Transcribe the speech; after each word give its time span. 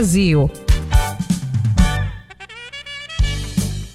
Brasil. 0.00 0.50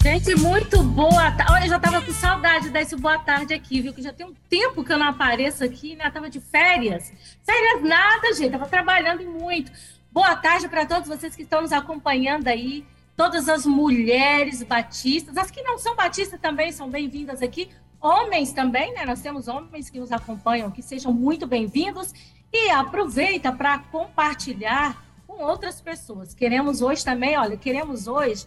Gente, 0.03 0.35
muito 0.35 0.83
boa 0.83 1.31
tarde. 1.31 1.51
Olha, 1.51 1.65
eu 1.65 1.69
já 1.69 1.79
tava 1.79 1.99
com 1.99 2.13
saudade 2.13 2.69
desse 2.69 2.95
boa 2.95 3.17
tarde 3.17 3.55
aqui, 3.55 3.81
viu? 3.81 3.91
Que 3.91 4.03
já 4.03 4.13
tem 4.13 4.23
um 4.23 4.35
tempo 4.47 4.83
que 4.83 4.93
eu 4.93 4.99
não 4.99 5.07
apareço 5.07 5.63
aqui, 5.63 5.95
né? 5.95 6.05
Eu 6.05 6.11
tava 6.11 6.29
de 6.29 6.39
férias. 6.39 7.11
Férias 7.43 7.81
nada, 7.81 8.31
gente. 8.35 8.51
Tava 8.51 8.67
trabalhando 8.67 9.23
muito. 9.23 9.71
Boa 10.11 10.35
tarde 10.35 10.67
para 10.67 10.85
todos 10.85 11.07
vocês 11.07 11.35
que 11.35 11.41
estão 11.41 11.63
nos 11.63 11.71
acompanhando 11.71 12.49
aí. 12.49 12.85
Todas 13.17 13.49
as 13.49 13.65
mulheres 13.65 14.61
batistas, 14.61 15.35
as 15.35 15.49
que 15.49 15.63
não 15.63 15.79
são 15.79 15.95
batistas 15.95 16.39
também 16.39 16.71
são 16.71 16.87
bem-vindas 16.87 17.41
aqui. 17.41 17.71
Homens 17.99 18.53
também, 18.53 18.93
né? 18.93 19.07
Nós 19.07 19.21
temos 19.21 19.47
homens 19.47 19.89
que 19.89 19.99
nos 19.99 20.11
acompanham, 20.11 20.69
que 20.69 20.83
sejam 20.83 21.11
muito 21.11 21.47
bem-vindos. 21.47 22.13
E 22.53 22.69
aproveita 22.69 23.51
para 23.51 23.79
compartilhar 23.79 25.03
com 25.35 25.43
outras 25.43 25.81
pessoas. 25.81 26.33
Queremos 26.33 26.81
hoje 26.81 27.03
também, 27.03 27.37
olha, 27.37 27.57
queremos 27.57 28.07
hoje 28.07 28.45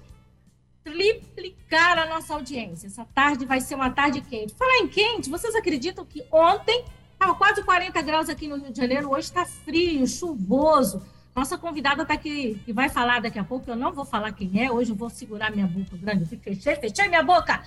triplicar 0.83 1.98
a 1.98 2.06
nossa 2.06 2.34
audiência. 2.34 2.86
Essa 2.86 3.05
tarde 3.05 3.45
vai 3.45 3.61
ser 3.61 3.75
uma 3.75 3.91
tarde 3.91 4.20
quente. 4.22 4.55
Falar 4.55 4.78
em 4.78 4.89
quente, 4.89 5.28
vocês 5.28 5.55
acreditam 5.55 6.05
que 6.05 6.25
ontem 6.33 6.84
estava 7.12 7.34
quase 7.34 7.62
40 7.62 8.00
graus 8.03 8.28
aqui 8.28 8.48
no 8.48 8.56
Rio 8.56 8.72
de 8.72 8.78
Janeiro, 8.78 9.11
hoje 9.11 9.27
está 9.27 9.45
frio, 9.45 10.06
chuvoso. 10.06 11.03
Nossa 11.36 11.58
convidada 11.58 12.03
está 12.03 12.14
aqui 12.14 12.61
e 12.67 12.72
vai 12.72 12.89
falar 12.89 13.20
daqui 13.20 13.39
a 13.39 13.45
pouco. 13.45 13.70
Eu 13.70 13.77
não 13.77 13.92
vou 13.92 14.05
falar 14.05 14.33
quem 14.33 14.64
é, 14.64 14.73
hoje 14.73 14.91
eu 14.91 14.97
vou 14.97 15.11
segurar 15.11 15.50
minha 15.50 15.67
boca 15.67 15.97
grande. 15.97 16.25
Fechei, 16.25 16.77
fechei 16.77 17.08
minha 17.08 17.23
boca. 17.23 17.62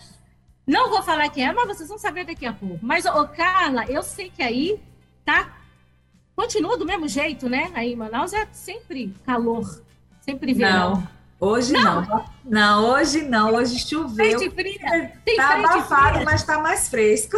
Não 0.66 0.90
vou 0.90 1.02
falar 1.04 1.30
quem 1.30 1.48
é, 1.48 1.54
mas 1.54 1.68
vocês 1.68 1.88
vão 1.88 1.98
saber 1.98 2.26
daqui 2.26 2.46
a 2.46 2.54
pouco. 2.54 2.80
Mas, 2.82 3.06
ô, 3.06 3.28
Carla, 3.28 3.86
eu 3.86 4.04
sei 4.04 4.30
que 4.30 4.42
aí 4.42 4.80
tá 5.24 5.61
Continua 6.42 6.76
do 6.76 6.88
mesmo 6.88 7.08
jeito, 7.08 7.48
né? 7.48 7.70
Aí 7.76 7.94
em 7.94 7.96
Manaus 7.96 8.34
é 8.34 8.48
sempre 8.52 9.14
calor, 9.24 9.80
sempre 10.22 10.56
verão. 10.56 10.96
Não. 10.96 11.08
Hoje 11.40 11.72
não. 11.72 12.02
não. 12.02 12.26
não. 12.44 12.86
hoje 12.90 13.22
não. 13.22 13.54
Hoje 13.54 13.78
choveu. 13.78 14.40
Frente 14.40 14.50
fria. 14.50 15.14
Tem 15.24 15.38
tá 15.38 15.60
abafado, 15.60 16.14
fria. 16.14 16.26
mas 16.26 16.42
está 16.42 16.58
mais 16.58 16.90
fresco. 16.90 17.38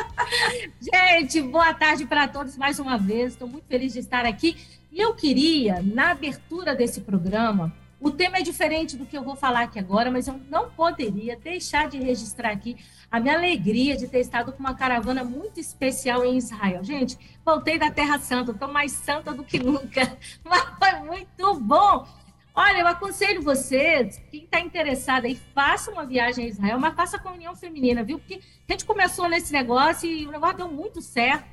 Gente, 0.80 1.42
boa 1.42 1.74
tarde 1.74 2.06
para 2.06 2.26
todos 2.26 2.56
mais 2.56 2.78
uma 2.78 2.96
vez. 2.96 3.34
Estou 3.34 3.46
muito 3.46 3.66
feliz 3.66 3.92
de 3.92 3.98
estar 3.98 4.24
aqui. 4.24 4.56
E 4.90 4.98
eu 5.02 5.12
queria, 5.12 5.82
na 5.82 6.12
abertura 6.12 6.74
desse 6.74 7.02
programa, 7.02 7.74
o 8.04 8.10
tema 8.10 8.36
é 8.36 8.42
diferente 8.42 8.98
do 8.98 9.06
que 9.06 9.16
eu 9.16 9.24
vou 9.24 9.34
falar 9.34 9.62
aqui 9.62 9.78
agora, 9.78 10.10
mas 10.10 10.28
eu 10.28 10.38
não 10.50 10.68
poderia 10.68 11.38
deixar 11.38 11.88
de 11.88 11.96
registrar 11.98 12.50
aqui 12.50 12.76
a 13.10 13.18
minha 13.18 13.34
alegria 13.34 13.96
de 13.96 14.06
ter 14.06 14.20
estado 14.20 14.52
com 14.52 14.58
uma 14.58 14.74
caravana 14.74 15.24
muito 15.24 15.58
especial 15.58 16.22
em 16.22 16.36
Israel. 16.36 16.84
Gente, 16.84 17.16
voltei 17.42 17.78
da 17.78 17.90
Terra 17.90 18.18
Santa, 18.18 18.50
estou 18.50 18.68
mais 18.68 18.92
santa 18.92 19.32
do 19.32 19.42
que 19.42 19.58
nunca, 19.58 20.18
mas 20.44 20.62
foi 20.78 21.00
muito 21.00 21.58
bom. 21.60 22.06
Olha, 22.54 22.80
eu 22.80 22.86
aconselho 22.86 23.40
vocês, 23.40 24.22
quem 24.30 24.44
está 24.44 24.60
interessado 24.60 25.24
aí, 25.24 25.40
faça 25.54 25.90
uma 25.90 26.04
viagem 26.04 26.44
a 26.44 26.48
Israel, 26.48 26.78
mas 26.78 26.94
faça 26.94 27.18
com 27.18 27.30
a 27.30 27.32
União 27.32 27.56
Feminina, 27.56 28.04
viu? 28.04 28.18
Porque 28.18 28.38
a 28.68 28.72
gente 28.72 28.84
começou 28.84 29.30
nesse 29.30 29.50
negócio 29.50 30.06
e 30.06 30.26
o 30.26 30.30
negócio 30.30 30.58
deu 30.58 30.70
muito 30.70 31.00
certo. 31.00 31.48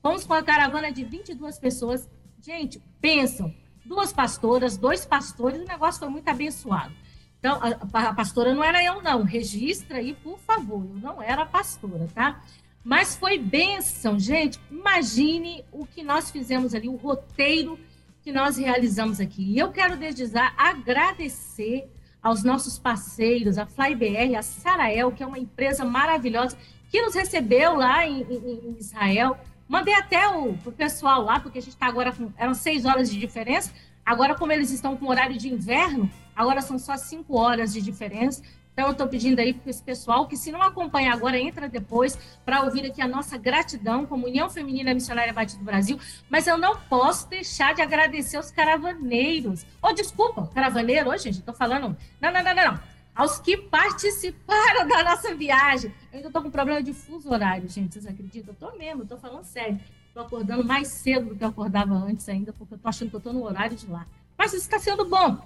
Fomos 0.00 0.24
com 0.24 0.32
a 0.32 0.44
caravana 0.44 0.92
de 0.92 1.02
22 1.02 1.58
pessoas. 1.58 2.08
Gente, 2.40 2.80
pensam, 3.00 3.52
duas 3.88 4.12
pastoras, 4.12 4.76
dois 4.76 5.04
pastores, 5.06 5.62
o 5.62 5.64
negócio 5.64 5.98
foi 5.98 6.08
muito 6.08 6.28
abençoado. 6.28 6.94
Então, 7.38 7.58
a, 7.62 8.08
a 8.08 8.14
pastora 8.14 8.54
não 8.54 8.62
era 8.62 8.84
eu, 8.84 9.00
não. 9.02 9.22
Registra 9.22 9.98
aí, 9.98 10.14
por 10.14 10.38
favor. 10.38 10.84
Eu 10.84 11.00
não 11.00 11.22
era 11.22 11.46
pastora, 11.46 12.06
tá? 12.14 12.42
Mas 12.84 13.16
foi 13.16 13.38
bênção, 13.38 14.18
gente. 14.18 14.60
Imagine 14.70 15.64
o 15.72 15.86
que 15.86 16.02
nós 16.02 16.30
fizemos 16.30 16.74
ali, 16.74 16.88
o 16.88 16.96
roteiro 16.96 17.78
que 18.22 18.32
nós 18.32 18.56
realizamos 18.56 19.20
aqui. 19.20 19.42
E 19.42 19.58
eu 19.58 19.70
quero, 19.70 19.96
desde 19.96 20.26
já, 20.26 20.52
agradecer 20.56 21.88
aos 22.20 22.42
nossos 22.42 22.78
parceiros, 22.78 23.56
a 23.56 23.66
FlyBR, 23.66 24.36
a 24.36 24.42
Sarael, 24.42 25.12
que 25.12 25.22
é 25.22 25.26
uma 25.26 25.38
empresa 25.38 25.84
maravilhosa, 25.84 26.58
que 26.90 27.00
nos 27.00 27.14
recebeu 27.14 27.76
lá 27.76 28.06
em, 28.06 28.22
em, 28.22 28.70
em 28.70 28.76
Israel, 28.78 29.38
Mandei 29.68 29.94
até 29.94 30.26
o 30.28 30.54
pessoal 30.76 31.22
lá, 31.22 31.38
porque 31.38 31.58
a 31.58 31.60
gente 31.60 31.74
está 31.74 31.86
agora 31.86 32.10
com. 32.10 32.32
Eram 32.38 32.54
seis 32.54 32.86
horas 32.86 33.10
de 33.10 33.18
diferença. 33.18 33.70
Agora, 34.04 34.34
como 34.34 34.50
eles 34.50 34.70
estão 34.70 34.96
com 34.96 35.06
horário 35.06 35.36
de 35.36 35.52
inverno, 35.52 36.10
agora 36.34 36.62
são 36.62 36.78
só 36.78 36.96
cinco 36.96 37.36
horas 37.38 37.74
de 37.74 37.82
diferença. 37.82 38.42
Então, 38.72 38.86
eu 38.86 38.92
estou 38.92 39.08
pedindo 39.08 39.40
aí 39.40 39.52
para 39.52 39.68
esse 39.68 39.82
pessoal 39.82 40.26
que, 40.26 40.36
se 40.36 40.50
não 40.52 40.62
acompanha 40.62 41.12
agora, 41.12 41.38
entra 41.38 41.68
depois 41.68 42.16
para 42.44 42.62
ouvir 42.62 42.86
aqui 42.86 43.02
a 43.02 43.08
nossa 43.08 43.36
gratidão 43.36 44.06
como 44.06 44.26
União 44.26 44.48
Feminina 44.48 44.94
Missionária 44.94 45.32
Batista 45.32 45.58
do 45.58 45.64
Brasil. 45.64 45.98
Mas 46.30 46.46
eu 46.46 46.56
não 46.56 46.78
posso 46.88 47.28
deixar 47.28 47.74
de 47.74 47.82
agradecer 47.82 48.36
aos 48.36 48.50
caravaneiros. 48.50 49.66
Oh, 49.82 49.92
desculpa, 49.92 50.48
caravaneiro, 50.54 51.10
hoje, 51.10 51.24
gente, 51.24 51.40
estou 51.40 51.54
falando. 51.54 51.94
Não, 52.20 52.32
não, 52.32 52.42
não, 52.42 52.54
não, 52.54 52.64
não 52.72 52.80
aos 53.18 53.40
que 53.40 53.56
participaram 53.56 54.86
da 54.86 55.02
nossa 55.02 55.34
viagem. 55.34 55.92
Eu 56.12 56.18
ainda 56.18 56.28
estou 56.28 56.40
com 56.40 56.50
problema 56.52 56.80
de 56.80 56.92
fuso 56.92 57.28
horário, 57.28 57.68
gente. 57.68 57.94
Vocês 57.94 58.06
acreditam? 58.06 58.50
Eu 58.50 58.52
estou 58.52 58.78
mesmo, 58.78 59.02
estou 59.02 59.18
falando 59.18 59.42
sério. 59.42 59.80
Estou 60.06 60.22
acordando 60.22 60.64
mais 60.64 60.86
cedo 60.86 61.30
do 61.30 61.34
que 61.34 61.42
eu 61.42 61.48
acordava 61.48 61.94
antes 61.94 62.28
ainda, 62.28 62.52
porque 62.52 62.74
eu 62.74 62.76
estou 62.76 62.88
achando 62.88 63.10
que 63.10 63.16
eu 63.16 63.18
estou 63.18 63.32
no 63.32 63.42
horário 63.42 63.76
de 63.76 63.88
lá. 63.88 64.06
Mas 64.38 64.52
isso 64.52 64.62
está 64.62 64.78
sendo 64.78 65.04
bom. 65.04 65.36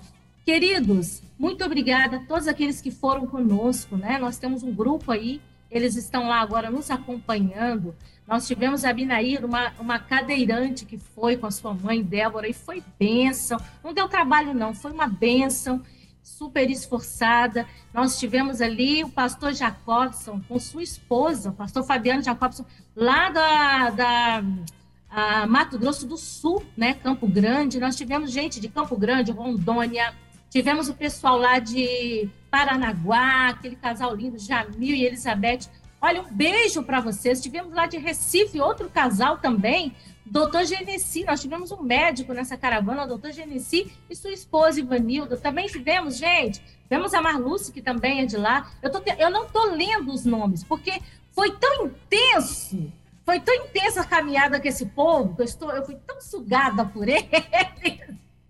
Queridos, 0.45 1.23
muito 1.39 1.65
obrigada 1.65 2.19
a 2.19 2.21
todos 2.27 2.47
aqueles 2.47 2.83
que 2.83 2.91
foram 2.91 3.27
conosco, 3.27 3.97
né? 3.97 4.19
Nós 4.19 4.37
temos 4.37 4.63
um 4.63 4.75
grupo 4.75 5.11
aí, 5.11 5.41
eles 5.71 5.97
estão 5.97 6.29
lá 6.29 6.41
agora 6.43 6.71
nos 6.71 6.91
acompanhando. 6.91 7.95
Nós 8.29 8.47
tivemos 8.47 8.85
a 8.85 8.93
Binair, 8.93 9.47
uma, 9.47 9.73
uma 9.81 9.99
cadeirante 9.99 10.85
que 10.85 10.99
foi 10.99 11.39
com 11.39 11.47
a 11.47 11.51
sua 11.51 11.73
mãe, 11.73 12.03
Débora, 12.03 12.47
e 12.47 12.53
foi 12.53 12.83
bênção. 12.99 13.59
Não 13.83 13.95
deu 13.95 14.09
trabalho, 14.09 14.53
não, 14.53 14.75
foi 14.75 14.93
uma 14.93 15.07
bênção 15.07 15.83
super 16.23 16.71
esforçada. 16.71 17.67
Nós 17.93 18.19
tivemos 18.19 18.61
ali 18.61 19.03
o 19.03 19.09
pastor 19.09 19.53
Jacobson 19.53 20.41
com 20.49 20.59
sua 20.59 20.83
esposa, 20.83 21.51
o 21.51 21.53
pastor 21.53 21.85
Fabiano 21.85 22.23
Jacobson, 22.23 22.65
lá 22.95 23.29
da, 23.31 23.91
da 23.91 25.47
Mato 25.47 25.79
Grosso 25.79 26.07
do 26.07 26.17
Sul, 26.17 26.65
né, 26.77 26.95
Campo 26.95 27.27
Grande. 27.27 27.81
Nós 27.81 27.97
tivemos 27.97 28.31
gente 28.31 28.61
de 28.61 28.69
Campo 28.69 28.97
Grande, 28.97 29.33
Rondônia, 29.33 30.15
tivemos 30.49 30.89
o 30.89 30.95
pessoal 30.95 31.37
lá 31.37 31.59
de 31.59 32.29
Paranaguá, 32.51 33.49
aquele 33.49 33.77
casal 33.77 34.15
lindo, 34.15 34.39
Jamil 34.39 34.95
e 34.95 35.05
Elizabeth. 35.05 35.69
Olha, 36.01 36.23
um 36.23 36.33
beijo 36.33 36.83
para 36.83 37.01
vocês. 37.01 37.41
Tivemos 37.41 37.73
lá 37.73 37.87
de 37.87 37.97
Recife 37.97 38.61
outro 38.61 38.89
casal 38.89 39.39
também, 39.39 39.95
Doutor 40.33 40.65
Genesi, 40.65 41.25
nós 41.25 41.43
tivemos 41.43 41.71
um 41.73 41.83
médico 41.83 42.33
nessa 42.33 42.57
caravana, 42.57 43.05
o 43.05 43.07
doutor 43.07 43.33
Genesi 43.33 43.93
e 44.09 44.17
sua 44.17 44.33
esposa 44.33 44.81
Ivanilda. 44.81 45.37
Também 45.37 45.67
tivemos, 45.67 46.17
gente, 46.17 46.59
tivemos 46.85 47.13
a 47.13 47.21
Marluce, 47.21 47.71
que 47.71 47.83
também 47.83 48.23
é 48.23 48.25
de 48.25 48.39
lá. 48.39 48.73
Eu, 48.81 48.91
tô, 48.91 49.03
eu 49.19 49.29
não 49.29 49.45
estou 49.45 49.71
lendo 49.75 50.11
os 50.11 50.25
nomes, 50.25 50.65
porque 50.65 51.03
foi 51.33 51.51
tão 51.59 51.85
intenso, 51.85 52.91
foi 53.27 53.41
tão 53.41 53.55
intensa 53.57 54.01
a 54.01 54.07
caminhada 54.07 54.59
com 54.59 54.67
esse 54.67 54.87
povo, 54.87 55.37
que 55.37 55.43
eu, 55.43 55.45
estou, 55.45 55.71
eu 55.71 55.85
fui 55.85 55.97
tão 55.97 56.19
sugada 56.19 56.87
por 56.87 57.07
ele, 57.13 57.21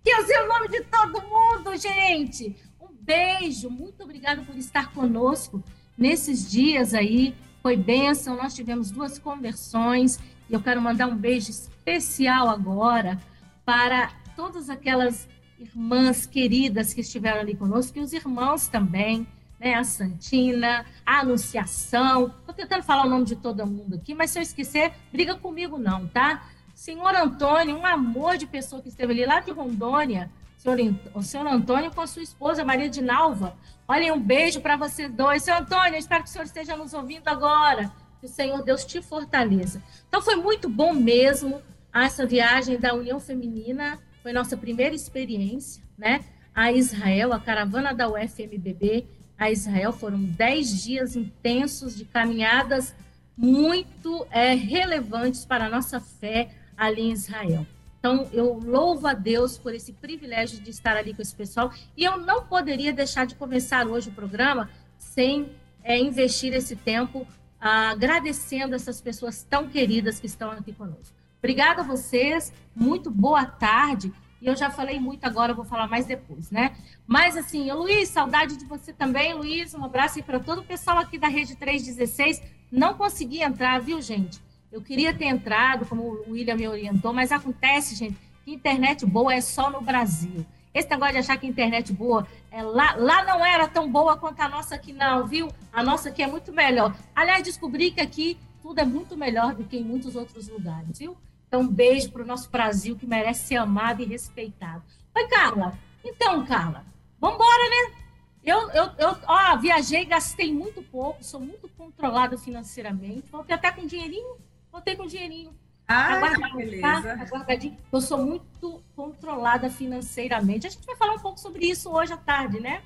que 0.04 0.08
eu 0.08 0.24
sei 0.24 0.38
o 0.38 0.46
nome 0.46 0.68
de 0.68 0.84
todo 0.84 1.20
mundo, 1.20 1.76
gente. 1.76 2.54
Um 2.80 2.94
beijo, 3.00 3.68
muito 3.68 4.04
obrigada 4.04 4.40
por 4.42 4.56
estar 4.56 4.92
conosco 4.92 5.60
nesses 5.98 6.48
dias 6.48 6.94
aí. 6.94 7.34
Foi 7.60 7.76
bênção, 7.76 8.36
nós 8.36 8.54
tivemos 8.54 8.92
duas 8.92 9.18
conversões 9.18 10.20
eu 10.52 10.60
quero 10.60 10.82
mandar 10.82 11.06
um 11.06 11.16
beijo 11.16 11.50
especial 11.82 12.49
agora 12.49 13.19
para 13.64 14.12
todas 14.37 14.70
aquelas 14.70 15.29
irmãs 15.58 16.26
queridas 16.26 16.94
que 16.94 17.00
estiveram 17.00 17.40
ali 17.40 17.56
conosco, 17.56 17.99
e 17.99 18.00
os 18.00 18.12
irmãos 18.12 18.69
também, 18.69 19.26
né? 19.58 19.75
A 19.75 19.84
Santina, 19.84 20.87
a 21.05 21.20
Anunciação. 21.20 22.34
Estou 22.38 22.55
tentando 22.55 22.82
falar 22.82 23.06
o 23.06 23.08
nome 23.08 23.25
de 23.25 23.37
todo 23.37 23.67
mundo 23.67 23.96
aqui, 23.96 24.14
mas 24.14 24.31
se 24.31 24.38
eu 24.38 24.43
esquecer, 24.43 24.93
briga 25.12 25.34
comigo 25.34 25.76
não, 25.76 26.06
tá? 26.06 26.49
Senhor 26.75 27.14
Antônio, 27.14 27.76
um 27.76 27.87
amor 27.87 28.37
de 28.37 28.46
pessoa 28.46 28.81
que 28.81 28.88
esteve 28.88 29.12
ali 29.12 29.26
lá 29.26 29.40
de 29.40 29.50
Rondônia, 29.50 30.31
senhor, 30.56 30.79
o 31.14 31.23
senhor 31.23 31.46
Antônio 31.46 31.93
com 31.93 32.00
a 32.00 32.06
sua 32.06 32.23
esposa 32.23 32.64
Maria 32.64 32.88
de 32.88 33.02
Nalva. 33.02 33.56
Olhem, 33.87 34.11
um 34.11 34.20
beijo 34.20 34.61
para 34.61 34.76
vocês 34.76 35.12
dois. 35.12 35.43
Senhor 35.43 35.61
Antônio, 35.61 35.96
espero 35.96 36.23
que 36.23 36.29
o 36.29 36.32
senhor 36.32 36.44
esteja 36.44 36.76
nos 36.76 36.94
ouvindo 36.94 37.29
agora. 37.29 37.93
Que 38.20 38.26
o 38.26 38.29
Senhor 38.29 38.62
Deus 38.62 38.84
te 38.84 39.02
fortaleça. 39.02 39.82
Então 40.08 40.23
foi 40.23 40.37
muito 40.37 40.69
bom 40.69 40.93
mesmo 40.93 41.61
essa 41.94 42.24
viagem 42.24 42.78
da 42.78 42.94
União 42.94 43.20
Feminina 43.20 43.98
foi 44.22 44.32
nossa 44.32 44.56
primeira 44.56 44.94
experiência, 44.94 45.82
né? 45.98 46.24
A 46.54 46.72
Israel, 46.72 47.32
a 47.32 47.40
caravana 47.40 47.92
da 47.92 48.08
UFMBB, 48.08 49.06
a 49.38 49.50
Israel 49.50 49.92
foram 49.92 50.22
dez 50.22 50.82
dias 50.82 51.16
intensos 51.16 51.96
de 51.96 52.04
caminhadas 52.04 52.94
muito 53.36 54.26
é, 54.30 54.54
relevantes 54.54 55.44
para 55.44 55.66
a 55.66 55.68
nossa 55.68 55.98
fé 56.00 56.50
ali 56.76 57.02
em 57.02 57.12
Israel. 57.12 57.66
Então, 57.98 58.28
eu 58.32 58.58
louvo 58.58 59.06
a 59.06 59.14
Deus 59.14 59.58
por 59.58 59.74
esse 59.74 59.92
privilégio 59.92 60.60
de 60.60 60.70
estar 60.70 60.96
ali 60.96 61.14
com 61.14 61.22
esse 61.22 61.34
pessoal. 61.34 61.72
E 61.96 62.04
eu 62.04 62.16
não 62.18 62.44
poderia 62.44 62.92
deixar 62.92 63.26
de 63.26 63.34
começar 63.34 63.86
hoje 63.86 64.08
o 64.08 64.12
programa 64.12 64.68
sem 64.98 65.52
é, 65.84 65.98
investir 65.98 66.52
esse 66.52 66.74
tempo 66.74 67.26
agradecendo 67.60 68.74
essas 68.74 69.00
pessoas 69.00 69.46
tão 69.48 69.68
queridas 69.68 70.18
que 70.18 70.26
estão 70.26 70.50
aqui 70.50 70.72
conosco. 70.72 71.21
Obrigada 71.42 71.82
a 71.82 71.84
vocês, 71.84 72.52
muito 72.72 73.10
boa 73.10 73.44
tarde. 73.44 74.12
E 74.40 74.46
eu 74.46 74.54
já 74.54 74.70
falei 74.70 75.00
muito 75.00 75.24
agora, 75.24 75.52
vou 75.52 75.64
falar 75.64 75.88
mais 75.88 76.06
depois, 76.06 76.52
né? 76.52 76.72
Mas 77.04 77.36
assim, 77.36 77.68
Luiz, 77.72 78.10
saudade 78.10 78.56
de 78.56 78.64
você 78.64 78.92
também, 78.92 79.34
Luiz. 79.34 79.74
Um 79.74 79.84
abraço 79.84 80.18
aí 80.18 80.22
para 80.22 80.38
todo 80.38 80.60
o 80.60 80.64
pessoal 80.64 80.98
aqui 80.98 81.18
da 81.18 81.26
Rede 81.26 81.56
316. 81.56 82.40
Não 82.70 82.94
consegui 82.94 83.42
entrar, 83.42 83.80
viu, 83.80 84.00
gente? 84.00 84.40
Eu 84.70 84.80
queria 84.80 85.12
ter 85.12 85.24
entrado, 85.24 85.84
como 85.84 86.04
o 86.04 86.30
William 86.30 86.54
me 86.54 86.68
orientou, 86.68 87.12
mas 87.12 87.32
acontece, 87.32 87.96
gente, 87.96 88.16
que 88.44 88.52
internet 88.52 89.04
boa 89.04 89.34
é 89.34 89.40
só 89.40 89.68
no 89.68 89.80
Brasil. 89.80 90.46
Esse 90.72 90.88
negócio 90.88 91.14
de 91.14 91.18
achar 91.18 91.36
que 91.38 91.46
internet 91.48 91.92
boa 91.92 92.24
é 92.52 92.62
lá, 92.62 92.94
lá 92.94 93.24
não 93.24 93.44
era 93.44 93.66
tão 93.66 93.90
boa 93.90 94.16
quanto 94.16 94.40
a 94.40 94.48
nossa 94.48 94.76
aqui, 94.76 94.92
não, 94.92 95.26
viu? 95.26 95.48
A 95.72 95.82
nossa 95.82 96.08
aqui 96.08 96.22
é 96.22 96.26
muito 96.28 96.52
melhor. 96.52 96.96
Aliás, 97.16 97.42
descobri 97.42 97.90
que 97.90 98.00
aqui 98.00 98.38
tudo 98.62 98.78
é 98.78 98.84
muito 98.84 99.16
melhor 99.16 99.56
do 99.56 99.64
que 99.64 99.76
em 99.76 99.84
muitos 99.84 100.14
outros 100.14 100.48
lugares, 100.48 101.00
viu? 101.00 101.16
Então, 101.52 101.60
um 101.60 101.69
beijo 101.69 102.10
para 102.10 102.22
o 102.22 102.26
nosso 102.26 102.49
Brasil, 102.50 102.96
que 102.96 103.06
merece 103.06 103.49
ser 103.49 103.56
amado 103.56 104.00
e 104.00 104.06
respeitado. 104.06 104.82
Oi, 105.14 105.28
Carla. 105.28 105.78
Então, 106.02 106.46
Carla, 106.46 106.82
vamos 107.20 107.37
embora, 107.37 107.69
né? 107.69 107.94
Eu, 108.43 108.70
eu, 108.70 108.84
eu 108.96 109.19
ó, 109.26 109.56
viajei, 109.58 110.06
gastei 110.06 110.50
muito 110.50 110.82
pouco, 110.82 111.22
sou 111.22 111.38
muito 111.38 111.69
controlada 111.76 112.38
financeiramente. 112.38 113.31
Voltei 113.31 113.54
até 113.54 113.70
com 113.70 113.87
dinheirinho, 113.87 114.38
voltei 114.72 114.96
com 114.96 115.06
dinheirinho. 115.06 115.54
Ah, 115.87 116.19
beleza. 116.56 117.12
Aguardadinho. 117.20 117.76
Eu 117.93 118.00
sou 118.00 118.16
muito 118.16 118.82
controlada 118.96 119.69
financeiramente. 119.69 120.66
A 120.66 120.70
gente 120.70 120.87
vai 120.87 120.96
falar 120.96 121.12
um 121.12 121.20
pouco 121.20 121.38
sobre 121.38 121.66
isso 121.66 121.90
hoje 121.90 122.14
à 122.14 122.16
tarde, 122.16 122.60
né? 122.60 122.82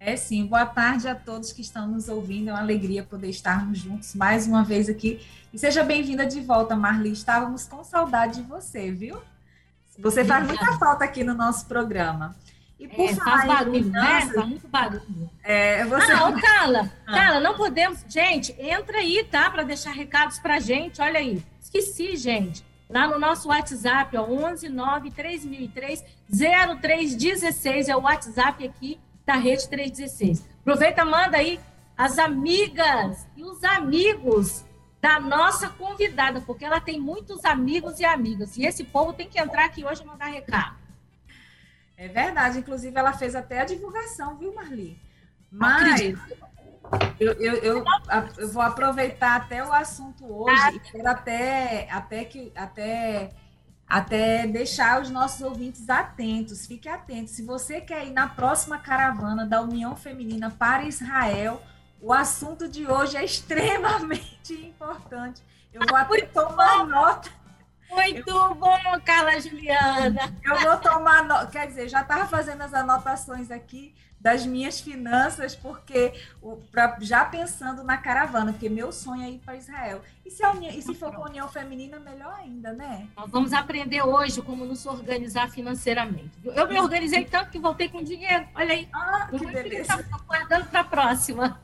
É 0.00 0.16
sim. 0.16 0.46
Boa 0.46 0.64
tarde 0.64 1.08
a 1.08 1.14
todos 1.14 1.52
que 1.52 1.60
estão 1.60 1.88
nos 1.88 2.08
ouvindo. 2.08 2.50
É 2.50 2.52
uma 2.52 2.60
alegria 2.60 3.02
poder 3.02 3.30
estarmos 3.30 3.78
juntos 3.78 4.14
mais 4.14 4.46
uma 4.46 4.62
vez 4.62 4.88
aqui. 4.88 5.26
E 5.52 5.58
seja 5.58 5.82
bem-vinda 5.82 6.24
de 6.24 6.40
volta, 6.40 6.76
Marli. 6.76 7.10
Estávamos 7.10 7.66
com 7.66 7.82
saudade 7.82 8.40
de 8.40 8.48
você, 8.48 8.92
viu? 8.92 9.20
Você 9.98 10.24
faz 10.24 10.46
muita 10.46 10.78
falta 10.78 11.04
aqui 11.04 11.24
no 11.24 11.34
nosso 11.34 11.66
programa. 11.66 12.36
E 12.78 12.86
por 12.86 13.10
é, 13.10 13.14
falar 13.14 13.38
faz 13.38 13.46
barulho, 13.48 13.90
né? 13.90 14.30
Faz 14.32 14.46
muito 14.46 14.68
barulho. 14.68 15.30
É, 15.42 15.84
você... 15.84 16.12
Ah, 16.12 16.28
ô, 16.28 16.40
Carla, 16.40 16.92
ah. 17.04 17.12
Carla, 17.12 17.40
não 17.40 17.56
podemos... 17.56 18.04
Gente, 18.08 18.54
entra 18.56 18.98
aí, 18.98 19.26
tá? 19.28 19.50
Para 19.50 19.64
deixar 19.64 19.90
recados 19.90 20.38
para 20.38 20.60
gente. 20.60 21.02
Olha 21.02 21.18
aí. 21.18 21.42
Esqueci, 21.60 22.16
gente. 22.16 22.64
Lá 22.88 23.08
no 23.08 23.18
nosso 23.18 23.48
WhatsApp, 23.48 24.16
ó, 24.16 24.22
11 24.22 24.68
9 24.68 25.10
3003 25.10 26.04
0316 26.80 27.88
é 27.88 27.96
o 27.96 28.02
WhatsApp 28.02 28.64
aqui 28.64 28.98
da 29.28 29.34
Rede 29.34 29.68
316. 29.68 30.42
Aproveita, 30.62 31.04
manda 31.04 31.36
aí 31.36 31.60
as 31.94 32.18
amigas 32.18 33.28
e 33.36 33.44
os 33.44 33.62
amigos 33.62 34.64
da 35.02 35.20
nossa 35.20 35.68
convidada, 35.68 36.40
porque 36.40 36.64
ela 36.64 36.80
tem 36.80 36.98
muitos 36.98 37.44
amigos 37.44 38.00
e 38.00 38.06
amigas. 38.06 38.56
E 38.56 38.64
esse 38.64 38.84
povo 38.84 39.12
tem 39.12 39.28
que 39.28 39.38
entrar 39.38 39.66
aqui 39.66 39.84
hoje 39.84 40.02
e 40.02 40.06
mandar 40.06 40.28
recado. 40.28 40.78
É 41.94 42.08
verdade, 42.08 42.60
inclusive 42.60 42.96
ela 42.96 43.12
fez 43.12 43.34
até 43.34 43.60
a 43.60 43.64
divulgação, 43.66 44.38
viu, 44.38 44.54
Marli? 44.54 44.98
Mas 45.52 46.00
eu, 47.20 47.32
eu, 47.32 47.54
eu, 47.56 47.84
eu, 48.38 48.48
vou 48.48 48.62
aproveitar 48.62 49.36
até 49.36 49.62
o 49.62 49.70
assunto 49.70 50.24
hoje 50.24 50.56
ah. 50.58 50.72
e 50.72 50.80
quero 50.80 51.08
até, 51.08 51.86
até 51.90 52.24
que 52.24 52.50
até 52.56 53.30
até 53.88 54.46
deixar 54.46 55.00
os 55.00 55.08
nossos 55.08 55.40
ouvintes 55.40 55.88
atentos. 55.88 56.66
Fique 56.66 56.88
atento. 56.88 57.30
Se 57.30 57.42
você 57.42 57.80
quer 57.80 58.06
ir 58.06 58.10
na 58.10 58.28
próxima 58.28 58.78
caravana 58.78 59.46
da 59.46 59.62
União 59.62 59.96
Feminina 59.96 60.50
para 60.50 60.84
Israel, 60.84 61.62
o 62.00 62.12
assunto 62.12 62.68
de 62.68 62.86
hoje 62.86 63.16
é 63.16 63.24
extremamente 63.24 64.52
importante. 64.52 65.42
Eu 65.72 65.82
vou 65.88 65.96
até 65.96 66.26
tomar 66.26 66.86
nota. 66.86 67.30
Muito 67.90 68.28
eu, 68.28 68.54
bom, 68.54 68.78
Carla 69.02 69.40
Juliana. 69.40 70.34
Eu 70.44 70.60
vou 70.60 70.76
tomar 70.76 71.24
nota. 71.24 71.46
Quer 71.46 71.66
dizer, 71.66 71.88
já 71.88 72.02
estava 72.02 72.26
fazendo 72.26 72.60
as 72.60 72.74
anotações 72.74 73.50
aqui 73.50 73.94
das 74.20 74.44
minhas 74.44 74.80
finanças, 74.80 75.54
porque 75.54 76.12
pra, 76.72 76.98
já 77.00 77.24
pensando 77.24 77.84
na 77.84 77.96
caravana, 77.96 78.52
porque 78.52 78.68
meu 78.68 78.90
sonho 78.92 79.22
é 79.22 79.30
ir 79.30 79.38
para 79.38 79.56
Israel. 79.56 80.02
E 80.26 80.30
se, 80.30 80.44
união, 80.44 80.72
e 80.72 80.82
se 80.82 80.94
for 80.94 81.14
com 81.14 81.22
a 81.22 81.28
União 81.28 81.48
Feminina, 81.48 81.98
melhor 82.00 82.34
ainda, 82.34 82.72
né? 82.72 83.06
Nós 83.16 83.30
vamos 83.30 83.52
aprender 83.52 84.02
hoje 84.02 84.42
como 84.42 84.64
nos 84.64 84.84
organizar 84.86 85.48
financeiramente. 85.50 86.30
Eu 86.44 86.68
me 86.68 86.78
organizei 86.80 87.24
tanto 87.24 87.50
que 87.50 87.58
voltei 87.58 87.88
com 87.88 88.02
dinheiro. 88.02 88.46
Olha 88.54 88.72
aí. 88.72 88.88
Ah, 88.92 89.28
que 89.30 89.46
beleza. 89.46 90.00
Estou 90.00 90.20
guardando 90.26 90.66
para 90.66 90.80
a 90.80 90.84
próxima. 90.84 91.60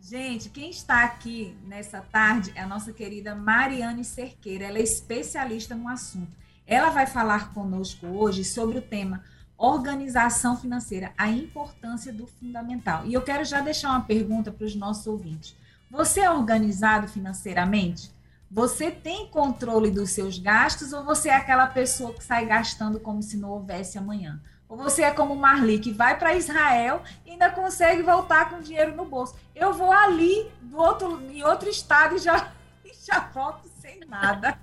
Gente, 0.00 0.50
quem 0.50 0.68
está 0.68 1.02
aqui 1.02 1.56
nessa 1.64 2.02
tarde 2.02 2.52
é 2.54 2.60
a 2.60 2.66
nossa 2.66 2.92
querida 2.92 3.34
Mariane 3.34 4.04
Cerqueira. 4.04 4.66
Ela 4.66 4.78
é 4.78 4.82
especialista 4.82 5.74
no 5.74 5.88
assunto. 5.88 6.36
Ela 6.66 6.90
vai 6.90 7.06
falar 7.06 7.54
conosco 7.54 8.06
hoje 8.06 8.44
sobre 8.44 8.78
o 8.78 8.82
tema 8.82 9.24
organização 9.64 10.56
financeira, 10.56 11.12
a 11.16 11.28
importância 11.28 12.12
do 12.12 12.26
fundamental. 12.26 13.06
E 13.06 13.14
eu 13.14 13.22
quero 13.22 13.44
já 13.44 13.60
deixar 13.60 13.90
uma 13.90 14.02
pergunta 14.02 14.52
para 14.52 14.66
os 14.66 14.74
nossos 14.74 15.06
ouvintes. 15.06 15.56
Você 15.90 16.20
é 16.20 16.30
organizado 16.30 17.08
financeiramente? 17.08 18.12
Você 18.50 18.90
tem 18.90 19.28
controle 19.28 19.90
dos 19.90 20.10
seus 20.10 20.38
gastos 20.38 20.92
ou 20.92 21.04
você 21.04 21.28
é 21.28 21.34
aquela 21.34 21.66
pessoa 21.66 22.12
que 22.12 22.22
sai 22.22 22.46
gastando 22.46 23.00
como 23.00 23.22
se 23.22 23.36
não 23.36 23.50
houvesse 23.50 23.98
amanhã? 23.98 24.40
Ou 24.68 24.76
você 24.76 25.02
é 25.02 25.10
como 25.10 25.34
Marli, 25.36 25.78
que 25.78 25.92
vai 25.92 26.18
para 26.18 26.34
Israel 26.34 27.02
e 27.24 27.30
ainda 27.30 27.50
consegue 27.50 28.02
voltar 28.02 28.50
com 28.50 28.60
dinheiro 28.60 28.94
no 28.94 29.04
bolso? 29.04 29.34
Eu 29.54 29.72
vou 29.72 29.92
ali 29.92 30.50
do 30.62 30.76
outro, 30.76 31.20
em 31.30 31.42
outro 31.42 31.68
estado 31.68 32.16
e 32.16 32.18
já, 32.18 32.52
já 33.06 33.20
volto 33.32 33.68
sem 33.80 34.00
nada. 34.00 34.58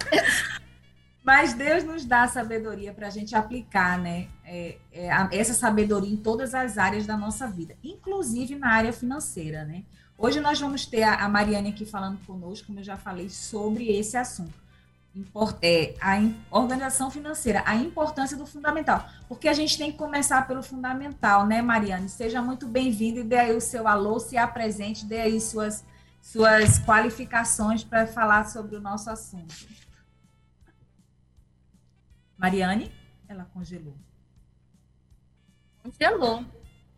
Mas 1.24 1.54
Deus 1.54 1.82
nos 1.82 2.04
dá 2.04 2.28
sabedoria 2.28 2.94
para 2.94 3.08
a 3.08 3.10
gente 3.10 3.34
aplicar, 3.34 3.98
né? 3.98 4.28
É, 4.48 4.76
é, 4.92 5.08
essa 5.32 5.52
sabedoria 5.52 6.12
em 6.12 6.16
todas 6.16 6.54
as 6.54 6.78
áreas 6.78 7.04
da 7.04 7.16
nossa 7.16 7.48
vida, 7.48 7.76
inclusive 7.82 8.54
na 8.54 8.68
área 8.68 8.92
financeira, 8.92 9.64
né? 9.64 9.82
Hoje 10.16 10.40
nós 10.40 10.60
vamos 10.60 10.86
ter 10.86 11.02
a, 11.02 11.16
a 11.16 11.28
Mariane 11.28 11.70
aqui 11.70 11.84
falando 11.84 12.24
conosco, 12.24 12.68
como 12.68 12.78
eu 12.78 12.84
já 12.84 12.96
falei, 12.96 13.28
sobre 13.28 13.88
esse 13.90 14.16
assunto. 14.16 14.54
Import, 15.16 15.56
é, 15.62 15.94
a 16.00 16.18
organização 16.50 17.10
financeira, 17.10 17.62
a 17.66 17.74
importância 17.74 18.36
do 18.36 18.46
fundamental. 18.46 19.08
Porque 19.28 19.48
a 19.48 19.52
gente 19.52 19.76
tem 19.76 19.90
que 19.90 19.98
começar 19.98 20.46
pelo 20.46 20.62
fundamental, 20.62 21.46
né, 21.46 21.60
Mariane? 21.60 22.08
Seja 22.08 22.40
muito 22.40 22.68
bem-vinda 22.68 23.20
e 23.20 23.24
dê 23.24 23.36
aí 23.36 23.56
o 23.56 23.60
seu 23.60 23.88
alô, 23.88 24.20
se 24.20 24.36
apresente, 24.36 25.04
dê 25.04 25.22
aí 25.22 25.40
suas, 25.40 25.84
suas 26.22 26.78
qualificações 26.78 27.82
para 27.82 28.06
falar 28.06 28.48
sobre 28.48 28.76
o 28.76 28.80
nosso 28.80 29.10
assunto. 29.10 29.54
Mariane, 32.38 32.92
ela 33.28 33.44
congelou. 33.52 34.05
Congelou. 35.90 36.44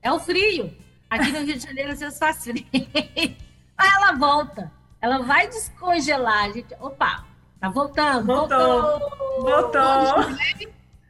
É 0.02 0.12
o 0.12 0.18
frio. 0.18 0.74
Aqui 1.10 1.32
no 1.32 1.40
Rio 1.40 1.58
de 1.58 1.64
Janeiro 1.64 1.96
você 1.96 2.10
faz 2.10 2.44
frio. 2.44 2.66
Aí 2.72 3.88
ela 3.96 4.12
volta. 4.12 4.72
Ela 5.00 5.22
vai 5.22 5.46
descongelar, 5.48 6.52
gente. 6.52 6.74
Opa, 6.80 7.24
tá 7.60 7.68
voltando. 7.68 8.26
Voltou. 8.26 8.98
Voltou. 9.40 10.36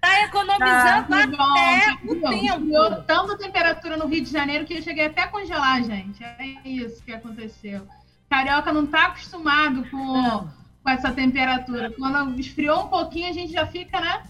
Tá 0.00 0.25
economizando 0.25 1.08
tá, 1.08 1.25
até 1.25 1.97
bom, 2.04 2.12
o 2.12 2.20
bom. 2.20 2.30
tempo. 2.30 3.32
a 3.32 3.37
temperatura 3.37 3.97
no 3.97 4.06
Rio 4.06 4.23
de 4.23 4.30
Janeiro 4.30 4.64
que 4.64 4.75
eu 4.75 4.82
cheguei 4.82 5.06
até 5.06 5.23
a 5.23 5.28
congelar, 5.28 5.82
gente. 5.82 6.23
É 6.23 6.47
isso 6.64 7.02
que 7.02 7.12
aconteceu. 7.12 7.87
Carioca 8.30 8.73
não 8.73 8.87
tá 8.87 9.06
acostumado 9.06 9.88
com. 9.90 9.97
Não 9.97 10.58
com 10.88 10.90
essa 10.90 11.12
temperatura. 11.12 11.92
Quando 11.92 12.40
esfriou 12.40 12.85
um 12.85 12.88
pouquinho, 12.88 13.28
a 13.28 13.32
gente 13.32 13.52
já 13.52 13.66
fica, 13.66 14.00
né? 14.00 14.23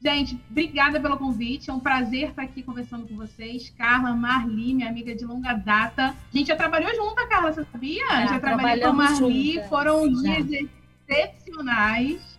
Gente, 0.00 0.40
obrigada 0.48 1.00
pelo 1.00 1.18
convite. 1.18 1.70
É 1.70 1.72
um 1.72 1.80
prazer 1.80 2.30
estar 2.30 2.42
aqui 2.42 2.62
conversando 2.62 3.06
com 3.06 3.16
vocês. 3.16 3.72
Carla, 3.76 4.14
Marli, 4.14 4.74
minha 4.74 4.88
amiga 4.88 5.14
de 5.14 5.24
longa 5.24 5.54
data. 5.54 6.10
A 6.10 6.36
gente 6.36 6.46
já 6.46 6.56
trabalhou 6.56 6.94
junto, 6.94 7.14
Carla, 7.28 7.52
você 7.52 7.64
sabia? 7.64 8.06
Já, 8.06 8.26
já 8.26 8.40
trabalhei 8.40 8.84
com 8.84 8.90
a 8.90 8.92
Marli. 8.92 9.54
Juntas. 9.54 9.68
Foram 9.68 10.14
já. 10.22 10.40
dias 10.40 10.70
excepcionais. 11.08 12.38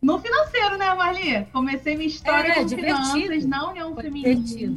No 0.00 0.18
financeiro, 0.20 0.78
né, 0.78 0.94
Marli? 0.94 1.44
Comecei 1.52 1.96
minha 1.96 2.06
história 2.06 2.52
é, 2.52 2.54
com 2.54 2.68
finanças 2.68 3.44
na 3.44 3.68
União 3.68 3.92
Foi 3.92 4.04
Feminina. 4.04 4.34
Divertido. 4.34 4.76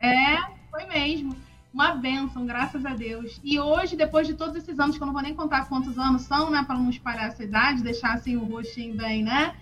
É, 0.00 0.36
foi 0.70 0.86
mesmo 0.86 1.36
uma 1.72 1.92
bênção, 1.96 2.46
graças 2.46 2.86
a 2.86 2.94
Deus. 2.94 3.40
E 3.44 3.60
hoje, 3.60 3.94
depois 3.94 4.26
de 4.26 4.34
todos 4.34 4.56
esses 4.56 4.78
anos, 4.78 4.96
que 4.96 5.02
eu 5.02 5.06
não 5.06 5.12
vou 5.12 5.22
nem 5.22 5.34
contar 5.34 5.68
quantos 5.68 5.98
anos 5.98 6.22
são, 6.22 6.50
né, 6.50 6.62
para 6.64 6.76
não 6.76 6.88
espalhar 6.88 7.28
essa 7.28 7.44
idade, 7.44 7.82
deixar 7.82 8.14
assim 8.14 8.36
o 8.36 8.44
rostinho 8.44 8.96
bem, 8.96 9.22
né? 9.22 9.54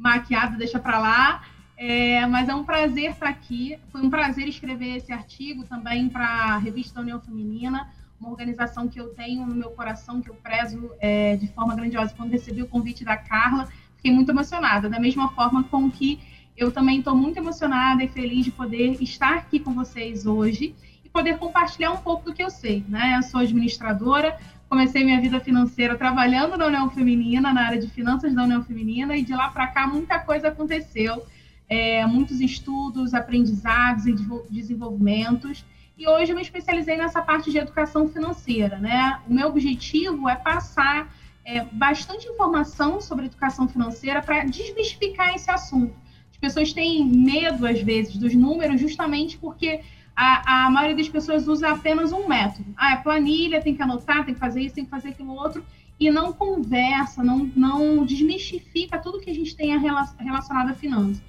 Maquiada, 0.00 0.56
deixa 0.56 0.78
para 0.78 0.98
lá. 0.98 1.42
É, 1.76 2.26
mas 2.26 2.48
é 2.48 2.54
um 2.54 2.64
prazer 2.64 3.12
estar 3.12 3.28
aqui. 3.28 3.78
Foi 3.90 4.00
um 4.00 4.10
prazer 4.10 4.48
escrever 4.48 4.96
esse 4.96 5.12
artigo 5.12 5.64
também 5.64 6.08
para 6.08 6.26
a 6.26 6.58
revista 6.58 7.00
União 7.00 7.20
Feminina, 7.20 7.88
uma 8.20 8.30
organização 8.30 8.88
que 8.88 9.00
eu 9.00 9.14
tenho 9.14 9.46
no 9.46 9.54
meu 9.54 9.70
coração, 9.70 10.20
que 10.20 10.28
eu 10.28 10.34
prezo 10.34 10.90
é, 11.00 11.36
de 11.36 11.46
forma 11.48 11.74
grandiosa. 11.74 12.14
Quando 12.14 12.32
recebi 12.32 12.62
o 12.62 12.66
convite 12.66 13.04
da 13.04 13.16
Carla, 13.16 13.68
fiquei 13.96 14.12
muito 14.12 14.30
emocionada, 14.30 14.90
da 14.90 15.00
mesma 15.00 15.30
forma 15.30 15.64
com 15.64 15.90
que 15.90 16.20
eu 16.56 16.70
também 16.70 16.98
estou 16.98 17.16
muito 17.16 17.38
emocionada 17.38 18.04
e 18.04 18.08
feliz 18.08 18.44
de 18.44 18.50
poder 18.50 19.02
estar 19.02 19.34
aqui 19.34 19.58
com 19.58 19.72
vocês 19.72 20.26
hoje 20.26 20.74
e 21.02 21.08
poder 21.08 21.38
compartilhar 21.38 21.92
um 21.92 21.96
pouco 21.96 22.26
do 22.26 22.34
que 22.34 22.42
eu 22.42 22.50
sei. 22.50 22.84
Né? 22.86 23.14
Eu 23.16 23.22
sou 23.22 23.40
administradora, 23.40 24.38
comecei 24.70 25.02
minha 25.02 25.20
vida 25.20 25.40
financeira 25.40 25.98
trabalhando 25.98 26.56
na 26.56 26.66
União 26.66 26.88
Feminina, 26.88 27.52
na 27.52 27.66
área 27.66 27.80
de 27.80 27.88
finanças 27.88 28.32
da 28.32 28.44
União 28.44 28.62
Feminina, 28.62 29.16
e 29.16 29.24
de 29.24 29.34
lá 29.34 29.48
para 29.48 29.66
cá 29.66 29.84
muita 29.88 30.20
coisa 30.20 30.48
aconteceu. 30.48 31.26
É, 31.68 32.06
muitos 32.06 32.40
estudos, 32.40 33.12
aprendizados 33.12 34.06
e 34.06 34.14
desenvolvimentos. 34.48 35.64
E 35.98 36.08
hoje 36.08 36.32
eu 36.32 36.36
me 36.36 36.42
especializei 36.42 36.96
nessa 36.96 37.20
parte 37.20 37.50
de 37.50 37.58
educação 37.58 38.08
financeira. 38.08 38.78
Né? 38.78 39.20
O 39.28 39.34
meu 39.34 39.48
objetivo 39.48 40.28
é 40.28 40.36
passar 40.36 41.12
é, 41.44 41.64
bastante 41.64 42.26
informação 42.28 43.00
sobre 43.00 43.26
educação 43.26 43.68
financeira 43.68 44.22
para 44.22 44.44
desmistificar 44.44 45.34
esse 45.34 45.50
assunto 45.50 45.94
pessoas 46.40 46.72
têm 46.72 47.04
medo, 47.04 47.66
às 47.66 47.80
vezes, 47.82 48.16
dos 48.16 48.34
números, 48.34 48.80
justamente 48.80 49.36
porque 49.36 49.80
a, 50.20 50.66
a 50.66 50.70
maioria 50.70 50.96
das 50.96 51.08
pessoas 51.08 51.48
usa 51.48 51.70
apenas 51.70 52.12
um 52.12 52.28
método. 52.28 52.74
Ah, 52.76 52.92
é 52.92 52.96
planilha, 52.96 53.62
tem 53.62 53.74
que 53.74 53.82
anotar, 53.82 54.22
tem 54.22 54.34
que 54.34 54.40
fazer 54.40 54.60
isso, 54.60 54.74
tem 54.74 54.84
que 54.84 54.90
fazer 54.90 55.08
aquilo 55.08 55.34
outro, 55.34 55.64
e 55.98 56.10
não 56.10 56.30
conversa, 56.30 57.22
não, 57.22 57.50
não 57.56 58.04
desmistifica 58.04 58.98
tudo 58.98 59.18
que 59.18 59.30
a 59.30 59.34
gente 59.34 59.56
tem 59.56 59.78
relacionado 59.78 60.70
a 60.70 60.74
finanças. 60.74 61.22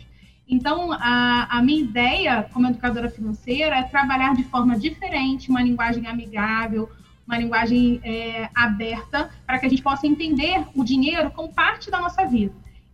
Então, 0.46 0.92
a, 0.92 1.48
a 1.50 1.62
minha 1.62 1.80
ideia 1.80 2.44
como 2.52 2.68
educadora 2.68 3.10
financeira 3.10 3.78
é 3.78 3.84
trabalhar 3.84 4.36
de 4.36 4.44
forma 4.44 4.78
diferente, 4.78 5.50
uma 5.50 5.64
linguagem 5.64 6.06
amigável, 6.06 6.90
uma 7.26 7.38
linguagem 7.38 8.02
é, 8.04 8.50
aberta, 8.54 9.30
para 9.46 9.58
que 9.58 9.68
a 9.68 9.70
gente 9.70 9.82
possa 9.82 10.06
entender 10.06 10.66
o 10.76 10.84
dinheiro 10.84 11.32
como 11.32 11.54
parte 11.54 11.90
da 11.90 12.02
nossa 12.02 12.26
vida. 12.26 12.54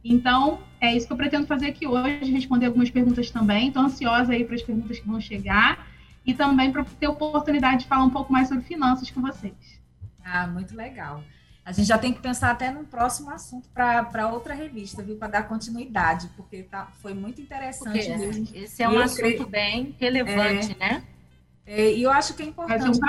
Então, 0.09 0.61
é 0.79 0.95
isso 0.95 1.05
que 1.07 1.13
eu 1.13 1.17
pretendo 1.17 1.45
fazer 1.47 1.67
aqui 1.67 1.85
hoje, 1.85 2.31
responder 2.31 2.67
algumas 2.67 2.89
perguntas 2.89 3.29
também. 3.29 3.67
Estou 3.67 3.83
ansiosa 3.83 4.33
aí 4.33 4.45
para 4.45 4.55
as 4.55 4.61
perguntas 4.61 4.99
que 4.99 5.07
vão 5.07 5.19
chegar 5.19 5.87
e 6.25 6.33
também 6.33 6.71
para 6.71 6.83
ter 6.83 7.07
oportunidade 7.07 7.81
de 7.81 7.87
falar 7.87 8.03
um 8.03 8.09
pouco 8.09 8.31
mais 8.31 8.47
sobre 8.47 8.63
finanças 8.63 9.09
com 9.11 9.21
vocês. 9.21 9.81
Ah, 10.23 10.47
muito 10.47 10.75
legal. 10.75 11.23
A 11.65 11.73
gente 11.73 11.87
já 11.87 11.97
tem 11.97 12.13
que 12.13 12.21
pensar 12.21 12.51
até 12.51 12.71
num 12.71 12.85
próximo 12.85 13.29
assunto 13.29 13.67
para 13.73 14.31
outra 14.31 14.53
revista, 14.53 15.03
viu? 15.03 15.17
Para 15.17 15.27
dar 15.27 15.43
continuidade, 15.43 16.29
porque 16.37 16.63
tá, 16.63 16.87
foi 17.01 17.13
muito 17.13 17.41
interessante 17.41 18.07
porque 18.07 18.17
mesmo. 18.17 18.47
Esse 18.53 18.83
é 18.83 18.87
um 18.87 18.97
assunto 18.99 19.19
creio, 19.19 19.47
bem 19.47 19.95
relevante, 19.99 20.71
é, 20.71 20.75
né? 20.79 21.03
É, 21.65 21.93
e 21.93 22.03
eu 22.03 22.11
acho 22.11 22.33
que 22.35 22.43
é 22.43 22.45
importante 22.45 22.97
um 22.97 22.99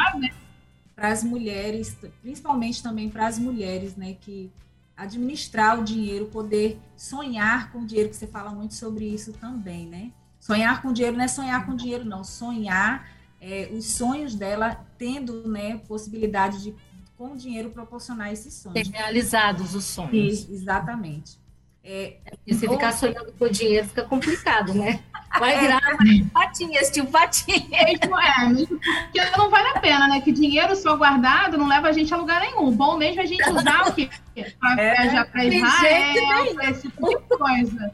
para 0.96 1.08
as 1.08 1.22
mulheres, 1.22 1.96
principalmente 2.20 2.82
também 2.82 3.08
para 3.08 3.28
as 3.28 3.38
mulheres, 3.38 3.94
né? 3.94 4.16
Que 4.20 4.50
administrar 4.98 5.78
o 5.78 5.84
dinheiro, 5.84 6.26
poder 6.26 6.76
sonhar 6.96 7.70
com 7.70 7.78
o 7.78 7.86
dinheiro, 7.86 8.10
que 8.10 8.16
você 8.16 8.26
fala 8.26 8.50
muito 8.50 8.74
sobre 8.74 9.06
isso 9.06 9.32
também, 9.32 9.86
né? 9.86 10.10
Sonhar 10.40 10.82
com 10.82 10.92
dinheiro 10.92 11.16
não 11.16 11.24
é 11.24 11.28
sonhar 11.28 11.64
com 11.64 11.76
dinheiro, 11.76 12.04
não. 12.04 12.24
Sonhar 12.24 13.08
é, 13.40 13.70
os 13.72 13.86
sonhos 13.86 14.34
dela 14.34 14.84
tendo 14.98 15.48
né, 15.48 15.78
possibilidade 15.86 16.62
de, 16.62 16.74
com 17.16 17.32
o 17.32 17.36
dinheiro, 17.36 17.70
proporcionar 17.70 18.32
esses 18.32 18.52
sonhos. 18.54 18.74
Ter 18.74 18.92
realizados 18.92 19.74
os 19.74 19.84
sonhos. 19.84 20.40
Sim, 20.40 20.52
exatamente. 20.52 21.38
É, 21.84 22.16
e 22.46 22.52
se 22.54 22.68
ficar 22.68 22.92
sonhando 22.92 23.32
com 23.32 23.48
dinheiro, 23.48 23.86
fica 23.86 24.02
complicado, 24.02 24.74
né? 24.74 25.02
Vai 25.38 25.60
virar 25.60 25.80
patinhas, 26.32 26.90
tipo 26.90 27.10
patinhas. 27.10 27.68
É, 27.72 27.96
porque 27.98 29.36
não 29.36 29.50
vale 29.50 29.68
a 29.68 29.80
pena, 29.80 30.08
né? 30.08 30.20
Que 30.20 30.32
dinheiro 30.32 30.74
só 30.74 30.96
guardado 30.96 31.58
não 31.58 31.68
leva 31.68 31.88
a 31.88 31.92
gente 31.92 32.12
a 32.12 32.16
lugar 32.16 32.40
nenhum. 32.40 32.70
Bom 32.70 32.96
mesmo 32.96 33.20
é 33.20 33.24
a 33.24 33.26
gente 33.26 33.48
usar 33.50 33.88
o 33.88 33.94
quê? 33.94 34.08
Para 34.58 34.82
é, 34.82 34.94
viajar 34.94 35.24
para 35.30 35.44
Israel, 35.44 36.54
para 36.54 36.70
esse 36.70 36.82
tipo 36.88 37.08
de 37.08 37.16
coisa. 37.36 37.92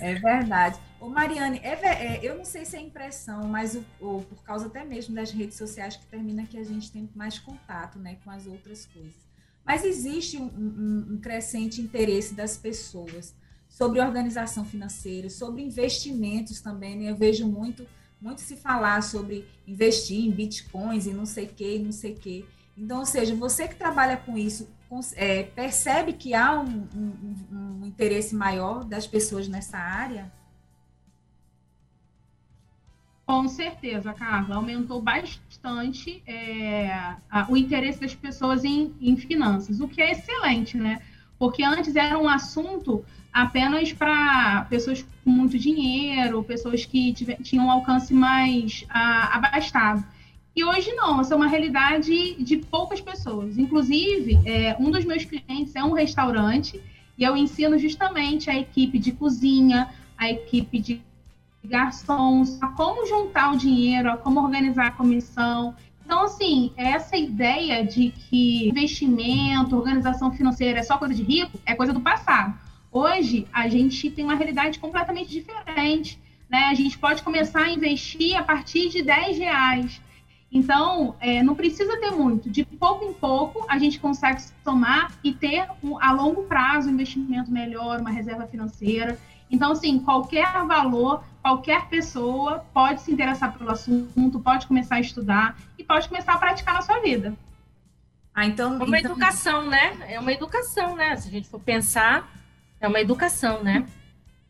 É 0.00 0.14
verdade. 0.14 0.78
Ô, 1.00 1.08
Mariane, 1.08 1.60
é, 1.64 1.72
é, 1.72 2.20
eu 2.22 2.36
não 2.36 2.44
sei 2.44 2.64
se 2.64 2.76
é 2.76 2.80
impressão, 2.80 3.48
mas 3.48 3.74
o, 3.74 3.84
o, 4.00 4.22
por 4.22 4.42
causa 4.44 4.66
até 4.66 4.84
mesmo 4.84 5.14
das 5.14 5.32
redes 5.32 5.56
sociais 5.56 5.96
que 5.96 6.06
termina 6.06 6.46
que 6.46 6.56
a 6.56 6.64
gente 6.64 6.92
tem 6.92 7.10
mais 7.14 7.38
contato 7.38 7.98
né, 7.98 8.16
com 8.22 8.30
as 8.30 8.46
outras 8.46 8.86
coisas. 8.86 9.20
Mas 9.64 9.84
existe 9.84 10.38
um, 10.38 10.44
um, 10.44 11.14
um 11.14 11.20
crescente 11.20 11.80
interesse 11.80 12.34
das 12.34 12.56
pessoas 12.56 13.34
sobre 13.72 14.02
organização 14.02 14.66
financeira, 14.66 15.30
sobre 15.30 15.62
investimentos 15.62 16.60
também. 16.60 16.94
Né? 16.94 17.10
Eu 17.10 17.16
vejo 17.16 17.48
muito, 17.48 17.86
muito 18.20 18.42
se 18.42 18.54
falar 18.54 19.02
sobre 19.02 19.48
investir 19.66 20.26
em 20.26 20.30
bitcoins 20.30 21.06
e 21.06 21.14
não 21.14 21.24
sei 21.24 21.46
o 21.46 21.48
que, 21.48 21.78
não 21.78 21.90
sei 21.90 22.12
o 22.12 22.16
que. 22.16 22.44
Então, 22.76 22.98
ou 22.98 23.06
seja, 23.06 23.34
você 23.34 23.66
que 23.66 23.74
trabalha 23.74 24.18
com 24.18 24.36
isso, 24.36 24.68
é, 25.16 25.44
percebe 25.44 26.12
que 26.12 26.34
há 26.34 26.60
um, 26.60 26.86
um, 26.94 27.80
um, 27.80 27.86
interesse 27.86 28.34
maior 28.34 28.84
das 28.84 29.06
pessoas 29.06 29.48
nessa 29.48 29.78
área? 29.78 30.30
Com 33.24 33.48
certeza, 33.48 34.12
Carla. 34.12 34.56
Aumentou 34.56 35.00
bastante 35.00 36.22
é, 36.26 36.92
a, 37.30 37.46
o 37.48 37.56
interesse 37.56 38.00
das 38.00 38.14
pessoas 38.14 38.64
em, 38.64 38.94
em 39.00 39.16
finanças, 39.16 39.80
o 39.80 39.88
que 39.88 40.02
é 40.02 40.12
excelente, 40.12 40.76
né? 40.76 41.00
Porque 41.42 41.64
antes 41.64 41.96
era 41.96 42.16
um 42.16 42.28
assunto 42.28 43.04
apenas 43.32 43.92
para 43.92 44.64
pessoas 44.70 45.04
com 45.24 45.30
muito 45.30 45.58
dinheiro, 45.58 46.44
pessoas 46.44 46.84
que 46.84 47.12
tinham 47.42 47.66
um 47.66 47.70
alcance 47.72 48.14
mais 48.14 48.84
ah, 48.88 49.38
abastado. 49.38 50.04
E 50.54 50.62
hoje 50.62 50.92
não, 50.92 51.20
essa 51.20 51.34
é 51.34 51.36
uma 51.36 51.48
realidade 51.48 52.36
de 52.40 52.58
poucas 52.58 53.00
pessoas. 53.00 53.58
Inclusive, 53.58 54.38
é, 54.44 54.76
um 54.78 54.88
dos 54.88 55.04
meus 55.04 55.24
clientes 55.24 55.74
é 55.74 55.82
um 55.82 55.90
restaurante 55.90 56.80
e 57.18 57.24
eu 57.24 57.36
ensino 57.36 57.76
justamente 57.76 58.48
a 58.48 58.56
equipe 58.56 58.96
de 58.96 59.10
cozinha, 59.10 59.88
a 60.16 60.30
equipe 60.30 60.78
de 60.78 61.02
garçons, 61.64 62.56
a 62.62 62.68
como 62.68 63.04
juntar 63.08 63.52
o 63.52 63.56
dinheiro, 63.56 64.12
a 64.12 64.16
como 64.16 64.38
organizar 64.38 64.86
a 64.86 64.90
comissão. 64.92 65.74
Então, 66.12 66.24
assim, 66.24 66.74
essa 66.76 67.16
ideia 67.16 67.82
de 67.86 68.10
que 68.10 68.68
investimento, 68.68 69.74
organização 69.74 70.30
financeira 70.30 70.80
é 70.80 70.82
só 70.82 70.98
coisa 70.98 71.14
de 71.14 71.22
rico, 71.22 71.58
é 71.64 71.74
coisa 71.74 71.90
do 71.90 72.02
passado. 72.02 72.52
Hoje, 72.92 73.48
a 73.50 73.66
gente 73.66 74.10
tem 74.10 74.22
uma 74.22 74.34
realidade 74.34 74.78
completamente 74.78 75.30
diferente. 75.30 76.20
Né? 76.50 76.64
A 76.64 76.74
gente 76.74 76.98
pode 76.98 77.22
começar 77.22 77.62
a 77.62 77.70
investir 77.70 78.36
a 78.36 78.42
partir 78.42 78.90
de 78.90 79.02
10 79.02 79.38
reais. 79.38 80.02
Então, 80.52 81.16
é, 81.18 81.42
não 81.42 81.54
precisa 81.54 81.98
ter 81.98 82.10
muito. 82.10 82.50
De 82.50 82.62
pouco 82.62 83.06
em 83.06 83.14
pouco, 83.14 83.64
a 83.66 83.78
gente 83.78 83.98
consegue 83.98 84.42
somar 84.62 85.14
e 85.24 85.32
ter, 85.32 85.66
um, 85.82 85.98
a 85.98 86.12
longo 86.12 86.42
prazo, 86.42 86.90
um 86.90 86.92
investimento 86.92 87.50
melhor, 87.50 88.00
uma 88.02 88.10
reserva 88.10 88.46
financeira. 88.46 89.18
Então, 89.52 89.72
assim, 89.72 89.98
qualquer 89.98 90.50
valor, 90.66 91.22
qualquer 91.42 91.86
pessoa 91.88 92.64
pode 92.72 93.02
se 93.02 93.12
interessar 93.12 93.56
pelo 93.56 93.70
assunto, 93.70 94.40
pode 94.40 94.66
começar 94.66 94.96
a 94.96 95.00
estudar 95.00 95.58
e 95.78 95.84
pode 95.84 96.08
começar 96.08 96.32
a 96.32 96.38
praticar 96.38 96.74
na 96.74 96.80
sua 96.80 97.00
vida. 97.00 97.34
Ah, 98.34 98.46
então, 98.46 98.80
é 98.80 98.84
uma 98.84 98.98
então... 98.98 99.10
educação, 99.10 99.68
né? 99.68 99.94
É 100.08 100.18
uma 100.18 100.32
educação, 100.32 100.96
né? 100.96 101.14
Se 101.16 101.28
a 101.28 101.30
gente 101.30 101.50
for 101.50 101.60
pensar, 101.60 102.32
é 102.80 102.88
uma 102.88 102.98
educação, 102.98 103.62
né? 103.62 103.86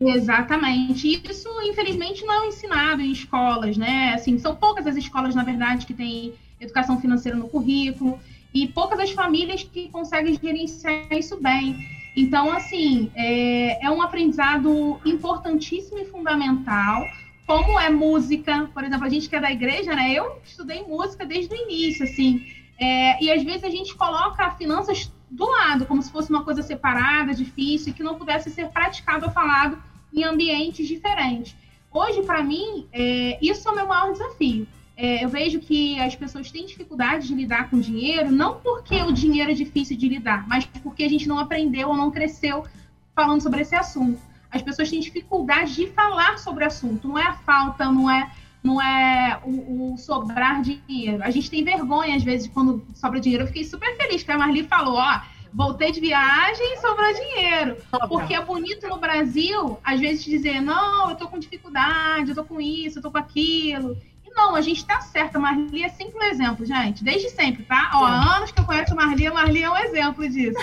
Exatamente. 0.01 1.21
Isso, 1.29 1.49
infelizmente, 1.63 2.25
não 2.25 2.45
é 2.45 2.47
ensinado 2.47 3.03
em 3.03 3.11
escolas, 3.11 3.77
né? 3.77 4.15
Assim, 4.15 4.39
são 4.39 4.55
poucas 4.55 4.87
as 4.87 4.95
escolas, 4.95 5.35
na 5.35 5.43
verdade, 5.43 5.85
que 5.85 5.95
têm 5.95 6.35
educação 6.61 7.01
financeira 7.01 7.37
no 7.37 7.49
currículo 7.49 8.21
e 8.55 8.69
poucas 8.69 9.01
as 9.01 9.11
famílias 9.11 9.65
que 9.65 9.89
conseguem 9.89 10.39
gerenciar 10.41 11.13
isso 11.13 11.41
bem. 11.41 12.02
Então, 12.17 12.53
assim, 12.53 13.11
é, 13.15 13.87
é 13.87 13.91
um 13.91 14.03
aprendizado 14.03 15.01
importantíssimo 15.05 15.99
e 15.99 16.05
fundamental, 16.05 17.07
como 17.47 17.79
é 17.79 17.89
música. 17.89 18.71
Por 18.73 18.85
exemplo, 18.85 19.07
a 19.07 19.09
gente 19.09 19.29
que 19.29 19.37
é 19.37 19.41
da 19.41 19.51
igreja, 19.51 19.95
né? 19.95 20.13
Eu 20.13 20.39
estudei 20.45 20.83
música 20.83 21.25
desde 21.25 21.55
o 21.55 21.57
início, 21.57 22.05
assim. 22.05 22.47
É, 22.79 23.23
e 23.23 23.31
às 23.31 23.43
vezes 23.43 23.65
a 23.65 23.71
gente 23.71 23.95
coloca 23.95 24.51
finanças 24.53 25.11
do 25.31 25.47
lado, 25.49 25.87
como 25.87 26.03
se 26.03 26.13
fosse 26.13 26.29
uma 26.29 26.45
coisa 26.45 26.63
separada, 26.63 27.33
difícil, 27.33 27.95
que 27.95 28.03
não 28.03 28.17
pudesse 28.17 28.51
ser 28.51 28.69
praticado 28.69 29.27
ou 29.27 29.33
falado 29.33 29.83
em 30.13 30.23
ambientes 30.25 30.87
diferentes. 30.87 31.57
Hoje, 31.91 32.23
para 32.23 32.43
mim, 32.43 32.87
é, 32.93 33.39
isso 33.41 33.67
é 33.69 33.73
o 33.73 33.75
meu 33.75 33.87
maior 33.87 34.13
desafio. 34.13 34.67
É, 35.03 35.25
eu 35.25 35.29
vejo 35.29 35.59
que 35.59 35.99
as 35.99 36.15
pessoas 36.15 36.49
têm 36.53 36.65
dificuldade 36.65 37.27
de 37.27 37.35
lidar 37.35 37.69
com 37.69 37.81
dinheiro, 37.81 38.31
não 38.31 38.61
porque 38.61 39.03
o 39.03 39.11
dinheiro 39.11 39.51
é 39.51 39.55
difícil 39.55 39.97
de 39.97 40.09
lidar, 40.09 40.47
mas 40.47 40.65
porque 40.65 41.03
a 41.03 41.09
gente 41.09 41.27
não 41.27 41.41
aprendeu 41.41 41.89
ou 41.89 41.97
não 41.97 42.09
cresceu 42.09 42.65
falando 43.13 43.41
sobre 43.41 43.63
esse 43.63 43.75
assunto. 43.75 44.21
As 44.49 44.63
pessoas 44.63 44.89
têm 44.89 45.01
dificuldade 45.01 45.75
de 45.75 45.89
falar 45.89 46.39
sobre 46.39 46.63
o 46.63 46.69
assunto. 46.69 47.09
Não 47.09 47.19
é 47.19 47.27
a 47.27 47.33
falta, 47.33 47.91
não 47.91 48.09
é 48.09 48.31
não 48.63 48.81
é 48.81 49.41
o, 49.45 49.95
o, 49.95 49.99
sobrar 49.99 50.63
dinheiro. 50.63 51.21
A 51.25 51.31
gente 51.31 51.51
tem 51.51 51.65
vergonha, 51.65 52.15
às 52.15 52.23
vezes, 52.23 52.47
quando 52.47 52.87
sobra 52.95 53.19
dinheiro. 53.19 53.43
Eu 53.43 53.49
fiquei 53.49 53.65
super 53.65 53.97
feliz 53.97 54.23
que 54.23 54.31
a 54.31 54.39
Marli 54.39 54.63
falou, 54.63 54.95
ó, 54.95 55.21
voltei 55.53 55.91
de 55.91 55.99
viagem 55.99 56.75
e 56.75 56.77
sobrou 56.77 57.13
dinheiro. 57.13 57.77
Porque 58.09 58.35
é 58.35 58.41
bonito 58.41 58.87
no 58.87 58.99
Brasil, 58.99 59.81
às 59.83 59.99
vezes, 59.99 60.23
dizer, 60.23 60.61
não, 60.61 61.11
eu 61.11 61.17
tô 61.17 61.27
com 61.27 61.41
dificuldade, 61.41 62.29
eu 62.29 62.37
tô 62.37 62.45
com 62.45 62.61
isso, 62.61 63.01
eu 63.01 63.03
tô 63.03 63.11
com 63.11 63.19
aquilo. 63.19 63.97
Não, 64.35 64.55
a 64.55 64.61
gente 64.61 64.85
tá 64.85 65.01
certa. 65.01 65.39
Marli 65.39 65.85
é 65.85 65.89
sempre 65.89 66.19
um 66.19 66.23
exemplo, 66.23 66.65
gente. 66.65 67.05
Desde 67.05 67.31
sempre, 67.31 67.65
tá? 67.65 67.91
Ó, 67.95 68.05
há 68.05 68.37
anos 68.37 68.51
que 68.51 68.61
eu 68.61 68.65
conheço 68.65 68.93
a 68.93 68.97
Marli, 68.97 69.27
a 69.27 69.33
Marli 69.33 69.63
é 69.63 69.71
um 69.71 69.77
exemplo 69.77 70.29
disso. 70.29 70.59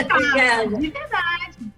Obrigada. 0.00 0.76
E, 0.76 0.80
de 0.80 0.90
verdade. 0.90 1.74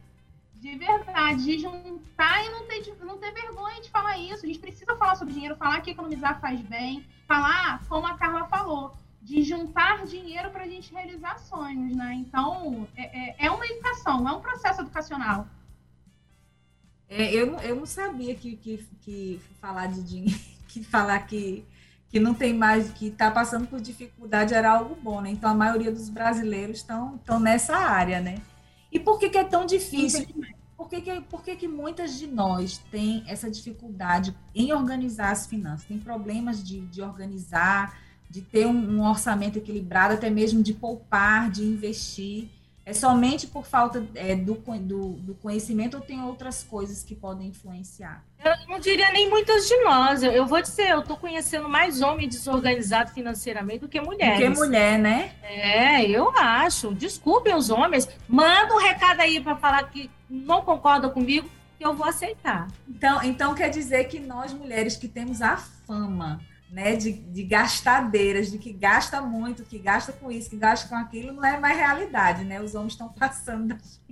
De 0.54 0.76
verdade, 0.76 1.44
de 1.44 1.58
juntar 1.58 2.44
e 2.44 2.50
não 2.50 2.66
ter, 2.66 2.96
não 3.04 3.18
ter 3.18 3.32
vergonha 3.32 3.80
de 3.80 3.90
falar 3.90 4.18
isso. 4.18 4.44
A 4.44 4.48
gente 4.48 4.58
precisa 4.58 4.96
falar 4.96 5.14
sobre 5.14 5.34
dinheiro, 5.34 5.56
falar 5.56 5.80
que 5.80 5.90
economizar 5.90 6.40
faz 6.40 6.60
bem, 6.60 7.04
falar, 7.26 7.82
como 7.88 8.06
a 8.06 8.14
Carla 8.14 8.46
falou, 8.46 8.96
de 9.22 9.42
juntar 9.42 10.04
dinheiro 10.04 10.50
para 10.50 10.64
a 10.64 10.68
gente 10.68 10.92
realizar 10.92 11.38
sonhos, 11.38 11.96
né? 11.96 12.14
Então, 12.14 12.88
é, 12.96 13.04
é, 13.04 13.46
é, 13.46 13.50
uma 13.50 13.66
educação, 13.66 14.28
é 14.28 14.32
um 14.32 14.40
processo 14.40 14.80
educacional. 14.80 15.46
É, 17.08 17.32
eu, 17.32 17.56
eu 17.60 17.76
não 17.76 17.86
sabia 17.86 18.34
que, 18.34 18.56
que, 18.56 18.84
que 19.00 19.40
falar 19.60 19.86
de 19.86 20.02
dinheiro, 20.02 20.40
que 20.66 20.82
falar 20.82 21.20
que, 21.20 21.64
que 22.08 22.18
não 22.18 22.34
tem 22.34 22.52
mais, 22.52 22.90
que 22.90 23.08
está 23.08 23.30
passando 23.30 23.66
por 23.66 23.80
dificuldade 23.80 24.54
era 24.54 24.70
algo 24.70 24.96
bom, 24.96 25.20
né? 25.20 25.30
Então, 25.30 25.50
a 25.50 25.54
maioria 25.54 25.92
dos 25.92 26.08
brasileiros 26.08 26.78
estão 26.78 27.40
nessa 27.40 27.76
área, 27.76 28.20
né? 28.20 28.40
E 28.90 28.98
por 28.98 29.18
que, 29.18 29.28
que 29.28 29.38
é 29.38 29.44
tão 29.44 29.66
difícil? 29.66 30.26
Por 30.76 30.90
que, 30.90 31.00
que, 31.00 31.20
por 31.22 31.42
que, 31.42 31.56
que 31.56 31.68
muitas 31.68 32.18
de 32.18 32.26
nós 32.26 32.78
têm 32.90 33.24
essa 33.26 33.50
dificuldade 33.50 34.36
em 34.54 34.72
organizar 34.72 35.30
as 35.30 35.46
finanças? 35.46 35.86
Tem 35.86 35.98
problemas 35.98 36.62
de, 36.62 36.80
de 36.86 37.00
organizar, 37.00 37.98
de 38.28 38.42
ter 38.42 38.66
um, 38.66 38.98
um, 38.98 39.08
orçamento 39.08 39.58
equilibrado, 39.58 40.14
até 40.14 40.28
mesmo 40.28 40.62
de 40.62 40.74
poupar, 40.74 41.50
de 41.50 41.62
investir. 41.64 42.48
É 42.86 42.92
somente 42.92 43.48
por 43.48 43.66
falta 43.66 44.06
é, 44.14 44.36
do, 44.36 44.54
do, 44.54 45.08
do, 45.14 45.34
conhecimento 45.34 45.96
ou 45.96 46.00
tem 46.00 46.22
outras 46.22 46.62
coisas 46.62 47.02
que 47.02 47.16
podem 47.16 47.48
influenciar? 47.48 48.24
Eu 48.44 48.54
não 48.68 48.78
diria 48.78 49.10
nem 49.10 49.28
muitas 49.28 49.66
de 49.66 49.76
nós. 49.82 50.22
Eu, 50.22 50.30
eu 50.30 50.46
vou 50.46 50.62
dizer, 50.62 50.90
eu 50.90 51.00
estou 51.00 51.16
conhecendo 51.16 51.68
mais 51.68 52.00
homem 52.00 52.28
desorganizado 52.28 53.10
financeiramente 53.10 53.80
do 53.80 53.88
que 53.88 54.00
mulheres. 54.00 54.38
Do 54.38 54.54
que 54.54 54.60
mulher, 54.60 55.00
né? 55.00 55.32
É, 55.42 56.08
eu 56.08 56.30
acho. 56.38 56.94
Desculpem 56.94 57.56
os 57.56 57.70
homens. 57.70 58.08
Manda 58.28 58.72
um 58.72 58.78
recado 58.78 59.18
aí 59.18 59.40
para 59.40 59.56
falar 59.56 59.90
que 59.90 60.08
não 60.30 60.62
concorda 60.62 61.08
comigo, 61.08 61.50
que 61.76 61.84
eu 61.84 61.92
vou 61.92 62.06
aceitar. 62.06 62.68
Então, 62.88 63.20
então 63.24 63.52
quer 63.52 63.68
dizer 63.68 64.04
que 64.04 64.20
nós 64.20 64.52
mulheres 64.52 64.96
que 64.96 65.08
temos 65.08 65.42
a 65.42 65.56
fama 65.56 66.40
né, 66.70 66.96
de, 66.96 67.12
de 67.12 67.42
gastadeiras, 67.44 68.50
de 68.50 68.58
que 68.58 68.72
gasta 68.72 69.20
muito, 69.22 69.64
que 69.64 69.78
gasta 69.78 70.12
com 70.12 70.30
isso, 70.30 70.50
que 70.50 70.56
gasta 70.56 70.88
com 70.88 70.96
aquilo, 70.96 71.32
não 71.32 71.44
é 71.44 71.58
mais 71.58 71.76
realidade, 71.76 72.44
né? 72.44 72.60
Os 72.60 72.74
homens 72.74 72.92
estão 72.92 73.08
passando 73.14 73.68
da 73.68 73.74
gente. 73.76 74.06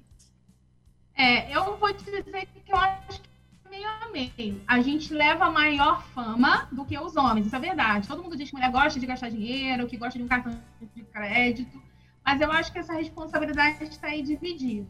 É, 1.16 1.56
eu 1.56 1.76
vou 1.76 1.92
te 1.92 2.04
dizer 2.04 2.46
que 2.64 2.72
eu 2.72 2.76
acho 2.76 3.20
que 3.20 3.28
é 3.66 3.68
meio 3.70 3.88
a 3.88 4.08
meio. 4.10 4.62
A 4.66 4.80
gente 4.80 5.12
leva 5.12 5.50
maior 5.50 6.04
fama 6.08 6.68
do 6.72 6.84
que 6.84 6.98
os 6.98 7.16
homens, 7.16 7.46
isso 7.46 7.56
é 7.56 7.60
verdade. 7.60 8.08
Todo 8.08 8.22
mundo 8.22 8.36
diz 8.36 8.50
que 8.50 8.56
mulher 8.56 8.70
gosta 8.70 8.98
de 8.98 9.06
gastar 9.06 9.30
dinheiro, 9.30 9.86
que 9.86 9.96
gosta 9.96 10.18
de 10.18 10.24
um 10.24 10.28
cartão 10.28 10.60
de 10.94 11.02
crédito, 11.04 11.82
mas 12.24 12.40
eu 12.40 12.50
acho 12.50 12.72
que 12.72 12.78
essa 12.78 12.94
responsabilidade 12.94 13.84
está 13.84 14.08
aí 14.08 14.22
dividida. 14.22 14.88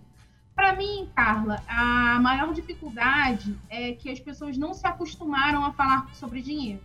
Para 0.55 0.77
mim, 0.77 1.11
Carla, 1.17 1.63
a 1.67 2.21
maior 2.21 2.55
dificuldade 2.55 3.59
é 3.69 3.93
que 3.93 4.09
as 4.09 4.21
pessoas 4.21 4.57
não 4.57 4.73
se 4.73 4.87
acostumaram 4.87 5.65
a 5.65 5.73
falar 5.73 6.15
sobre 6.15 6.41
dinheiro. 6.41 6.81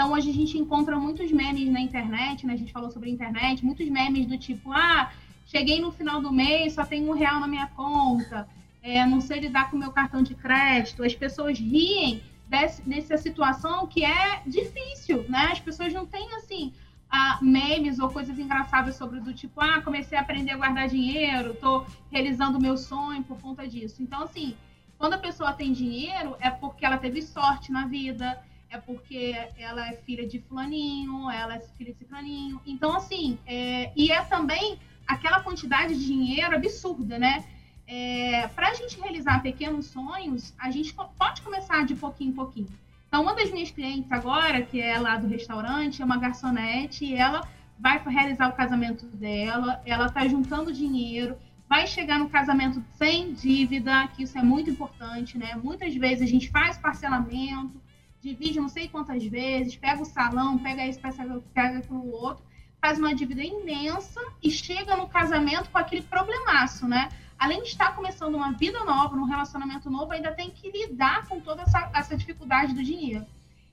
Então, 0.00 0.12
hoje 0.12 0.30
a 0.30 0.32
gente 0.32 0.56
encontra 0.56 0.96
muitos 0.96 1.32
memes 1.32 1.68
na 1.72 1.80
internet, 1.80 2.46
né? 2.46 2.52
A 2.52 2.56
gente 2.56 2.70
falou 2.70 2.88
sobre 2.88 3.10
internet, 3.10 3.64
muitos 3.64 3.88
memes 3.88 4.26
do 4.26 4.38
tipo, 4.38 4.72
ah, 4.72 5.10
cheguei 5.44 5.80
no 5.80 5.90
final 5.90 6.20
do 6.22 6.32
mês, 6.32 6.74
só 6.74 6.84
tem 6.84 7.02
um 7.08 7.10
real 7.10 7.40
na 7.40 7.48
minha 7.48 7.66
conta, 7.66 8.48
é, 8.80 9.04
não 9.04 9.20
sei 9.20 9.40
lidar 9.40 9.68
com 9.68 9.76
meu 9.76 9.90
cartão 9.90 10.22
de 10.22 10.36
crédito. 10.36 11.02
As 11.02 11.16
pessoas 11.16 11.58
riem 11.58 12.22
desse, 12.46 12.80
dessa 12.88 13.18
situação 13.18 13.88
que 13.88 14.04
é 14.04 14.40
difícil, 14.46 15.26
né? 15.28 15.48
As 15.50 15.58
pessoas 15.58 15.92
não 15.92 16.06
têm, 16.06 16.32
assim, 16.36 16.72
ah, 17.10 17.40
memes 17.42 17.98
ou 17.98 18.08
coisas 18.08 18.38
engraçadas 18.38 18.94
sobre 18.94 19.18
do 19.18 19.34
tipo, 19.34 19.60
ah, 19.60 19.82
comecei 19.82 20.16
a 20.16 20.20
aprender 20.20 20.52
a 20.52 20.58
guardar 20.58 20.86
dinheiro, 20.86 21.54
estou 21.54 21.84
realizando 22.08 22.60
meu 22.60 22.76
sonho 22.76 23.24
por 23.24 23.40
conta 23.40 23.66
disso. 23.66 24.00
Então, 24.00 24.22
assim, 24.22 24.56
quando 24.96 25.14
a 25.14 25.18
pessoa 25.18 25.52
tem 25.52 25.72
dinheiro, 25.72 26.36
é 26.38 26.50
porque 26.50 26.86
ela 26.86 26.98
teve 26.98 27.20
sorte 27.20 27.72
na 27.72 27.84
vida, 27.84 28.40
é 28.70 28.78
porque 28.78 29.34
ela 29.56 29.88
é 29.88 29.92
filha 29.94 30.26
de 30.26 30.40
fulaninho, 30.40 31.30
ela 31.30 31.56
é 31.56 31.60
filha 31.76 31.92
de 31.92 31.98
ciclaninho. 31.98 32.60
Então, 32.66 32.94
assim, 32.94 33.38
é, 33.46 33.90
e 33.96 34.10
é 34.10 34.22
também 34.24 34.78
aquela 35.06 35.40
quantidade 35.40 35.94
de 35.94 36.04
dinheiro 36.04 36.54
absurda, 36.54 37.18
né? 37.18 37.44
É, 37.86 38.46
Para 38.48 38.68
a 38.68 38.74
gente 38.74 39.00
realizar 39.00 39.42
pequenos 39.42 39.86
sonhos, 39.86 40.54
a 40.58 40.70
gente 40.70 40.94
pode 41.16 41.40
começar 41.40 41.86
de 41.86 41.94
pouquinho 41.94 42.30
em 42.30 42.34
pouquinho. 42.34 42.68
Então, 43.08 43.22
uma 43.22 43.34
das 43.34 43.50
minhas 43.50 43.70
clientes 43.70 44.12
agora, 44.12 44.60
que 44.60 44.78
é 44.80 44.98
lá 44.98 45.16
do 45.16 45.26
restaurante, 45.26 46.02
é 46.02 46.04
uma 46.04 46.18
garçonete, 46.18 47.06
e 47.06 47.14
ela 47.14 47.48
vai 47.78 47.98
realizar 48.06 48.48
o 48.48 48.52
casamento 48.52 49.06
dela, 49.06 49.80
ela 49.86 50.06
está 50.06 50.28
juntando 50.28 50.70
dinheiro, 50.70 51.38
vai 51.66 51.86
chegar 51.86 52.18
no 52.18 52.28
casamento 52.28 52.84
sem 52.92 53.32
dívida, 53.32 54.06
que 54.08 54.24
isso 54.24 54.36
é 54.36 54.42
muito 54.42 54.68
importante, 54.68 55.38
né? 55.38 55.54
Muitas 55.56 55.94
vezes 55.94 56.22
a 56.22 56.30
gente 56.30 56.50
faz 56.50 56.76
parcelamento, 56.76 57.80
divide 58.20 58.60
não 58.60 58.68
sei 58.68 58.88
quantas 58.88 59.24
vezes, 59.24 59.76
pega 59.76 60.02
o 60.02 60.04
salão, 60.04 60.58
pega 60.58 60.86
isso, 60.86 61.00
pega 61.00 61.78
aquilo 61.78 62.10
outro, 62.12 62.44
faz 62.80 62.98
uma 62.98 63.14
dívida 63.14 63.42
imensa 63.42 64.20
e 64.42 64.50
chega 64.50 64.96
no 64.96 65.08
casamento 65.08 65.70
com 65.70 65.78
aquele 65.78 66.02
problemaço, 66.02 66.86
né? 66.86 67.08
Além 67.38 67.62
de 67.62 67.68
estar 67.68 67.94
começando 67.94 68.34
uma 68.34 68.52
vida 68.52 68.84
nova, 68.84 69.14
um 69.14 69.24
relacionamento 69.24 69.88
novo, 69.88 70.12
ainda 70.12 70.32
tem 70.32 70.50
que 70.50 70.70
lidar 70.70 71.26
com 71.28 71.40
toda 71.40 71.62
essa, 71.62 71.90
essa 71.94 72.16
dificuldade 72.16 72.74
do 72.74 72.82
dinheiro. 72.82 73.24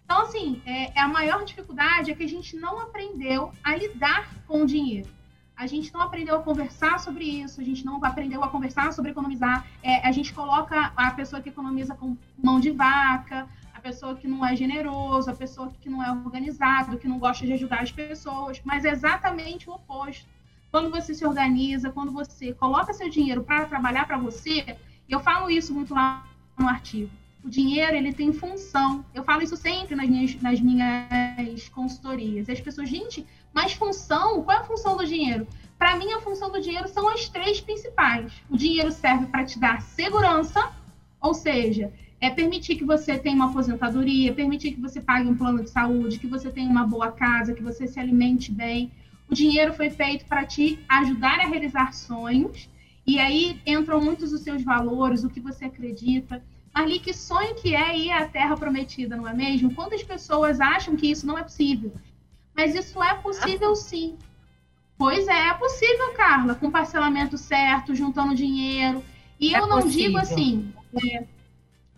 Então, 0.05 0.21
assim, 0.21 0.62
é, 0.65 0.91
é, 0.95 0.99
a 0.99 1.08
maior 1.08 1.43
dificuldade 1.43 2.12
é 2.12 2.15
que 2.15 2.23
a 2.23 2.29
gente 2.29 2.55
não 2.55 2.79
aprendeu 2.79 3.51
a 3.63 3.75
lidar 3.75 4.29
com 4.47 4.62
o 4.62 4.65
dinheiro. 4.65 5.10
A 5.58 5.65
gente 5.65 5.91
não 5.91 6.01
aprendeu 6.01 6.36
a 6.36 6.43
conversar 6.43 6.99
sobre 6.99 7.23
isso, 7.23 7.60
a 7.60 7.63
gente 7.63 7.84
não 7.84 8.03
aprendeu 8.03 8.43
a 8.43 8.49
conversar 8.49 8.93
sobre 8.93 9.12
economizar. 9.12 9.65
É, 9.81 10.05
a 10.08 10.12
gente 10.12 10.31
coloca 10.31 10.91
a 10.95 11.12
pessoa 11.12 11.41
que 11.41 11.49
economiza 11.49 11.95
com 11.95 12.15
mão 12.38 12.60
de 12.60 12.69
vaca, 12.69 13.47
pessoa 13.86 14.15
que 14.15 14.28
não 14.28 14.43
é 14.43 14.56
generoso, 14.56 15.30
a 15.30 15.36
pessoa 15.36 15.71
que 15.80 15.88
não 15.88 16.04
é 16.04 16.12
organizado, 16.12 16.98
que 16.98 17.08
não 17.08 17.19
gosta 17.19 17.45
de 17.45 17.54
ajudar 17.54 17.82
as 17.84 17.91
pessoas, 17.91 18.60
mas 18.65 18.84
é 18.84 18.89
exatamente 18.89 19.69
o 19.69 19.74
oposto. 19.74 20.28
Quando 20.71 20.89
você 20.89 21.13
se 21.13 21.24
organiza, 21.24 21.91
quando 21.91 22.12
você 22.12 22.52
coloca 22.52 22.91
seu 22.93 23.08
dinheiro 23.12 23.43
para 23.43 23.65
trabalhar 23.65 24.08
para 24.08 24.17
você, 24.17 24.76
eu 25.08 25.19
falo 25.19 25.52
isso 25.52 25.71
muito 25.71 25.93
lá 25.93 26.26
no 26.58 26.67
artigo. 26.67 27.12
O 27.43 27.50
dinheiro 27.50 27.95
ele 27.95 28.12
tem 28.12 28.34
função. 28.34 29.06
Eu 29.13 29.24
falo 29.24 29.43
isso 29.43 29.56
sempre 29.56 29.95
nas 29.95 30.10
minhas, 30.10 30.34
nas 30.41 30.60
minhas 30.60 31.69
consultorias. 31.69 32.50
As 32.50 32.60
pessoas, 32.60 32.89
gente, 32.89 33.24
mas 33.54 33.74
função? 33.74 34.41
Qual 34.41 34.58
é 34.58 34.62
a 34.62 34.63
função 34.63 34.98
do 34.98 35.06
dinheiro? 35.06 35.48
Para 35.78 35.95
mim, 35.95 36.12
a 36.12 36.21
função 36.21 36.52
do 36.52 36.60
dinheiro 36.60 36.88
são 36.88 37.08
as 37.08 37.30
três 37.30 37.62
principais. 37.62 38.34
O 38.50 38.58
dinheiro 38.58 38.91
serve 38.91 39.28
para 39.28 39.45
te 39.45 39.60
dar 39.60 39.80
segurança, 39.80 40.71
ou 41.21 41.36
seja, 41.36 41.93
é 42.21 42.30
permitir 42.30 42.75
que 42.75 42.86
você 42.86 43.17
tenha 43.17 43.36
uma 43.36 43.49
aposentadoria, 43.49 44.34
permitir 44.34 44.71
que 44.71 44.82
você 44.82 45.01
pague 45.01 45.28
um 45.28 45.36
plano 45.36 45.63
de 45.63 45.69
saúde, 45.69 46.19
que 46.19 46.28
você 46.28 46.49
tenha 46.49 46.69
uma 46.69 46.86
boa 46.86 47.12
casa, 47.12 47.54
que 47.54 47.62
você 47.62 47.88
se 47.88 47.99
alimente 47.99 48.51
bem. 48.51 48.91
O 49.30 49.34
dinheiro 49.34 49.73
foi 49.73 49.89
feito 49.89 50.25
para 50.25 50.45
te 50.45 50.80
ajudar 50.88 51.39
a 51.39 51.47
realizar 51.47 51.93
sonhos, 51.93 52.69
e 53.06 53.19
aí 53.19 53.60
entram 53.65 54.01
muitos 54.01 54.34
os 54.34 54.41
seus 54.41 54.63
valores, 54.63 55.23
o 55.23 55.30
que 55.30 55.39
você 55.39 55.65
acredita. 55.65 56.43
Marli, 56.73 56.99
que 56.99 57.13
sonho 57.13 57.56
que 57.56 57.75
é 57.75 57.97
ir 57.97 58.12
à 58.12 58.28
Terra 58.28 58.58
Prometida, 58.58 59.15
não 59.15 59.28
é 59.28 59.34
mesmo? 59.34 59.73
Quantas 59.73 60.04
pessoas 60.04 60.60
acham 60.60 60.95
que 60.95 61.10
isso 61.10 61.25
não 61.25 61.38
é 61.38 61.43
possível? 61.43 61.93
Mas 62.56 62.73
isso 62.73 63.01
é 63.04 63.13
possível 63.15 63.75
sim. 63.75 64.15
Pois 64.97 65.28
é, 65.28 65.49
é 65.49 65.54
possível, 65.54 66.13
Carla, 66.13 66.56
com 66.56 66.71
parcelamento 66.71 67.38
certo, 67.38 67.93
juntando 67.93 68.34
dinheiro. 68.34 69.04
E 69.39 69.54
é 69.54 69.60
eu 69.60 69.67
não 69.67 69.82
possível. 69.82 70.06
digo 70.06 70.17
assim, 70.17 70.73
é, 71.12 71.25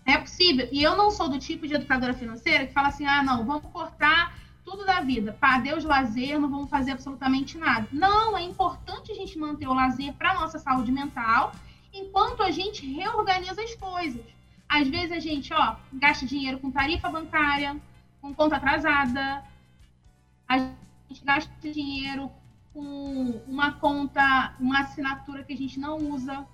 é 0.08 0.18
possível. 0.18 0.68
E 0.72 0.82
eu 0.82 0.96
não 0.96 1.12
sou 1.12 1.30
do 1.30 1.38
tipo 1.38 1.68
de 1.68 1.76
educadora 1.76 2.14
financeira 2.14 2.66
que 2.66 2.74
fala 2.74 2.88
assim: 2.88 3.06
ah, 3.06 3.22
não, 3.22 3.46
vamos 3.46 3.70
cortar 3.72 4.36
tudo 4.64 4.86
da 4.86 5.02
vida. 5.02 5.34
Pá, 5.40 5.60
Deus 5.60 5.84
lazer, 5.84 6.40
não 6.40 6.50
vamos 6.50 6.70
fazer 6.70 6.92
absolutamente 6.92 7.58
nada. 7.58 7.88
Não, 7.92 8.38
é 8.38 8.42
importante 8.42 9.12
a 9.12 9.16
gente 9.16 9.38
manter 9.38 9.68
o 9.68 9.74
lazer 9.74 10.14
para 10.14 10.34
nossa 10.34 10.58
saúde 10.60 10.92
mental, 10.92 11.54
enquanto 11.94 12.42
a 12.42 12.50
gente 12.50 12.86
reorganiza 12.86 13.62
as 13.62 13.76
coisas. 13.76 14.26
Às 14.68 14.88
vezes 14.88 15.12
a 15.12 15.20
gente, 15.20 15.54
ó, 15.54 15.76
gasta 15.94 16.26
dinheiro 16.26 16.60
com 16.60 16.72
tarifa 16.72 17.10
bancária, 17.10 17.76
com 18.22 18.34
conta 18.34 18.58
atrasada, 18.58 19.44
a 20.48 20.58
gente 20.58 21.24
gasta 21.24 21.52
dinheiro 21.72 22.30
com 22.74 23.42
uma 23.48 23.74
conta, 23.74 24.54
uma 24.60 24.80
assinatura 24.82 25.44
que 25.44 25.54
a 25.54 25.58
gente 25.58 25.80
não 25.80 25.98
usa, 25.98 26.46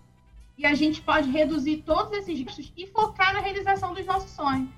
e 0.57 0.65
a 0.65 0.73
gente 0.73 1.01
pode 1.01 1.29
reduzir 1.29 1.83
todos 1.85 2.13
esses 2.13 2.37
riscos 2.39 2.71
e 2.77 2.87
focar 2.87 3.33
na 3.33 3.39
realização 3.39 3.93
dos 3.93 4.05
nossos 4.05 4.31
sonhos. 4.31 4.69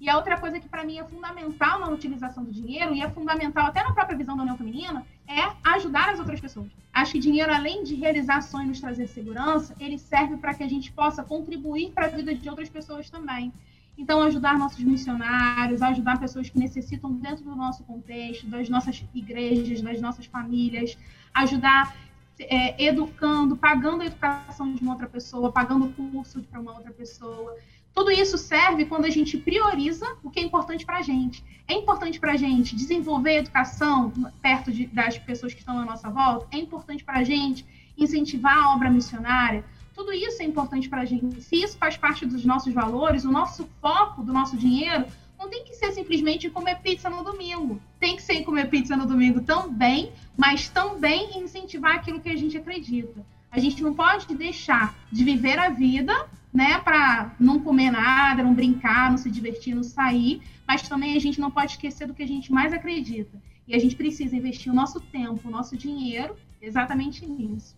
E 0.00 0.08
a 0.08 0.16
outra 0.16 0.36
coisa 0.38 0.60
que 0.60 0.68
para 0.68 0.84
mim 0.84 0.98
é 0.98 1.04
fundamental 1.04 1.80
na 1.80 1.88
utilização 1.88 2.44
do 2.44 2.52
dinheiro, 2.52 2.94
e 2.94 3.00
é 3.00 3.08
fundamental 3.08 3.66
até 3.66 3.82
na 3.82 3.92
própria 3.92 4.18
visão 4.18 4.36
da 4.36 4.42
União 4.42 4.56
Feminina, 4.56 5.06
é 5.26 5.50
ajudar 5.70 6.10
as 6.10 6.18
outras 6.18 6.40
pessoas. 6.40 6.70
Acho 6.92 7.12
que 7.12 7.18
dinheiro, 7.18 7.52
além 7.52 7.82
de 7.84 7.94
realizar 7.94 8.42
sonhos 8.42 8.68
nos 8.68 8.80
trazer 8.80 9.06
segurança, 9.06 9.74
ele 9.80 9.98
serve 9.98 10.36
para 10.36 10.52
que 10.52 10.62
a 10.62 10.68
gente 10.68 10.92
possa 10.92 11.22
contribuir 11.22 11.92
para 11.92 12.06
a 12.06 12.08
vida 12.08 12.34
de 12.34 12.48
outras 12.48 12.68
pessoas 12.68 13.08
também. 13.08 13.52
Então, 13.96 14.20
ajudar 14.22 14.58
nossos 14.58 14.80
missionários, 14.80 15.80
ajudar 15.80 16.18
pessoas 16.18 16.50
que 16.50 16.58
necessitam 16.58 17.12
dentro 17.12 17.44
do 17.44 17.54
nosso 17.54 17.84
contexto, 17.84 18.46
das 18.46 18.68
nossas 18.68 19.04
igrejas, 19.14 19.80
das 19.80 20.00
nossas 20.00 20.26
famílias, 20.26 20.98
ajudar 21.32 21.94
é, 22.38 22.84
educando, 22.84 23.56
pagando 23.56 24.02
a 24.02 24.06
educação 24.06 24.72
de 24.72 24.82
uma 24.82 24.92
outra 24.92 25.08
pessoa, 25.08 25.52
pagando 25.52 25.86
o 25.86 25.92
curso 25.92 26.42
para 26.42 26.60
uma 26.60 26.72
outra 26.72 26.92
pessoa. 26.92 27.56
Tudo 27.94 28.10
isso 28.10 28.36
serve 28.36 28.86
quando 28.86 29.04
a 29.04 29.10
gente 29.10 29.38
prioriza 29.38 30.04
o 30.22 30.30
que 30.30 30.40
é 30.40 30.42
importante 30.42 30.84
para 30.84 30.98
a 30.98 31.02
gente. 31.02 31.44
É 31.68 31.74
importante 31.74 32.18
para 32.18 32.32
a 32.32 32.36
gente 32.36 32.74
desenvolver 32.74 33.30
a 33.30 33.38
educação 33.38 34.12
perto 34.42 34.72
de, 34.72 34.86
das 34.86 35.16
pessoas 35.16 35.54
que 35.54 35.60
estão 35.60 35.78
à 35.78 35.84
nossa 35.84 36.10
volta? 36.10 36.48
É 36.50 36.58
importante 36.58 37.04
para 37.04 37.20
a 37.20 37.24
gente 37.24 37.64
incentivar 37.96 38.58
a 38.58 38.74
obra 38.74 38.90
missionária? 38.90 39.64
Tudo 39.94 40.12
isso 40.12 40.42
é 40.42 40.44
importante 40.44 40.88
para 40.88 41.02
a 41.02 41.04
gente. 41.04 41.40
Se 41.40 41.54
isso 41.54 41.78
faz 41.78 41.96
parte 41.96 42.26
dos 42.26 42.44
nossos 42.44 42.74
valores, 42.74 43.24
o 43.24 43.30
nosso 43.30 43.68
foco 43.80 44.24
do 44.24 44.32
nosso 44.32 44.56
dinheiro 44.56 45.06
não 45.38 45.48
tem 45.48 45.64
que 45.64 45.74
ser 45.74 45.92
simplesmente 45.92 46.48
comer 46.50 46.76
pizza 46.80 47.10
no 47.10 47.22
domingo. 47.22 47.80
Tem 47.98 48.16
que 48.16 48.22
ser 48.22 48.42
comer 48.42 48.68
pizza 48.68 48.96
no 48.96 49.06
domingo 49.06 49.40
também, 49.40 50.12
mas 50.36 50.68
também 50.68 51.38
incentivar 51.38 51.96
aquilo 51.96 52.20
que 52.20 52.30
a 52.30 52.36
gente 52.36 52.56
acredita. 52.56 53.24
A 53.50 53.60
gente 53.60 53.82
não 53.82 53.94
pode 53.94 54.34
deixar 54.34 54.96
de 55.12 55.22
viver 55.22 55.58
a 55.58 55.68
vida, 55.68 56.28
né, 56.52 56.78
para 56.78 57.34
não 57.38 57.60
comer 57.60 57.90
nada, 57.90 58.42
não 58.42 58.54
brincar, 58.54 59.10
não 59.10 59.18
se 59.18 59.30
divertir, 59.30 59.74
não 59.74 59.82
sair, 59.82 60.42
mas 60.66 60.88
também 60.88 61.16
a 61.16 61.20
gente 61.20 61.40
não 61.40 61.50
pode 61.50 61.72
esquecer 61.72 62.06
do 62.06 62.14
que 62.14 62.22
a 62.22 62.28
gente 62.28 62.52
mais 62.52 62.72
acredita. 62.72 63.40
E 63.66 63.74
a 63.74 63.78
gente 63.78 63.96
precisa 63.96 64.36
investir 64.36 64.70
o 64.70 64.74
nosso 64.74 65.00
tempo, 65.00 65.48
o 65.48 65.50
nosso 65.50 65.76
dinheiro 65.76 66.36
exatamente 66.60 67.26
nisso. 67.26 67.76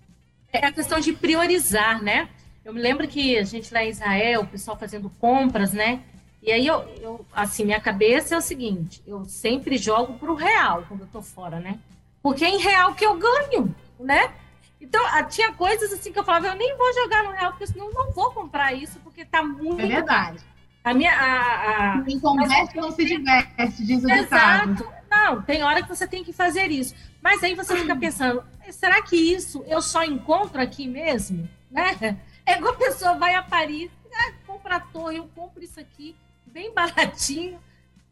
É 0.53 0.66
a 0.66 0.73
questão 0.73 1.01
de 1.01 1.12
priorizar, 1.12 2.03
né? 2.03 2.29
Eu 2.64 2.73
me 2.73 2.81
lembro 2.81 3.07
que 3.07 3.37
a 3.37 3.45
gente 3.45 3.73
lá 3.73 3.85
em 3.85 3.90
Israel, 3.90 4.42
o 4.42 4.47
pessoal 4.47 4.77
fazendo 4.77 5.11
compras, 5.21 5.73
né? 5.73 6.03
E 6.47 6.53
aí 6.53 6.65
eu, 6.65 6.89
eu 7.01 7.27
assim, 7.33 7.65
minha 7.65 7.81
cabeça 7.81 8.37
é 8.37 8.39
o 8.39 8.41
seguinte, 8.41 9.03
eu 9.05 9.25
sempre 9.25 9.77
jogo 9.77 10.15
para 10.15 10.31
o 10.31 10.37
real 10.37 10.85
quando 10.87 11.01
eu 11.01 11.09
tô 11.09 11.21
fora, 11.21 11.59
né? 11.59 11.77
Porque 12.23 12.45
é 12.45 12.49
em 12.49 12.59
real 12.59 12.95
que 12.95 13.05
eu 13.05 13.19
ganho, 13.19 13.75
né? 13.99 14.33
Então, 14.81 15.05
ah, 15.07 15.25
tinha 15.25 15.53
coisas 15.53 15.93
assim 15.93 16.13
que 16.13 16.19
eu 16.19 16.25
falava, 16.25 16.47
eu 16.47 16.55
nem 16.55 16.77
vou 16.77 16.95
jogar 16.95 17.25
no 17.25 17.33
real, 17.33 17.51
porque 17.51 17.67
senão 17.67 17.89
eu 17.89 17.95
não 17.95 18.13
vou 18.13 18.31
comprar 18.31 18.73
isso, 18.73 19.01
porque 19.01 19.25
tá 19.25 19.43
muito 19.43 19.81
é 19.81 19.87
verdade. 19.87 20.39
caro. 20.39 20.57
A 20.85 20.95
minha. 20.95 21.13
A, 21.13 21.95
a... 21.95 22.03
Quem 22.03 22.21
converte 22.21 22.77
não 22.77 22.93
se 22.93 23.05
diverte, 23.05 23.85
diz 23.85 24.05
o 24.05 24.09
Exato. 24.09 24.75
Ditado. 24.75 24.93
Não, 25.11 25.43
tem 25.43 25.65
hora 25.65 25.83
que 25.83 25.89
você 25.89 26.07
tem 26.07 26.23
que 26.23 26.33
fazer 26.33 26.71
isso. 26.71 26.95
Mas 27.21 27.43
aí 27.43 27.57
você 27.57 27.77
fica 27.77 27.97
pensando, 27.97 28.45
será 28.71 29.03
que 29.03 29.17
isso 29.17 29.65
eu 29.67 29.83
só 29.83 30.05
encontro 30.05 30.63
aqui 30.63 30.87
mesmo? 30.87 31.49
Né? 31.69 32.17
É 32.45 32.57
igual 32.57 32.75
a 32.75 32.77
pessoa 32.77 33.15
vai 33.15 33.35
a 33.35 33.43
Paris, 33.43 33.91
ah, 34.15 34.33
compra 34.47 34.77
a 34.77 34.81
torre, 34.81 35.17
eu 35.17 35.29
compro 35.35 35.65
isso 35.65 35.81
aqui, 35.81 36.15
bem 36.57 36.73
baratinho, 36.73 37.61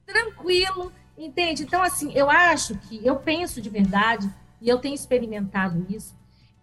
tranquilo, 0.04 0.92
entende? 1.16 1.62
Então, 1.62 1.82
assim, 1.82 2.12
eu 2.12 2.28
acho 2.28 2.76
que, 2.76 3.00
eu 3.02 3.16
penso 3.16 3.58
de 3.58 3.70
verdade, 3.70 4.30
e 4.60 4.68
eu 4.68 4.78
tenho 4.78 4.94
experimentado 4.94 5.86
isso, 5.88 6.14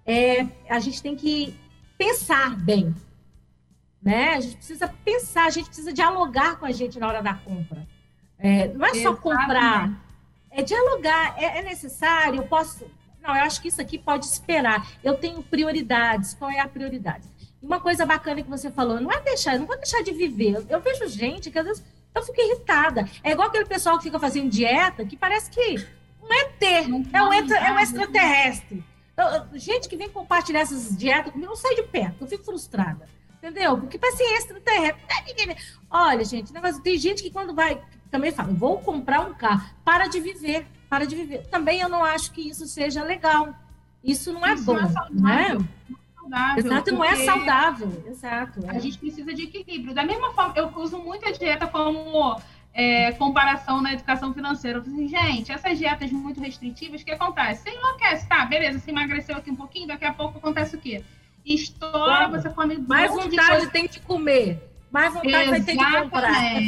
é, 0.05 0.45
a 0.69 0.77
gente 0.77 1.01
tem 1.01 1.15
que 1.15 1.59
pensar 1.97 2.55
bem, 2.55 2.93
né? 3.99 4.35
A 4.35 4.41
gente 4.41 4.57
precisa 4.57 4.87
pensar, 5.03 5.45
a 5.45 5.49
gente 5.49 5.65
precisa 5.65 5.91
dialogar 5.91 6.57
com 6.57 6.67
a 6.67 6.71
gente 6.71 6.99
na 6.99 7.07
hora 7.07 7.21
da 7.23 7.33
compra. 7.33 7.87
É, 8.37 8.67
não 8.67 8.85
é 8.85 8.93
só 8.95 9.15
comprar, 9.15 9.91
é 10.51 10.61
dialogar. 10.61 11.35
É, 11.37 11.59
é, 11.59 11.61
necessário, 11.63 12.41
eu 12.41 12.47
posso. 12.47 12.85
Não, 13.21 13.35
eu 13.35 13.43
acho 13.43 13.61
que 13.61 13.67
isso 13.67 13.81
aqui 13.81 13.97
pode 13.97 14.25
esperar. 14.25 14.87
Eu 15.03 15.15
tenho 15.15 15.43
prioridades. 15.43 16.33
Qual 16.33 16.49
é 16.49 16.59
a 16.59 16.67
prioridade? 16.67 17.27
Uma 17.61 17.79
coisa 17.79 18.05
bacana 18.05 18.41
que 18.41 18.49
você 18.49 18.71
falou, 18.71 18.99
não 18.99 19.11
é 19.11 19.21
deixar, 19.21 19.53
eu 19.53 19.59
não 19.59 19.67
vou 19.67 19.77
deixar 19.77 20.01
de 20.01 20.11
viver. 20.11 20.55
Eu, 20.55 20.65
eu 20.67 20.81
vejo 20.81 21.07
gente 21.07 21.51
que 21.51 21.59
às 21.59 21.65
vezes 21.65 21.83
eu 22.13 22.23
fico 22.23 22.41
irritada. 22.41 23.07
É 23.23 23.31
igual 23.31 23.47
aquele 23.47 23.65
pessoal 23.65 23.97
que 23.97 24.03
fica 24.03 24.19
fazendo 24.19 24.49
dieta, 24.49 25.05
que 25.05 25.15
parece 25.15 25.49
que 25.49 25.85
um 26.21 26.33
ET, 26.33 26.63
é 27.13 27.23
um, 27.23 27.33
é 27.53 27.71
um 27.73 27.79
extraterrestre. 27.79 28.83
Eu, 29.17 29.59
gente 29.59 29.87
que 29.87 29.95
vem 29.95 30.09
compartilhar 30.09 30.61
essas 30.61 30.95
dietas 30.97 31.31
comigo, 31.31 31.51
eu 31.51 31.55
saio 31.55 31.75
de 31.75 31.83
perto, 31.83 32.21
eu 32.21 32.27
fico 32.27 32.43
frustrada. 32.43 33.07
Entendeu? 33.37 33.77
Porque 33.77 33.97
parece 33.97 34.23
extraterrestre. 34.23 35.01
Olha, 35.89 36.23
gente, 36.23 36.53
negócio, 36.53 36.81
tem 36.81 36.97
gente 36.97 37.23
que 37.23 37.31
quando 37.31 37.53
vai, 37.55 37.81
também 38.09 38.31
fala, 38.31 38.53
vou 38.53 38.79
comprar 38.79 39.21
um 39.21 39.33
carro, 39.33 39.67
para 39.83 40.07
de 40.07 40.19
viver, 40.19 40.67
para 40.89 41.05
de 41.05 41.15
viver. 41.15 41.47
Também 41.47 41.79
eu 41.81 41.89
não 41.89 42.03
acho 42.03 42.31
que 42.31 42.47
isso 42.47 42.67
seja 42.67 43.03
legal. 43.03 43.55
Isso 44.03 44.31
não 44.31 44.45
é 44.45 44.53
isso 44.53 44.63
bom, 44.63 44.77
não 45.11 45.29
é? 45.29 45.57
Saudável. 46.31 46.65
Exato, 46.65 46.93
não 46.93 47.03
é 47.03 47.15
saudável. 47.17 48.03
Exato. 48.07 48.65
É. 48.65 48.69
A 48.69 48.79
gente 48.79 48.97
precisa 48.97 49.33
de 49.33 49.43
equilíbrio. 49.43 49.93
Da 49.93 50.05
mesma 50.05 50.31
forma, 50.31 50.53
eu 50.55 50.71
uso 50.77 50.97
muito 50.97 51.27
a 51.27 51.31
dieta 51.31 51.67
como 51.67 52.39
é, 52.73 53.11
comparação 53.13 53.81
na 53.81 53.93
educação 53.93 54.33
financeira. 54.33 54.79
Eu 54.79 54.83
falei 54.83 55.05
assim, 55.05 55.09
gente, 55.09 55.51
essas 55.51 55.77
dietas 55.77 56.09
muito 56.11 56.39
restritivas, 56.39 57.01
o 57.01 57.05
que 57.05 57.11
acontece? 57.11 57.63
Você 57.63 57.75
enlouquece, 57.75 58.27
tá, 58.27 58.45
beleza, 58.45 58.79
você 58.79 58.91
emagreceu 58.91 59.35
aqui 59.35 59.51
um 59.51 59.55
pouquinho, 59.55 59.87
daqui 59.87 60.05
a 60.05 60.13
pouco 60.13 60.37
acontece 60.37 60.75
o 60.75 60.79
quê? 60.79 61.03
Estoura, 61.45 62.29
você 62.29 62.49
come 62.49 62.77
mais 62.77 63.11
vontade 63.11 63.65
de 63.65 63.71
tem 63.71 63.87
de 63.87 63.99
comer. 63.99 64.69
Mais 64.89 65.13
vontade 65.13 65.49
vai 65.49 65.61
ter 65.61 65.75
de 65.75 66.01
comprar. 66.01 66.61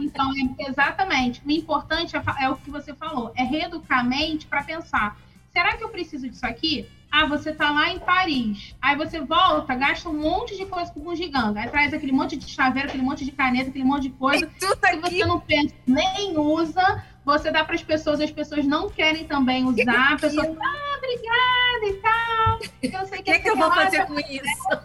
Então, 0.00 0.32
é, 0.58 0.68
exatamente. 0.68 1.42
O 1.44 1.50
importante 1.50 2.16
é, 2.16 2.22
é, 2.40 2.48
o 2.48 2.56
que 2.56 2.70
você 2.70 2.94
falou, 2.94 3.32
é 3.36 3.44
reeducar 3.44 4.00
a 4.00 4.04
mente 4.04 4.46
para 4.46 4.62
pensar, 4.64 5.16
será 5.52 5.76
que 5.76 5.84
eu 5.84 5.88
preciso 5.88 6.28
disso 6.28 6.46
aqui? 6.46 6.88
Ah, 7.10 7.26
você 7.26 7.52
tá 7.52 7.70
lá 7.70 7.90
em 7.90 7.98
Paris. 7.98 8.74
Aí 8.80 8.96
você 8.96 9.20
volta, 9.20 9.74
gasta 9.74 10.08
um 10.08 10.18
monte 10.18 10.56
de 10.56 10.66
coisa 10.66 10.92
com 10.92 11.08
o 11.08 11.16
gigante. 11.16 11.58
Aí 11.58 11.68
traz 11.68 11.92
aquele 11.92 12.12
monte 12.12 12.36
de 12.36 12.48
chaveiro, 12.48 12.88
aquele 12.88 13.02
monte 13.02 13.24
de 13.24 13.32
caneta, 13.32 13.70
aquele 13.70 13.84
monte 13.84 14.02
de 14.02 14.10
coisa. 14.10 14.46
que 14.46 14.96
você 15.00 15.24
não 15.24 15.40
pensa, 15.40 15.74
nem 15.86 16.38
usa. 16.38 17.02
Você 17.24 17.50
dá 17.50 17.64
para 17.64 17.74
as 17.74 17.82
pessoas, 17.82 18.20
as 18.20 18.30
pessoas 18.30 18.66
não 18.66 18.88
querem 18.88 19.24
também 19.26 19.64
usar. 19.64 20.14
A 20.14 20.16
pessoa, 20.16 20.46
ah, 20.46 20.98
obrigada 20.98 21.86
e 21.86 21.94
tal. 21.94 23.00
Eu 23.00 23.06
sei 23.06 23.18
que, 23.22 23.32
que, 23.32 23.38
que 23.40 23.50
eu 23.50 23.56
vou 23.56 23.72
fazer 23.72 24.06
com 24.06 24.18
isso? 24.20 24.78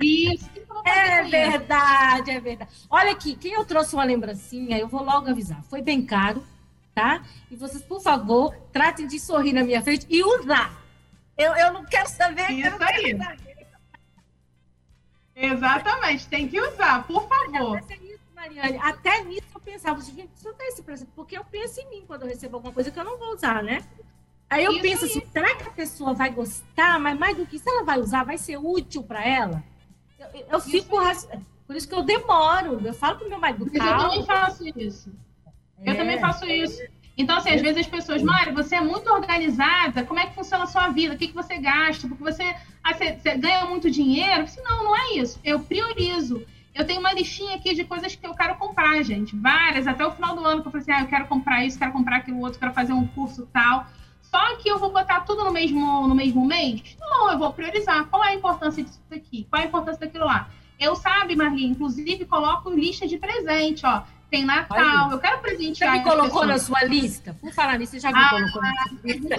Isso. 0.00 0.50
É 0.84 1.22
verdade, 1.22 2.30
é 2.30 2.40
verdade. 2.40 2.70
Olha 2.90 3.12
aqui, 3.12 3.36
quem 3.36 3.52
eu 3.52 3.64
trouxe 3.64 3.94
uma 3.94 4.04
lembrancinha, 4.04 4.78
eu 4.78 4.88
vou 4.88 5.02
logo 5.02 5.30
avisar. 5.30 5.62
Foi 5.70 5.80
bem 5.80 6.04
caro, 6.04 6.44
tá? 6.94 7.22
E 7.50 7.56
vocês, 7.56 7.82
por 7.82 8.00
favor, 8.00 8.54
tratem 8.72 9.06
de 9.06 9.20
sorrir 9.20 9.52
na 9.52 9.62
minha 9.62 9.80
frente 9.80 10.06
e 10.10 10.22
usar. 10.24 10.81
Eu, 11.36 11.54
eu 11.56 11.72
não 11.72 11.84
quero 11.84 12.08
saber. 12.08 12.50
Isso 12.50 12.82
aí. 12.82 13.18
Exatamente, 15.34 16.28
tem 16.28 16.46
que 16.46 16.60
usar, 16.60 17.06
por 17.06 17.26
favor. 17.26 17.78
Até 17.78 17.96
nisso, 17.96 18.20
Mariane, 18.34 18.78
até 18.78 19.24
nisso 19.24 19.46
eu 19.54 19.60
pensava, 19.60 20.00
gente, 20.02 20.30
isso 20.36 20.44
não 20.46 20.66
esse 20.66 20.82
presente, 20.82 21.10
porque 21.16 21.36
eu 21.36 21.44
penso 21.44 21.80
em 21.80 21.88
mim 21.88 22.04
quando 22.06 22.22
eu 22.22 22.28
recebo 22.28 22.56
alguma 22.56 22.72
coisa 22.72 22.90
que 22.90 22.98
eu 22.98 23.04
não 23.04 23.18
vou 23.18 23.34
usar, 23.34 23.62
né? 23.62 23.82
Aí 24.50 24.64
eu 24.64 24.72
isso 24.72 24.82
penso 24.82 25.04
assim, 25.06 25.22
será 25.32 25.56
que 25.56 25.62
a 25.66 25.70
pessoa 25.70 26.12
vai 26.12 26.30
gostar? 26.30 27.00
Mas 27.00 27.18
mais 27.18 27.34
do 27.34 27.46
que 27.46 27.56
isso, 27.56 27.68
ela 27.68 27.82
vai 27.82 27.98
usar, 27.98 28.24
vai 28.24 28.36
ser 28.36 28.58
útil 28.58 29.02
para 29.02 29.26
ela? 29.26 29.64
Eu, 30.18 30.46
eu 30.50 30.60
fico. 30.60 31.00
Isso 31.02 31.28
por 31.66 31.76
isso 31.76 31.88
que 31.88 31.94
eu 31.94 32.02
demoro. 32.02 32.86
Eu 32.86 32.92
falo 32.92 33.18
pro 33.18 33.28
meu 33.30 33.38
marido. 33.38 33.70
Eu 33.72 33.80
também 33.80 34.26
faço 34.26 34.78
isso. 34.78 35.10
É. 35.78 35.90
Eu 35.90 35.96
também 35.96 36.20
faço 36.20 36.44
isso. 36.44 36.82
Então, 37.16 37.36
assim, 37.36 37.50
às 37.50 37.60
vezes 37.60 37.78
as 37.78 37.86
pessoas, 37.86 38.22
Mário, 38.22 38.54
você 38.54 38.76
é 38.76 38.80
muito 38.80 39.10
organizada, 39.12 40.04
como 40.04 40.18
é 40.18 40.26
que 40.26 40.34
funciona 40.34 40.64
a 40.64 40.66
sua 40.66 40.88
vida? 40.88 41.14
O 41.14 41.18
que, 41.18 41.28
que 41.28 41.34
você 41.34 41.58
gasta? 41.58 42.08
Porque 42.08 42.22
você, 42.22 42.54
ah, 42.82 42.94
você, 42.94 43.18
você 43.18 43.36
ganha 43.36 43.66
muito 43.66 43.90
dinheiro? 43.90 44.44
Disse, 44.44 44.62
não, 44.62 44.84
não 44.84 44.96
é 44.96 45.14
isso. 45.16 45.38
Eu 45.44 45.60
priorizo. 45.60 46.44
Eu 46.74 46.86
tenho 46.86 47.00
uma 47.00 47.12
listinha 47.12 47.56
aqui 47.56 47.74
de 47.74 47.84
coisas 47.84 48.14
que 48.14 48.26
eu 48.26 48.34
quero 48.34 48.54
comprar, 48.54 49.02
gente. 49.02 49.36
Várias, 49.36 49.86
até 49.86 50.06
o 50.06 50.10
final 50.10 50.34
do 50.34 50.44
ano, 50.44 50.62
que 50.62 50.68
eu 50.68 50.72
falei 50.72 50.82
assim, 50.82 50.92
ah, 50.92 51.04
eu 51.04 51.08
quero 51.08 51.26
comprar 51.26 51.64
isso, 51.66 51.78
quero 51.78 51.92
comprar 51.92 52.16
aquilo 52.16 52.40
outro, 52.40 52.58
quero 52.58 52.72
fazer 52.72 52.94
um 52.94 53.06
curso 53.08 53.46
tal. 53.52 53.86
Só 54.22 54.56
que 54.56 54.70
eu 54.70 54.78
vou 54.78 54.90
botar 54.90 55.20
tudo 55.20 55.44
no 55.44 55.52
mesmo, 55.52 56.08
no 56.08 56.14
mesmo 56.14 56.46
mês? 56.46 56.96
Não, 56.98 57.30
eu 57.30 57.38
vou 57.38 57.52
priorizar. 57.52 58.06
Qual 58.06 58.24
é 58.24 58.28
a 58.28 58.34
importância 58.34 58.82
disso 58.82 59.02
aqui? 59.10 59.46
Qual 59.50 59.60
é 59.60 59.66
a 59.66 59.68
importância 59.68 60.00
daquilo 60.00 60.24
lá? 60.24 60.48
Eu, 60.80 60.96
sabe, 60.96 61.36
Marli, 61.36 61.66
inclusive 61.66 62.24
coloco 62.24 62.70
lista 62.70 63.06
de 63.06 63.18
presente, 63.18 63.84
ó 63.84 64.02
tem 64.32 64.46
Natal, 64.46 65.10
eu 65.10 65.18
quero 65.18 65.38
presentear. 65.40 65.92
Você 65.92 65.98
me 65.98 66.04
colocou 66.04 66.46
na 66.46 66.58
sua 66.58 66.82
lista? 66.84 67.36
Por 67.38 67.52
falar 67.52 67.78
nisso, 67.78 67.92
você 67.92 68.00
já 68.00 68.10
me 68.10 68.18
ah, 68.18 68.30
colocou 68.30 68.62
na 68.62 68.88
sua 68.88 68.98
lista? 69.04 69.36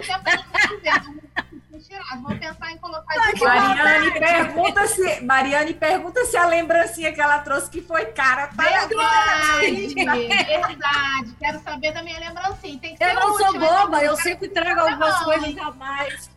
Vou 2.21 2.37
pensar 2.37 2.71
em 2.71 2.77
colocar 2.77 3.15
Mariane 3.39 4.11
pergunta, 4.11 4.87
se, 4.87 5.21
Mariane 5.21 5.73
pergunta 5.73 6.25
se 6.25 6.37
a 6.37 6.45
lembrancinha 6.45 7.11
que 7.11 7.19
ela 7.19 7.39
trouxe 7.39 7.69
que 7.69 7.81
foi 7.81 8.05
cara 8.07 8.47
tá 8.47 8.63
verdade, 8.63 9.95
verdade. 9.95 11.35
Quero 11.39 11.59
saber 11.61 11.91
da 11.91 12.03
minha 12.03 12.19
lembrancinha. 12.19 12.79
Tem 12.79 12.95
que 12.95 13.03
eu 13.03 13.15
não 13.15 13.37
sou 13.37 13.59
boba, 13.59 14.03
eu 14.03 14.15
sempre 14.17 14.47
trago 14.49 14.81
algumas 14.81 15.23
coisas 15.23 15.57
a 15.57 15.71
mais. 15.71 16.29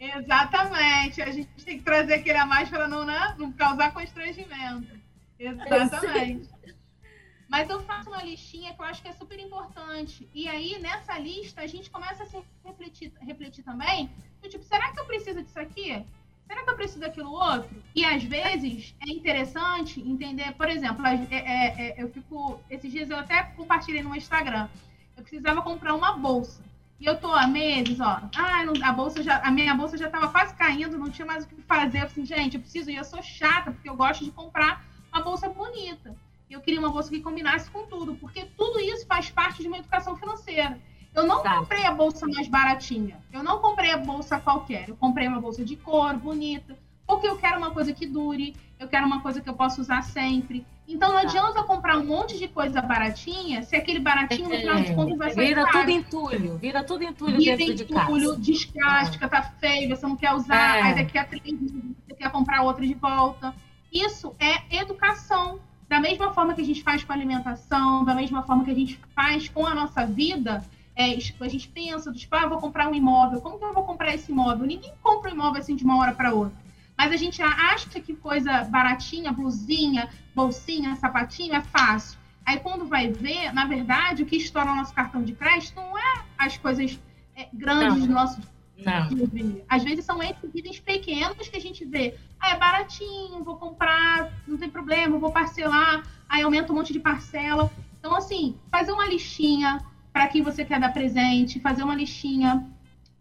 Exatamente. 0.00 1.22
A 1.22 1.30
gente 1.30 1.48
tem 1.64 1.78
que 1.78 1.84
trazer 1.84 2.14
aquele 2.14 2.38
a 2.38 2.46
mais 2.46 2.68
para 2.68 2.88
não, 2.88 3.04
né, 3.04 3.34
não 3.38 3.52
causar 3.52 3.92
constrangimento. 3.92 4.95
Exatamente. 5.38 6.48
Mas 7.48 7.70
eu 7.70 7.80
faço 7.82 8.10
uma 8.10 8.22
listinha 8.22 8.74
que 8.74 8.80
eu 8.80 8.84
acho 8.84 9.00
que 9.00 9.08
é 9.08 9.12
super 9.12 9.38
importante. 9.38 10.28
E 10.34 10.48
aí, 10.48 10.78
nessa 10.80 11.16
lista, 11.18 11.60
a 11.60 11.66
gente 11.66 11.90
começa 11.90 12.24
a 12.24 12.26
se 12.26 12.36
refletir, 12.64 13.12
refletir 13.20 13.62
também. 13.62 14.10
Tipo, 14.42 14.64
será 14.64 14.92
que 14.92 15.00
eu 15.00 15.04
preciso 15.04 15.42
disso 15.42 15.58
aqui? 15.58 16.04
Será 16.46 16.62
que 16.62 16.70
eu 16.70 16.76
preciso 16.76 17.00
daquilo 17.00 17.32
outro? 17.32 17.82
E 17.94 18.04
às 18.04 18.22
vezes 18.22 18.94
é 19.00 19.10
interessante 19.10 20.00
entender, 20.00 20.52
por 20.52 20.68
exemplo, 20.68 21.04
é, 21.04 21.14
é, 21.30 21.88
é, 21.88 22.02
eu 22.02 22.08
fico. 22.10 22.60
Esses 22.70 22.90
dias 22.90 23.10
eu 23.10 23.16
até 23.16 23.42
compartilhei 23.56 24.02
no 24.02 24.14
Instagram. 24.14 24.68
Eu 25.16 25.22
precisava 25.22 25.62
comprar 25.62 25.94
uma 25.94 26.12
bolsa. 26.12 26.64
E 26.98 27.04
eu 27.04 27.18
tô 27.18 27.30
há 27.30 27.46
meses, 27.46 28.00
ó. 28.00 28.22
Ah, 28.34 28.64
a 28.82 28.92
bolsa 28.92 29.22
já, 29.22 29.38
a 29.40 29.50
minha 29.50 29.74
bolsa 29.74 29.98
já 29.98 30.08
tava 30.08 30.28
quase 30.28 30.54
caindo, 30.54 30.96
não 30.96 31.10
tinha 31.10 31.26
mais 31.26 31.44
o 31.44 31.48
que 31.48 31.60
fazer. 31.62 31.98
Eu 31.98 32.04
assim, 32.04 32.24
gente, 32.24 32.54
eu 32.54 32.60
preciso, 32.60 32.90
e 32.90 32.96
eu 32.96 33.04
sou 33.04 33.22
chata, 33.22 33.72
porque 33.72 33.88
eu 33.88 33.96
gosto 33.96 34.24
de 34.24 34.30
comprar 34.30 34.84
uma 35.16 35.22
bolsa 35.22 35.48
bonita. 35.48 36.14
Eu 36.48 36.60
queria 36.60 36.78
uma 36.78 36.90
bolsa 36.90 37.10
que 37.10 37.20
combinasse 37.20 37.70
com 37.70 37.86
tudo, 37.86 38.14
porque 38.16 38.44
tudo 38.56 38.78
isso 38.78 39.06
faz 39.06 39.30
parte 39.30 39.62
de 39.62 39.68
uma 39.68 39.78
educação 39.78 40.16
financeira. 40.16 40.78
Eu 41.14 41.26
não 41.26 41.42
tá. 41.42 41.58
comprei 41.58 41.84
a 41.84 41.92
bolsa 41.92 42.26
mais 42.26 42.46
baratinha. 42.46 43.18
Eu 43.32 43.42
não 43.42 43.58
comprei 43.58 43.90
a 43.90 43.96
bolsa 43.96 44.38
qualquer. 44.38 44.88
Eu 44.88 44.96
comprei 44.96 45.26
uma 45.26 45.40
bolsa 45.40 45.64
de 45.64 45.74
cor, 45.74 46.14
bonita, 46.14 46.78
porque 47.06 47.26
eu 47.26 47.38
quero 47.38 47.56
uma 47.56 47.70
coisa 47.70 47.92
que 47.92 48.06
dure, 48.06 48.54
eu 48.78 48.86
quero 48.86 49.06
uma 49.06 49.22
coisa 49.22 49.40
que 49.40 49.48
eu 49.48 49.54
possa 49.54 49.80
usar 49.80 50.02
sempre. 50.02 50.64
Então 50.86 51.08
não 51.08 51.22
tá. 51.22 51.26
adianta 51.26 51.62
comprar 51.64 51.96
um 51.96 52.04
monte 52.04 52.38
de 52.38 52.46
coisa 52.46 52.80
baratinha 52.80 53.62
se 53.62 53.74
aquele 53.74 53.98
baratinho 53.98 54.48
no 54.48 54.56
final 54.56 54.80
de 54.82 54.94
contas 54.94 55.18
vai 55.18 55.30
ser 55.30 55.46
Vira 55.46 55.64
caro. 55.64 55.78
tudo 55.78 55.90
entulho, 55.90 56.58
vira 56.58 56.84
tudo 56.84 57.02
entulho 57.02 57.36
vira 57.38 57.56
dentro 57.56 57.98
entulho, 57.98 58.36
de 58.36 58.52
descasca, 58.52 59.24
é. 59.24 59.28
tá 59.28 59.42
feio, 59.42 59.88
você 59.88 60.06
não 60.06 60.14
quer 60.14 60.32
usar, 60.32 60.78
é. 60.78 60.82
aí 60.82 60.94
daqui 60.94 61.18
a 61.18 61.24
três 61.24 61.44
meses 61.44 61.82
você 62.06 62.14
quer 62.14 62.30
comprar 62.30 62.62
outra 62.62 62.86
de 62.86 62.94
volta. 62.94 63.52
Isso 64.04 64.34
é 64.38 64.76
educação. 64.76 65.60
Da 65.88 66.00
mesma 66.00 66.32
forma 66.32 66.52
que 66.52 66.60
a 66.60 66.64
gente 66.64 66.82
faz 66.82 67.04
com 67.04 67.12
a 67.12 67.14
alimentação, 67.14 68.04
da 68.04 68.14
mesma 68.14 68.42
forma 68.42 68.64
que 68.64 68.70
a 68.70 68.74
gente 68.74 69.00
faz 69.14 69.48
com 69.48 69.64
a 69.64 69.74
nossa 69.74 70.04
vida, 70.04 70.64
é, 70.96 71.14
a 71.40 71.48
gente 71.48 71.68
pensa, 71.68 72.12
tipo, 72.12 72.34
ah, 72.34 72.46
vou 72.46 72.58
comprar 72.58 72.88
um 72.88 72.94
imóvel, 72.94 73.40
como 73.40 73.58
que 73.58 73.64
eu 73.64 73.72
vou 73.72 73.84
comprar 73.84 74.14
esse 74.14 74.32
imóvel? 74.32 74.66
Ninguém 74.66 74.92
compra 75.02 75.30
um 75.30 75.34
imóvel 75.34 75.60
assim 75.60 75.76
de 75.76 75.84
uma 75.84 75.98
hora 75.98 76.12
para 76.12 76.34
outra. 76.34 76.58
Mas 76.98 77.12
a 77.12 77.16
gente 77.16 77.40
acha 77.42 78.00
que 78.00 78.14
coisa 78.14 78.64
baratinha, 78.64 79.30
blusinha, 79.30 80.08
bolsinha, 80.34 80.96
sapatinho 80.96 81.54
é 81.54 81.60
fácil. 81.60 82.18
Aí 82.44 82.58
quando 82.58 82.86
vai 82.86 83.08
ver, 83.08 83.52
na 83.52 83.66
verdade, 83.66 84.22
o 84.22 84.26
que 84.26 84.36
estoura 84.36 84.72
o 84.72 84.74
nosso 84.74 84.94
cartão 84.94 85.22
de 85.22 85.34
crédito 85.34 85.76
não 85.76 85.96
é 85.96 86.24
as 86.38 86.56
coisas 86.56 86.98
é, 87.36 87.48
grandes 87.52 88.00
não. 88.00 88.06
do 88.06 88.12
nosso 88.14 88.40
não. 88.84 89.08
Às 89.68 89.82
vezes 89.82 90.04
são 90.04 90.22
esses 90.22 90.54
itens 90.54 90.80
pequenos 90.80 91.48
que 91.48 91.56
a 91.56 91.60
gente 91.60 91.84
vê. 91.84 92.14
Ah, 92.38 92.50
é 92.50 92.58
baratinho, 92.58 93.42
vou 93.42 93.56
comprar, 93.56 94.32
não 94.46 94.58
tem 94.58 94.68
problema, 94.68 95.18
vou 95.18 95.32
parcelar, 95.32 96.02
aí 96.28 96.42
aumenta 96.42 96.72
um 96.72 96.76
monte 96.76 96.92
de 96.92 97.00
parcela. 97.00 97.70
Então, 97.98 98.14
assim, 98.14 98.56
fazer 98.70 98.92
uma 98.92 99.06
listinha, 99.06 99.84
para 100.12 100.28
quem 100.28 100.42
você 100.42 100.64
quer 100.64 100.80
dar 100.80 100.92
presente, 100.92 101.60
fazer 101.60 101.82
uma 101.82 101.94
listinha 101.94 102.66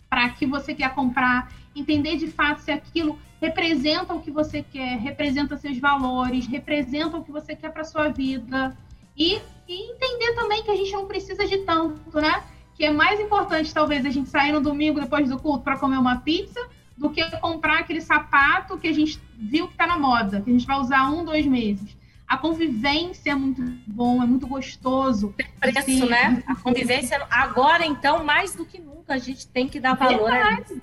para 0.09 0.29
que 0.29 0.45
você 0.45 0.73
quer 0.73 0.93
comprar, 0.93 1.51
entender 1.75 2.17
de 2.17 2.27
fato 2.27 2.61
se 2.61 2.71
aquilo 2.71 3.19
representa 3.41 4.13
o 4.13 4.21
que 4.21 4.31
você 4.31 4.63
quer, 4.63 4.97
representa 4.97 5.57
seus 5.57 5.77
valores, 5.77 6.47
representa 6.47 7.17
o 7.17 7.23
que 7.23 7.31
você 7.31 7.55
quer 7.55 7.71
para 7.71 7.83
sua 7.83 8.09
vida 8.09 8.77
e, 9.17 9.39
e, 9.67 9.91
entender 9.91 10.33
também 10.35 10.63
que 10.63 10.71
a 10.71 10.75
gente 10.75 10.91
não 10.91 11.05
precisa 11.05 11.45
de 11.45 11.59
tanto, 11.59 12.19
né? 12.19 12.43
Que 12.75 12.85
é 12.85 12.91
mais 12.91 13.19
importante 13.19 13.73
talvez 13.73 14.05
a 14.05 14.09
gente 14.09 14.29
sair 14.29 14.51
no 14.51 14.61
domingo 14.61 14.99
depois 14.99 15.29
do 15.29 15.39
culto 15.39 15.63
para 15.63 15.77
comer 15.77 15.97
uma 15.97 16.17
pizza 16.17 16.59
do 16.97 17.09
que 17.09 17.23
comprar 17.39 17.79
aquele 17.79 18.01
sapato 18.01 18.77
que 18.77 18.87
a 18.87 18.93
gente 18.93 19.21
viu 19.37 19.67
que 19.67 19.73
está 19.73 19.85
na 19.85 19.97
moda, 19.97 20.41
que 20.41 20.49
a 20.49 20.53
gente 20.53 20.65
vai 20.65 20.77
usar 20.79 21.09
um, 21.09 21.25
dois 21.25 21.45
meses. 21.45 21.95
A 22.27 22.37
convivência 22.37 23.31
é 23.31 23.35
muito 23.35 23.61
bom, 23.85 24.21
é 24.21 24.25
muito 24.25 24.47
gostoso. 24.47 25.33
Tem 25.37 25.47
preço, 25.59 26.05
né? 26.07 26.43
A 26.47 26.55
convivência, 26.55 27.25
agora, 27.29 27.85
então, 27.85 28.23
mais 28.23 28.55
do 28.55 28.65
que 28.65 28.79
nunca, 28.79 29.13
a 29.13 29.17
gente 29.17 29.45
tem 29.47 29.67
que 29.67 29.79
dar 29.79 29.93
valor 29.93 30.31
Verdade. 30.31 30.55
a 30.55 30.61
isso. 30.61 30.81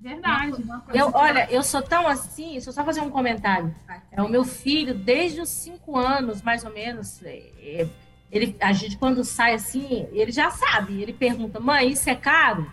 Verdade. 0.00 0.64
Eu, 0.94 1.10
olha, 1.12 1.48
eu 1.50 1.62
sou 1.62 1.82
tão 1.82 2.06
assim, 2.06 2.52
deixa 2.52 2.68
eu 2.68 2.72
só 2.72 2.84
fazer 2.84 3.00
um 3.00 3.10
comentário. 3.10 3.74
É 4.12 4.22
o 4.22 4.28
meu 4.28 4.44
filho, 4.44 4.94
desde 4.94 5.40
os 5.40 5.48
cinco 5.48 5.96
anos, 5.96 6.42
mais 6.42 6.64
ou 6.64 6.72
menos, 6.72 7.20
é, 7.24 7.88
ele, 8.30 8.56
a 8.60 8.72
gente, 8.72 8.96
quando 8.96 9.24
sai 9.24 9.54
assim, 9.54 10.06
ele 10.12 10.30
já 10.30 10.50
sabe. 10.50 11.00
Ele 11.00 11.12
pergunta, 11.12 11.58
mãe, 11.58 11.90
isso 11.90 12.08
é 12.08 12.14
caro? 12.14 12.70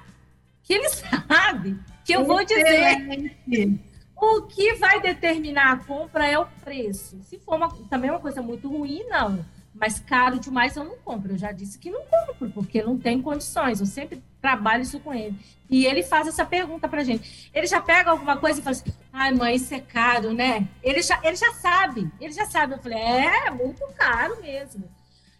Que 0.63 0.73
ele 0.73 0.89
sabe 1.27 1.79
que 2.03 2.13
eu 2.13 2.25
vou 2.25 2.43
dizer. 2.43 3.79
O 4.17 4.43
que 4.43 4.75
vai 4.75 5.01
determinar 5.01 5.73
a 5.73 5.77
compra 5.77 6.25
é 6.25 6.39
o 6.39 6.45
preço. 6.63 7.21
Se 7.23 7.37
for 7.39 7.55
uma, 7.55 7.69
também 7.89 8.09
uma 8.09 8.19
coisa 8.19 8.41
muito 8.41 8.69
ruim, 8.69 9.03
não. 9.09 9.45
Mas 9.73 9.99
caro 9.99 10.39
demais 10.39 10.77
eu 10.77 10.85
não 10.85 10.95
compro. 10.97 11.33
Eu 11.33 11.37
já 11.37 11.51
disse 11.51 11.77
que 11.77 11.91
não 11.91 12.05
compro, 12.05 12.49
porque 12.51 12.81
não 12.81 12.97
tem 12.97 13.21
condições. 13.21 13.81
Eu 13.81 13.85
sempre 13.85 14.23
trabalho 14.41 14.83
isso 14.83 14.99
com 15.01 15.13
ele. 15.13 15.37
E 15.69 15.85
ele 15.85 16.01
faz 16.01 16.27
essa 16.27 16.45
pergunta 16.45 16.87
pra 16.87 17.03
gente. 17.03 17.49
Ele 17.53 17.67
já 17.67 17.81
pega 17.81 18.11
alguma 18.11 18.37
coisa 18.37 18.59
e 18.59 18.63
fala 18.63 18.75
assim: 18.75 18.93
ai, 19.11 19.33
mãe, 19.33 19.55
isso 19.55 19.73
é 19.73 19.81
caro, 19.81 20.33
né? 20.33 20.65
Ele 20.81 21.01
já, 21.01 21.19
ele 21.23 21.35
já 21.35 21.51
sabe. 21.53 22.09
Ele 22.21 22.31
já 22.31 22.45
sabe. 22.45 22.75
Eu 22.75 22.79
falei: 22.79 22.97
é, 22.97 23.51
muito 23.51 23.85
caro 23.97 24.41
mesmo. 24.41 24.89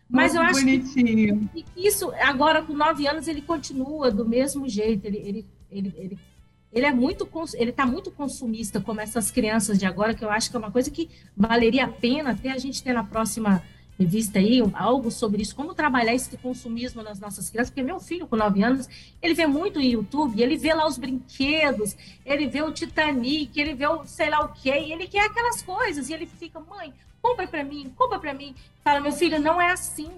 Mas 0.09 0.33
muito 0.33 0.43
eu 0.43 0.49
acho 0.49 0.59
bonitinho. 0.59 1.49
que 1.53 1.65
isso, 1.75 2.11
agora 2.21 2.61
com 2.61 2.73
nove 2.73 3.07
anos, 3.07 3.27
ele 3.27 3.41
continua 3.41 4.11
do 4.11 4.25
mesmo 4.27 4.67
jeito. 4.69 5.05
Ele, 5.05 5.17
ele, 5.17 5.45
ele, 5.71 5.93
ele 5.97 6.19
ele 6.75 6.85
é 6.85 6.91
muito 6.91 7.25
ele 7.53 7.69
está 7.69 7.85
muito 7.85 8.11
consumista 8.11 8.81
como 8.81 8.99
essas 8.99 9.31
crianças 9.31 9.79
de 9.79 9.85
agora 9.85 10.13
que 10.13 10.25
eu 10.25 10.29
acho 10.29 10.49
que 10.49 10.57
é 10.57 10.59
uma 10.59 10.71
coisa 10.71 10.91
que 10.91 11.09
valeria 11.35 11.85
a 11.85 11.87
pena 11.87 12.31
até 12.31 12.51
a 12.51 12.57
gente 12.57 12.83
ter 12.83 12.91
na 12.91 13.03
próxima 13.03 13.63
revista 13.97 14.39
aí 14.39 14.61
algo 14.73 15.09
sobre 15.09 15.41
isso 15.41 15.55
como 15.55 15.73
trabalhar 15.73 16.13
esse 16.13 16.37
consumismo 16.37 17.01
nas 17.01 17.19
nossas 17.19 17.49
crianças 17.49 17.69
porque 17.69 17.83
meu 17.83 17.99
filho 17.99 18.27
com 18.27 18.35
9 18.35 18.63
anos 18.63 18.89
ele 19.21 19.33
vê 19.33 19.47
muito 19.47 19.79
YouTube 19.79 20.41
ele 20.41 20.57
vê 20.57 20.73
lá 20.73 20.85
os 20.87 20.97
brinquedos 20.97 21.95
ele 22.25 22.47
vê 22.47 22.61
o 22.61 22.71
Titanic 22.71 23.59
ele 23.59 23.73
vê 23.73 23.87
o 23.87 24.03
sei 24.03 24.29
lá 24.29 24.41
o 24.41 24.49
que 24.49 24.69
ele 24.69 25.07
quer 25.07 25.25
aquelas 25.25 25.61
coisas 25.61 26.09
e 26.09 26.13
ele 26.13 26.25
fica 26.25 26.59
mãe 26.59 26.93
compra 27.21 27.47
para 27.47 27.63
mim 27.63 27.91
compra 27.95 28.19
para 28.19 28.33
mim 28.33 28.53
fala 28.83 28.99
meu 28.99 29.11
filho 29.11 29.39
não 29.39 29.61
é 29.61 29.71
assim 29.71 30.11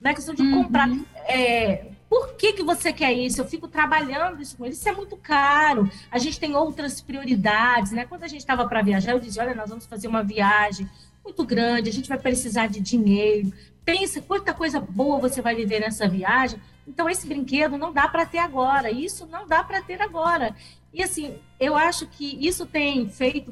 não 0.00 0.10
é 0.10 0.14
questão 0.14 0.34
de 0.34 0.42
uhum. 0.42 0.64
comprar 0.64 0.88
é, 1.26 1.86
por 2.12 2.34
que, 2.34 2.52
que 2.52 2.62
você 2.62 2.92
quer 2.92 3.10
isso? 3.10 3.40
Eu 3.40 3.46
fico 3.46 3.66
trabalhando 3.66 4.42
isso 4.42 4.54
com 4.54 4.66
ele. 4.66 4.74
Isso 4.74 4.86
é 4.86 4.92
muito 4.92 5.16
caro. 5.16 5.90
A 6.10 6.18
gente 6.18 6.38
tem 6.38 6.54
outras 6.54 7.00
prioridades, 7.00 7.90
né? 7.92 8.04
Quando 8.04 8.24
a 8.24 8.28
gente 8.28 8.40
estava 8.40 8.68
para 8.68 8.82
viajar, 8.82 9.12
eu 9.12 9.18
dizia: 9.18 9.42
olha, 9.42 9.54
nós 9.54 9.70
vamos 9.70 9.86
fazer 9.86 10.08
uma 10.08 10.22
viagem 10.22 10.86
muito 11.24 11.44
grande, 11.44 11.88
a 11.88 11.92
gente 11.92 12.08
vai 12.08 12.18
precisar 12.18 12.66
de 12.66 12.80
dinheiro. 12.80 13.52
Pensa 13.84 14.20
quanta 14.20 14.52
coisa 14.54 14.80
boa 14.80 15.18
você 15.18 15.40
vai 15.40 15.54
viver 15.54 15.80
nessa 15.80 16.08
viagem. 16.08 16.60
Então, 16.86 17.08
esse 17.08 17.26
brinquedo 17.26 17.78
não 17.78 17.92
dá 17.92 18.08
para 18.08 18.26
ter 18.26 18.38
agora. 18.38 18.90
Isso 18.90 19.26
não 19.26 19.46
dá 19.46 19.62
para 19.62 19.82
ter 19.82 20.00
agora. 20.00 20.54
E 20.92 21.02
assim, 21.02 21.38
eu 21.58 21.76
acho 21.76 22.06
que 22.06 22.38
isso 22.46 22.66
tem 22.66 23.08
feito 23.08 23.50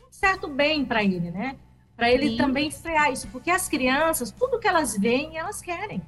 um 0.00 0.10
certo 0.10 0.48
bem 0.48 0.84
para 0.84 1.02
ele, 1.02 1.30
né? 1.30 1.56
Para 1.96 2.10
ele 2.10 2.30
Sim. 2.30 2.36
também 2.36 2.70
frear 2.70 3.12
isso, 3.12 3.28
porque 3.28 3.50
as 3.50 3.68
crianças, 3.68 4.30
tudo 4.30 4.58
que 4.58 4.66
elas 4.66 4.96
veem, 4.96 5.36
elas 5.36 5.60
querem 5.60 6.02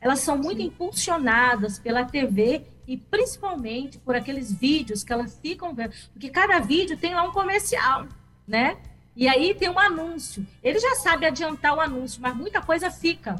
elas 0.00 0.20
são 0.20 0.36
muito 0.38 0.60
impulsionadas 0.60 1.78
pela 1.78 2.04
TV 2.04 2.66
e 2.86 2.96
principalmente 2.96 3.98
por 3.98 4.14
aqueles 4.14 4.52
vídeos 4.52 5.02
que 5.02 5.12
elas 5.12 5.38
ficam 5.40 5.74
vendo, 5.74 5.92
porque 6.12 6.30
cada 6.30 6.58
vídeo 6.60 6.96
tem 6.96 7.14
lá 7.14 7.24
um 7.24 7.32
comercial, 7.32 8.06
né? 8.46 8.76
E 9.18 9.26
aí 9.26 9.52
tem 9.52 9.68
um 9.68 9.80
anúncio. 9.80 10.46
Ele 10.62 10.78
já 10.78 10.94
sabe 10.94 11.26
adiantar 11.26 11.74
o 11.74 11.80
anúncio, 11.80 12.22
mas 12.22 12.36
muita 12.36 12.62
coisa 12.62 12.88
fica. 12.88 13.34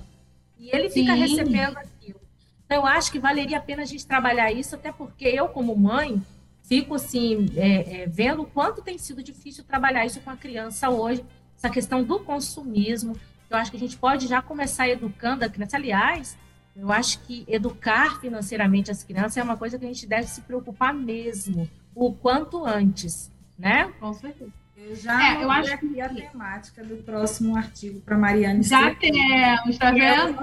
E 0.59 0.75
ele 0.75 0.91
fica 0.91 1.13
Sim. 1.13 1.21
recebendo 1.21 1.77
aquilo. 1.77 2.21
Então, 2.67 2.79
eu 2.79 2.85
acho 2.87 3.13
que 3.13 3.21
valeria 3.21 3.59
a 3.59 3.61
pena 3.61 3.83
a 3.83 3.85
gente 3.85 4.05
trabalhar 4.05 4.51
isso, 4.51 4.75
até 4.75 4.91
porque 4.91 5.27
eu, 5.27 5.49
como 5.49 5.77
mãe, 5.77 6.21
fico 6.65 6.97
assim, 6.97 7.47
é, 7.57 8.03
é, 8.03 8.07
vendo 8.09 8.43
o 8.43 8.45
quanto 8.47 8.83
tem 8.83 8.99
sido 8.99 9.23
difícil 9.23 9.63
trabalhar 9.63 10.05
isso 10.05 10.21
com 10.21 10.31
a 10.31 10.37
criança 10.37 10.91
hoje, 10.91 11.25
essa 11.57 11.71
questão 11.71 12.03
do 12.03 12.19
consumismo. 12.19 13.17
Eu 13.49 13.57
acho 13.57 13.71
que 13.71 13.77
a 13.77 13.81
gente 13.81 13.97
pode 13.97 14.27
já 14.27 14.43
começar 14.43 14.89
educando 14.89 15.45
a 15.45 15.49
criança. 15.49 15.77
Aliás, 15.77 16.37
eu 16.75 16.91
acho 16.91 17.21
que 17.21 17.45
educar 17.47 18.21
financeiramente 18.21 18.91
as 18.91 19.05
crianças 19.05 19.37
é 19.37 19.45
uma 19.45 19.57
coisa 19.57 19.79
que 19.79 19.85
a 19.85 19.89
gente 19.89 20.09
deve 20.09 20.27
se 20.27 20.41
preocupar 20.41 20.93
mesmo, 20.93 21.71
o 21.95 22.13
quanto 22.13 22.67
antes, 22.67 23.31
né? 23.57 23.93
Com 24.01 24.13
certeza. 24.13 24.51
Eu 24.87 24.95
já 24.97 25.35
é, 25.35 25.43
eu 25.43 25.51
acho 25.51 25.79
que 25.79 26.01
a 26.01 26.09
temática 26.09 26.85
do 26.85 26.97
próximo 26.99 27.57
artigo 27.57 28.01
para 28.01 28.17
Mariane. 28.17 28.63
Já 28.63 28.95
temos, 28.95 29.77
tá 29.77 29.91
vendo? 29.91 30.37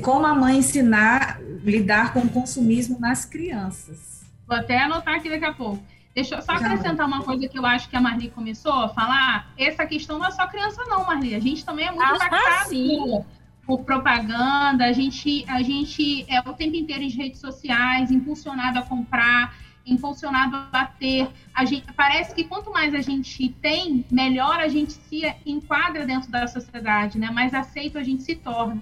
Como 0.00 0.26
a 0.26 0.34
mãe 0.34 0.58
ensinar 0.58 1.36
a 1.36 1.38
lidar 1.64 2.12
com 2.12 2.20
o 2.20 2.28
consumismo 2.28 2.98
nas 2.98 3.24
crianças. 3.24 4.24
Vou 4.46 4.56
até 4.56 4.78
anotar 4.78 5.16
aqui 5.16 5.28
daqui 5.28 5.44
a 5.44 5.52
pouco. 5.52 5.82
Deixa 6.14 6.34
eu 6.34 6.42
só 6.42 6.52
acrescentar 6.52 7.06
uma 7.06 7.22
coisa 7.22 7.48
que 7.48 7.58
eu 7.58 7.64
acho 7.64 7.88
que 7.88 7.96
a 7.96 8.00
Marli 8.00 8.28
começou 8.30 8.72
a 8.72 8.88
falar. 8.88 9.50
Essa 9.56 9.86
questão 9.86 10.18
não 10.18 10.26
é 10.26 10.30
só 10.30 10.46
criança, 10.46 10.82
não, 10.86 11.04
Marli. 11.06 11.34
A 11.34 11.40
gente 11.40 11.64
também 11.64 11.86
é 11.86 11.90
muito 11.90 12.04
ah, 12.04 12.16
impactado 12.16 12.68
sim 12.68 13.24
por 13.66 13.84
propaganda, 13.84 14.84
a 14.84 14.92
gente, 14.92 15.44
a 15.48 15.62
gente 15.62 16.26
é 16.28 16.40
o 16.40 16.52
tempo 16.52 16.76
inteiro 16.76 17.02
em 17.02 17.08
redes 17.08 17.40
sociais, 17.40 18.10
impulsionado 18.10 18.78
a 18.78 18.82
comprar. 18.82 19.54
Impulsionado 19.86 20.56
a 20.72 20.84
ter. 20.84 21.28
A 21.54 21.64
gente, 21.64 21.92
parece 21.92 22.34
que 22.34 22.44
quanto 22.44 22.70
mais 22.72 22.94
a 22.94 23.00
gente 23.00 23.48
tem, 23.60 24.04
melhor 24.10 24.60
a 24.60 24.68
gente 24.68 24.92
se 24.92 25.22
enquadra 25.44 26.06
dentro 26.06 26.30
da 26.30 26.46
sociedade, 26.46 27.18
né? 27.18 27.30
Mais 27.30 27.54
aceito 27.54 27.98
a 27.98 28.02
gente 28.02 28.22
se 28.22 28.34
torna. 28.34 28.80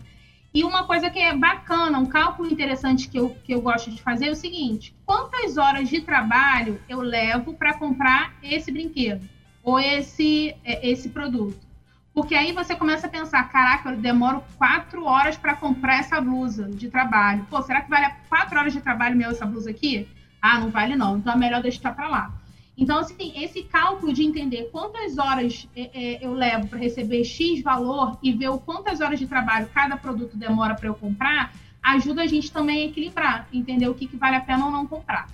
E 0.53 0.65
uma 0.65 0.85
coisa 0.85 1.09
que 1.09 1.19
é 1.19 1.35
bacana, 1.35 1.99
um 1.99 2.07
cálculo 2.07 2.51
interessante 2.51 3.09
que 3.09 3.19
eu, 3.19 3.37
que 3.45 3.55
eu 3.55 3.61
gosto 3.61 3.91
de 3.91 4.03
fazer 4.03 4.27
é 4.27 4.31
o 4.31 4.37
seguinte: 4.37 4.95
quantas 5.07 5.57
horas 5.57 5.89
de 5.89 6.01
trabalho 6.01 6.81
eu 6.89 7.01
levo 7.01 7.55
para 7.55 7.75
comprar 7.75 8.35
esse 8.43 8.73
brinquedo 8.73 9.29
ou 9.63 9.79
esse, 9.79 10.55
é, 10.65 10.91
esse 10.91 11.09
produto? 11.11 11.71
Porque 12.13 12.35
aí 12.35 12.53
você 12.53 12.75
começa 12.75 13.07
a 13.07 13.11
pensar: 13.11 13.49
caraca, 13.51 13.91
eu 13.91 13.97
demoro 13.97 14.43
quatro 14.59 15.05
horas 15.05 15.37
para 15.37 15.55
comprar 15.55 16.01
essa 16.01 16.21
blusa 16.21 16.65
de 16.69 16.91
trabalho. 16.91 17.47
Pô, 17.49 17.63
será 17.63 17.81
que 17.81 17.91
vale 17.91 18.13
quatro 18.29 18.59
horas 18.59 18.73
de 18.73 18.81
trabalho 18.81 19.17
meu 19.17 19.31
essa 19.31 19.47
blusa 19.47 19.71
aqui? 19.71 20.09
Ah, 20.41 20.59
não 20.59 20.71
vale 20.71 20.97
não, 20.97 21.19
então 21.19 21.33
é 21.33 21.37
melhor 21.37 21.63
deixar 21.63 21.95
para 21.95 22.09
lá. 22.09 22.33
Então, 22.77 22.99
assim, 22.99 23.33
esse 23.37 23.63
cálculo 23.65 24.13
de 24.13 24.25
entender 24.25 24.71
quantas 24.73 25.19
horas 25.19 25.69
é, 25.77 25.91
é, 25.93 26.27
eu 26.27 26.33
levo 26.33 26.67
para 26.67 26.79
receber 26.79 27.25
X 27.25 27.63
valor 27.63 28.19
e 28.23 28.33
ver 28.33 28.49
o 28.49 28.59
quantas 28.59 29.03
horas 29.03 29.19
de 29.19 29.27
trabalho 29.27 29.69
cada 29.75 29.99
produto 29.99 30.35
demora 30.35 30.75
para 30.75 30.89
eu 30.89 30.95
comprar, 30.95 31.53
ajuda 31.83 32.23
a 32.23 32.27
gente 32.27 32.51
também 32.51 32.85
a 32.85 32.87
equilibrar, 32.87 33.47
entender 33.53 33.87
o 33.87 33.95
que, 33.95 34.07
que 34.07 34.17
vale 34.17 34.37
a 34.37 34.41
pena 34.41 34.65
ou 34.65 34.73
não 34.73 34.87
comprar. 34.87 35.29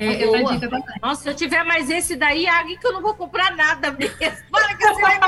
É, 0.00 0.98
Nossa, 1.00 1.22
se 1.22 1.28
eu 1.28 1.34
tiver 1.34 1.64
mais 1.64 1.88
esse 1.88 2.16
daí, 2.16 2.46
Agui, 2.46 2.76
que 2.76 2.86
eu 2.86 2.92
não 2.92 3.02
vou 3.02 3.14
comprar 3.14 3.54
nada 3.54 3.92
mesmo. 3.92 4.16
Para 4.50 4.74
que 4.76 4.88
você 4.88 5.00
vai 5.00 5.18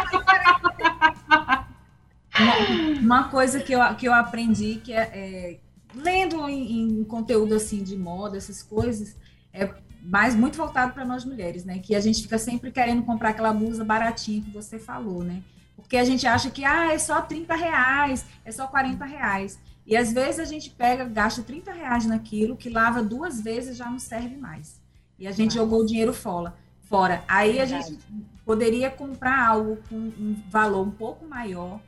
uma, 2.38 3.00
uma 3.00 3.24
coisa 3.28 3.60
que 3.60 3.72
eu, 3.72 3.94
que 3.94 4.06
eu 4.06 4.14
aprendi, 4.14 4.80
que 4.84 4.92
é, 4.92 5.02
é 5.02 5.58
lendo 5.96 6.48
em, 6.48 7.00
em, 7.00 7.04
conteúdo 7.04 7.54
assim 7.54 7.82
de 7.82 7.96
moda, 7.96 8.36
essas 8.36 8.62
coisas, 8.62 9.16
é 9.52 9.72
mais 10.02 10.34
muito 10.34 10.56
voltado 10.56 10.92
para 10.92 11.04
nós 11.04 11.24
mulheres, 11.24 11.64
né? 11.64 11.78
Que 11.78 11.94
a 11.94 12.00
gente 12.00 12.22
fica 12.22 12.38
sempre 12.38 12.70
querendo 12.70 13.02
comprar 13.02 13.30
aquela 13.30 13.52
blusa 13.52 13.84
baratinha 13.84 14.42
que 14.42 14.50
você 14.50 14.78
falou, 14.78 15.24
né? 15.24 15.42
Porque 15.74 15.96
a 15.96 16.04
gente 16.04 16.26
acha 16.26 16.50
que 16.50 16.64
ah, 16.64 16.92
é 16.92 16.98
só 16.98 17.20
30 17.20 17.54
reais, 17.54 18.24
é 18.44 18.52
só 18.52 18.66
40 18.66 19.04
reais. 19.04 19.58
E 19.86 19.96
às 19.96 20.12
vezes 20.12 20.40
a 20.40 20.44
gente 20.44 20.70
pega, 20.70 21.04
gasta 21.04 21.42
30 21.42 21.72
reais 21.72 22.06
naquilo, 22.06 22.56
que 22.56 22.68
lava 22.68 23.02
duas 23.02 23.40
vezes 23.40 23.76
já 23.76 23.88
não 23.88 23.98
serve 23.98 24.36
mais. 24.36 24.80
E 25.18 25.26
a 25.26 25.32
gente 25.32 25.52
Mas... 25.52 25.54
jogou 25.54 25.82
o 25.82 25.86
dinheiro 25.86 26.12
fora. 26.12 26.54
fora. 26.88 27.24
Aí 27.28 27.60
a 27.60 27.66
gente 27.66 27.98
poderia 28.44 28.90
comprar 28.90 29.48
algo 29.48 29.78
com 29.88 29.96
um 29.96 30.42
valor 30.48 30.86
um 30.86 30.90
pouco 30.90 31.26
maior, 31.26 31.80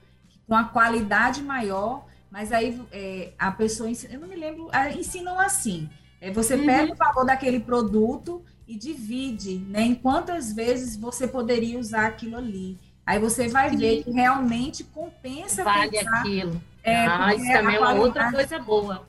com 0.46 0.54
a 0.54 0.64
qualidade 0.64 1.42
maior, 1.42 2.06
mas 2.30 2.52
aí 2.52 2.80
é, 2.92 3.32
a 3.38 3.50
pessoa 3.50 3.88
ensina, 3.88 4.14
eu 4.14 4.20
não 4.20 4.28
me 4.28 4.36
lembro, 4.36 4.68
ensinam 4.96 5.38
assim. 5.38 5.88
É, 6.20 6.30
você 6.30 6.54
uhum. 6.54 6.66
pega 6.66 6.92
o 6.92 6.96
valor 6.96 7.24
daquele 7.24 7.60
produto 7.60 8.42
e 8.66 8.76
divide, 8.76 9.58
né? 9.68 9.82
Em 9.82 9.94
quantas 9.94 10.52
vezes 10.52 10.96
você 10.96 11.26
poderia 11.26 11.78
usar 11.78 12.06
aquilo 12.06 12.36
ali. 12.36 12.78
Aí 13.06 13.18
você 13.18 13.48
vai 13.48 13.70
Sim. 13.70 13.76
ver 13.76 14.04
que 14.04 14.10
realmente 14.10 14.84
compensa 14.84 15.64
vale 15.64 15.90
pensar, 15.90 16.18
aquilo. 16.18 16.60
É, 16.82 17.06
ah, 17.06 17.34
isso 17.34 17.50
também 17.52 17.76
é 17.76 17.80
uma 17.80 17.94
outra 17.94 18.30
coisa 18.30 18.58
boa. 18.58 19.08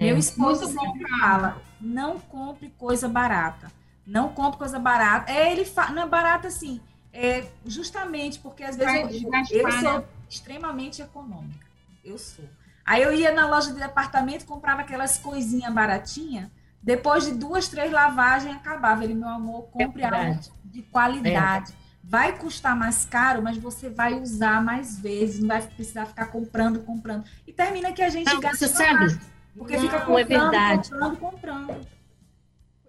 Meu 0.00 0.16
é. 0.16 0.18
esposo 0.18 0.66
sempre 0.66 1.08
fala: 1.20 1.60
não 1.80 2.18
compre 2.18 2.72
coisa 2.78 3.08
barata. 3.08 3.70
Não 4.06 4.30
compre 4.30 4.58
coisa 4.58 4.78
barata. 4.78 5.30
É, 5.30 5.52
ele 5.52 5.64
fala, 5.64 5.90
não 5.92 6.02
é 6.02 6.06
barata 6.06 6.48
assim, 6.48 6.80
é 7.12 7.44
justamente 7.64 8.38
porque 8.38 8.62
às 8.62 8.76
vezes 8.76 9.22
eu, 9.22 9.60
eu 9.60 9.72
sou 9.72 9.98
né? 9.98 10.04
extremamente 10.28 11.00
econômica. 11.00 11.63
Eu 12.04 12.18
sou. 12.18 12.44
Aí 12.84 13.02
eu 13.02 13.12
ia 13.12 13.32
na 13.32 13.46
loja 13.48 13.72
de 13.72 13.78
departamento, 13.78 14.44
comprava 14.44 14.82
aquelas 14.82 15.18
coisinhas 15.18 15.72
baratinhas. 15.72 16.48
Depois 16.82 17.24
de 17.24 17.32
duas, 17.32 17.66
três 17.68 17.90
lavagens, 17.90 18.54
acabava. 18.54 19.04
Ele, 19.04 19.14
meu 19.14 19.28
amor, 19.28 19.64
compre 19.70 20.02
é 20.02 20.06
algo 20.06 20.40
de 20.64 20.82
qualidade. 20.82 21.72
É 21.80 21.84
vai 22.06 22.36
custar 22.38 22.76
mais 22.76 23.06
caro, 23.06 23.42
mas 23.42 23.56
você 23.56 23.88
vai 23.88 24.14
usar 24.20 24.62
mais 24.62 24.98
vezes, 24.98 25.40
não 25.40 25.48
vai 25.48 25.62
precisar 25.62 26.04
ficar 26.06 26.26
comprando, 26.26 26.80
comprando. 26.80 27.24
E 27.46 27.52
termina 27.52 27.92
que 27.92 28.02
a 28.02 28.10
gente 28.10 28.26
não, 28.26 28.40
gasta 28.40 28.68
você 28.68 28.74
sabe? 28.74 29.00
Mais, 29.00 29.18
porque 29.56 29.76
não, 29.76 29.82
fica 29.82 30.00
comprando, 30.00 30.20
é 30.20 30.24
verdade. 30.24 30.90
comprando, 30.90 31.16
comprando. 31.16 31.86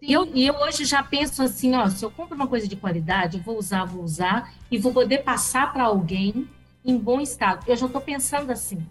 E 0.02 0.12
eu, 0.12 0.26
eu 0.36 0.54
hoje 0.56 0.84
já 0.84 1.02
penso 1.02 1.42
assim, 1.42 1.74
ó, 1.76 1.88
se 1.90 2.04
eu 2.04 2.12
compro 2.12 2.36
uma 2.36 2.48
coisa 2.48 2.68
de 2.68 2.76
qualidade, 2.76 3.38
eu 3.38 3.44
vou 3.44 3.58
usar, 3.58 3.86
vou 3.86 4.04
usar 4.04 4.54
e 4.70 4.78
vou 4.78 4.94
poder 4.94 5.24
passar 5.24 5.72
para 5.72 5.86
alguém 5.86 6.50
em 6.84 6.98
bom 6.98 7.22
estado. 7.22 7.66
Eu 7.68 7.76
já 7.76 7.86
estou 7.86 8.02
pensando 8.02 8.52
assim, 8.52 8.86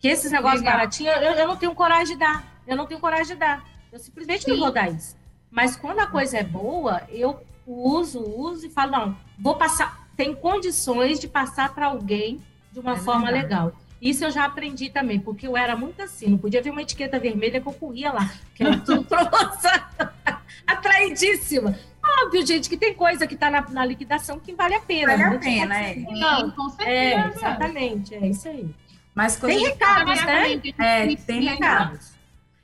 que 0.00 0.08
esses 0.08 0.32
negócios 0.32 0.62
baratinhos, 0.62 1.14
eu, 1.16 1.32
eu 1.32 1.46
não 1.46 1.56
tenho 1.56 1.74
coragem 1.74 2.14
de 2.14 2.20
dar. 2.20 2.44
Eu 2.66 2.76
não 2.76 2.86
tenho 2.86 2.98
coragem 2.98 3.34
de 3.34 3.34
dar. 3.34 3.62
Eu 3.92 3.98
simplesmente 3.98 4.44
Sim. 4.44 4.52
não 4.52 4.58
vou 4.58 4.72
dar 4.72 4.90
isso. 4.90 5.16
Mas 5.50 5.76
quando 5.76 6.00
a 6.00 6.06
coisa 6.06 6.38
é 6.38 6.42
boa, 6.42 7.02
eu 7.10 7.38
uso, 7.66 8.20
uso 8.20 8.66
e 8.66 8.70
falo, 8.70 8.92
não, 8.92 9.16
vou 9.38 9.56
passar, 9.56 10.08
tem 10.16 10.34
condições 10.34 11.20
de 11.20 11.28
passar 11.28 11.74
para 11.74 11.86
alguém 11.86 12.40
de 12.72 12.80
uma 12.80 12.92
é 12.92 12.96
forma 12.96 13.30
verdade. 13.30 13.44
legal. 13.44 13.72
Isso 14.00 14.24
eu 14.24 14.30
já 14.30 14.46
aprendi 14.46 14.88
também, 14.88 15.20
porque 15.20 15.46
eu 15.46 15.56
era 15.56 15.76
muito 15.76 16.00
assim, 16.00 16.28
não 16.28 16.38
podia 16.38 16.62
ver 16.62 16.70
uma 16.70 16.80
etiqueta 16.80 17.18
vermelha 17.18 17.60
que 17.60 17.68
eu 17.68 17.72
corria 17.72 18.10
lá, 18.10 18.32
que 18.54 18.62
era 18.62 18.78
tudo 18.78 19.04
promoção, 19.04 19.70
atraidíssima. 20.66 21.78
Óbvio, 22.22 22.46
gente, 22.46 22.70
que 22.70 22.78
tem 22.78 22.94
coisa 22.94 23.26
que 23.26 23.34
está 23.34 23.50
na, 23.50 23.60
na, 23.68 23.84
liquidação 23.84 24.40
que 24.40 24.54
vale 24.54 24.74
a 24.74 24.80
pena. 24.80 25.16
Vale 25.16 25.36
a 25.36 25.38
pena, 25.38 25.78
é. 25.78 25.96
Não, 25.96 26.50
com 26.52 26.68
certeza. 26.70 26.90
É, 26.90 27.28
exatamente, 27.28 28.14
é 28.14 28.26
isso 28.26 28.48
aí. 28.48 28.70
Mas 29.14 29.36
tem 29.36 29.58
recados, 29.58 30.24
né? 30.24 30.60
É, 30.78 31.16
tem 31.16 31.42
recados. 31.42 32.12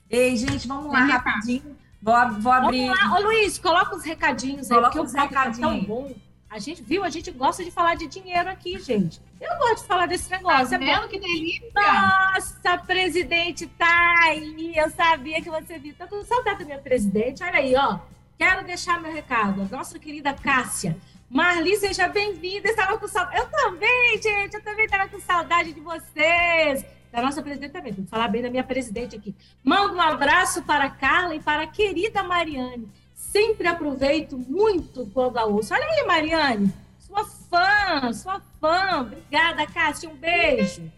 Ei, 0.09 0.37
gente, 0.37 0.69
vamos 0.69 0.93
lá, 0.93 1.05
rapidinho. 1.05 1.77
Vou, 2.01 2.15
vou 2.41 2.53
abrir. 2.53 2.87
Vamos 2.87 3.01
lá. 3.01 3.19
Ô, 3.19 3.23
Luiz, 3.23 3.59
coloca 3.59 3.97
os 3.97 4.05
recadinhos 4.05 4.71
aí, 4.71 4.81
porque 4.81 5.01
o 5.01 5.13
papo 5.13 5.35
tá 5.35 5.51
tão 5.51 5.85
bom. 5.85 6.15
A 6.49 6.59
gente 6.61 6.81
viu, 6.83 7.03
a 7.03 7.11
gente 7.11 7.31
gosta 7.33 7.65
de 7.65 7.71
falar 7.71 7.97
de 7.97 8.07
dinheiro 8.07 8.49
aqui, 8.49 8.79
gente. 8.79 9.21
Eu 9.41 9.59
gosto 9.59 9.83
de 9.83 9.89
falar 9.89 10.07
desse 10.07 10.31
negócio. 10.31 10.71
Tá 10.71 10.77
é 10.77 10.79
vendo 10.79 11.09
que 11.09 11.19
delícia? 11.19 11.71
Nossa, 11.75 12.79
presidente 12.87 13.67
tá 13.67 14.15
aí. 14.23 14.73
Eu 14.77 14.89
sabia 14.91 15.43
que 15.43 15.51
você 15.51 15.79
viu. 15.79 15.95
Tô 15.99 16.07
com 16.07 16.23
saudade 16.25 16.61
da 16.61 16.65
minha 16.65 16.79
presidente. 16.79 17.43
Olha 17.43 17.59
aí, 17.59 17.75
ó. 17.75 17.99
Quero 18.39 18.65
deixar 18.65 19.01
meu 19.03 19.13
recado. 19.13 19.69
Nossa 19.71 19.99
querida 19.99 20.33
Cássia. 20.33 20.97
Marli, 21.29 21.77
seja 21.77 22.09
bem-vinda. 22.09 22.69
Estava 22.69 22.99
com 22.99 23.09
saudade. 23.09 23.39
Eu 23.39 23.51
também, 23.51 24.23
gente. 24.23 24.55
Eu 24.55 24.63
também 24.63 24.85
estava 24.85 25.09
com 25.09 25.21
saudade 25.21 25.73
de 25.73 25.81
vocês 25.81 26.85
da 27.17 27.23
nossa 27.23 27.43
presidente 27.43 27.73
também, 27.73 27.93
vou 27.93 28.05
falar 28.07 28.29
bem 28.29 28.43
da 28.43 28.51
minha 28.51 28.63
presidente 28.63 29.17
aqui. 29.17 29.35
Mando 29.65 29.95
um 29.95 30.01
abraço 30.03 30.63
para 30.65 30.85
a 30.85 30.91
Carla 30.91 31.35
e 31.35 31.41
para 31.41 31.63
a 31.63 31.67
querida 31.67 32.23
Mariane. 32.23 32.87
Sempre 33.15 33.67
aproveito 33.67 34.37
muito 34.37 35.07
quando 35.15 35.39
a 35.39 35.47
ouço. 35.47 35.73
Olha 35.73 35.85
aí, 35.85 36.07
Mariane, 36.07 36.71
sua 36.99 37.25
fã, 37.25 38.13
sua 38.13 38.43
fã. 38.61 39.01
Obrigada, 39.01 39.67
Cássia, 39.67 40.11
um 40.11 40.15
beijo. 40.15 40.93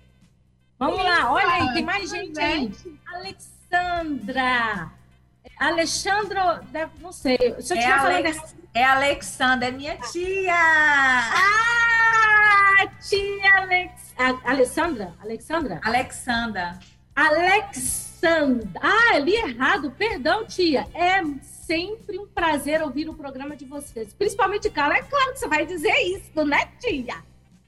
Vamos 0.77 1.05
lá, 1.05 1.33
olha 1.33 1.53
aí, 1.53 1.73
tem 1.73 1.85
mais 1.85 2.11
gente 2.11 2.41
aí. 2.41 2.73
Alexandra. 3.15 4.91
Alexandro, 5.57 6.41
não 7.01 7.13
sei, 7.13 7.37
se 7.37 7.45
eu 7.45 7.77
é 7.77 7.81
estiver 7.81 7.97
falando 7.97 8.17
Alex, 8.17 8.57
É 8.79 8.85
Alexandra, 8.85 9.67
é 9.67 9.71
minha 9.73 9.97
tia! 9.97 10.55
Ah, 11.35 12.87
tia 13.01 13.57
Alex, 13.57 14.15
Alexandra? 14.45 15.15
Alexandra? 15.21 15.81
Alexandra. 15.83 16.79
Alexandra. 17.13 18.81
Ah, 18.81 19.19
li 19.19 19.35
errado. 19.35 19.91
Perdão, 19.91 20.47
tia. 20.47 20.87
É 20.95 21.21
sempre 21.43 22.21
um 22.21 22.29
prazer 22.29 22.81
ouvir 22.81 23.09
o 23.09 23.15
programa 23.15 23.57
de 23.57 23.65
vocês. 23.65 24.15
Principalmente, 24.15 24.71
Carla. 24.71 24.99
É 24.99 25.03
claro 25.03 25.33
que 25.33 25.41
você 25.41 25.49
vai 25.49 25.67
dizer 25.67 25.97
isso, 26.15 26.45
né, 26.45 26.69
tia? 26.79 27.17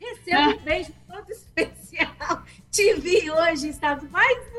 Receba 0.00 0.50
um 0.50 0.58
beijo 0.58 0.92
todo 1.08 1.28
especial. 1.28 2.44
Te 2.70 2.94
vi 2.94 3.28
hoje, 3.28 3.70
estado 3.70 4.08
mais 4.10 4.49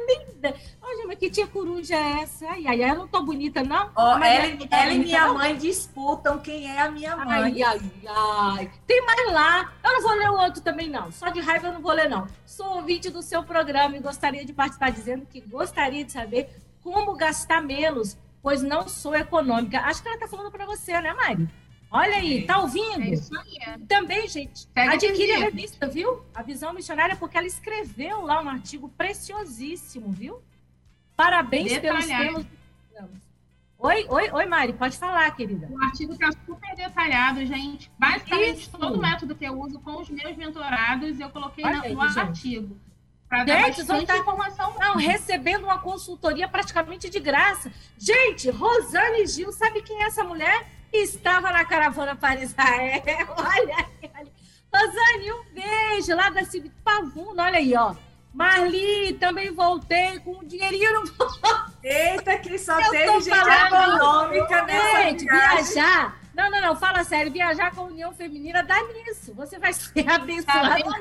que 1.21 1.29
tia 1.29 1.45
coruja 1.45 1.93
é 1.93 2.23
essa? 2.23 2.47
Ai, 2.49 2.65
ai, 2.65 2.83
eu 2.83 2.95
não 2.95 3.07
tô 3.07 3.21
bonita, 3.21 3.61
não? 3.61 3.91
Oh, 3.95 4.01
ela, 4.01 4.27
ela, 4.27 4.67
ela 4.71 4.91
e 4.91 4.97
minha 4.97 5.27
não? 5.27 5.35
mãe 5.35 5.55
disputam 5.55 6.39
quem 6.39 6.67
é 6.67 6.81
a 6.81 6.89
minha 6.89 7.15
mãe. 7.15 7.43
Ai, 7.43 7.61
ai, 7.61 7.81
ai. 8.07 8.71
Tem 8.87 9.05
mais 9.05 9.31
lá. 9.31 9.71
Eu 9.83 9.93
não 9.93 10.01
vou 10.01 10.17
ler 10.17 10.31
o 10.31 10.39
outro 10.39 10.63
também, 10.63 10.89
não. 10.89 11.11
Só 11.11 11.29
de 11.29 11.39
raiva 11.39 11.67
eu 11.67 11.73
não 11.73 11.81
vou 11.81 11.91
ler, 11.91 12.09
não. 12.09 12.27
Sou 12.43 12.77
ouvinte 12.77 13.11
do 13.11 13.21
seu 13.21 13.43
programa 13.43 13.95
e 13.95 13.99
gostaria 13.99 14.43
de 14.43 14.51
participar 14.51 14.91
dizendo 14.91 15.27
que 15.27 15.41
gostaria 15.41 16.03
de 16.03 16.11
saber 16.11 16.49
como 16.81 17.13
gastar 17.15 17.61
menos, 17.61 18.17
pois 18.41 18.63
não 18.63 18.89
sou 18.89 19.13
econômica. 19.13 19.79
Acho 19.81 20.01
que 20.01 20.09
ela 20.09 20.17
tá 20.17 20.27
falando 20.27 20.49
para 20.49 20.65
você, 20.65 20.99
né, 21.01 21.13
Mari? 21.13 21.47
Olha 21.91 22.15
aí, 22.15 22.47
tá 22.47 22.57
ouvindo? 22.61 23.03
É 23.03 23.69
aí. 23.69 23.79
Também, 23.87 24.27
gente, 24.27 24.65
Pega 24.73 24.93
adquire 24.93 25.33
a 25.33 25.39
revista, 25.39 25.87
viu? 25.87 26.23
A 26.33 26.41
Visão 26.41 26.73
Missionária, 26.73 27.15
porque 27.15 27.37
ela 27.37 27.45
escreveu 27.45 28.21
lá 28.21 28.41
um 28.41 28.49
artigo 28.49 28.89
preciosíssimo, 28.97 30.09
viu? 30.09 30.41
Parabéns 31.15 31.71
Detalhado. 31.71 32.05
pelos 32.05 32.05
temas. 32.05 32.61
Oi, 33.83 34.05
oi, 34.09 34.29
oi, 34.31 34.45
Mari, 34.45 34.73
pode 34.73 34.95
falar, 34.95 35.35
querida. 35.35 35.67
O 35.71 35.83
artigo 35.83 36.13
está 36.13 36.29
super 36.45 36.75
detalhado, 36.75 37.43
gente. 37.43 37.91
Basicamente, 37.97 38.61
Isso. 38.61 38.77
todo 38.77 38.99
o 38.99 39.01
método 39.01 39.35
que 39.35 39.43
eu 39.43 39.59
uso 39.59 39.79
com 39.79 39.99
os 39.99 40.07
meus 40.07 40.37
mentorados, 40.37 41.19
eu 41.19 41.29
coloquei 41.31 41.63
no, 41.63 41.95
no 41.95 42.01
artigo. 42.01 42.79
Gente, 43.47 43.81
vão 43.83 43.97
estar 44.01 44.17
informação 44.17 44.75
não, 44.77 44.97
recebendo 44.97 45.63
uma 45.63 45.79
consultoria 45.79 46.47
praticamente 46.47 47.09
de 47.09 47.19
graça. 47.19 47.71
Gente, 47.97 48.51
Rosane 48.51 49.25
Gil, 49.25 49.51
sabe 49.51 49.81
quem 49.81 50.03
é 50.03 50.07
essa 50.07 50.23
mulher? 50.23 50.67
Estava 50.93 51.49
na 51.51 51.65
caravana 51.65 52.15
para 52.15 52.43
Israel. 52.43 53.01
Olha, 53.35 53.87
olha. 54.15 54.31
Rosane, 54.73 55.31
um 55.31 55.43
beijo 55.53 56.15
lá 56.15 56.29
da 56.29 56.45
Civit 56.45 56.73
Pavuna, 56.83 57.43
olha 57.43 57.57
aí, 57.57 57.75
ó. 57.75 57.95
Marli, 58.33 59.13
também 59.19 59.51
voltei 59.51 60.19
com 60.19 60.37
um 60.37 60.43
dinheirinho 60.43 61.01
no 61.01 61.03
Eita, 61.83 62.37
que 62.37 62.57
só 62.57 62.79
Eu 62.79 62.91
teve 62.91 63.21
gente 63.21 63.29
econômica 63.29 64.63
nessa 64.63 65.01
Gente, 65.01 65.25
viajar. 65.25 66.21
Não, 66.33 66.49
não, 66.49 66.61
não, 66.61 66.75
fala 66.75 67.03
sério. 67.03 67.31
Viajar 67.31 67.75
com 67.75 67.81
a 67.81 67.85
União 67.85 68.13
Feminina 68.13 68.63
dá 68.63 68.81
nisso. 68.83 69.33
Você 69.33 69.59
vai 69.59 69.73
ser 69.73 70.03
tá 70.03 70.19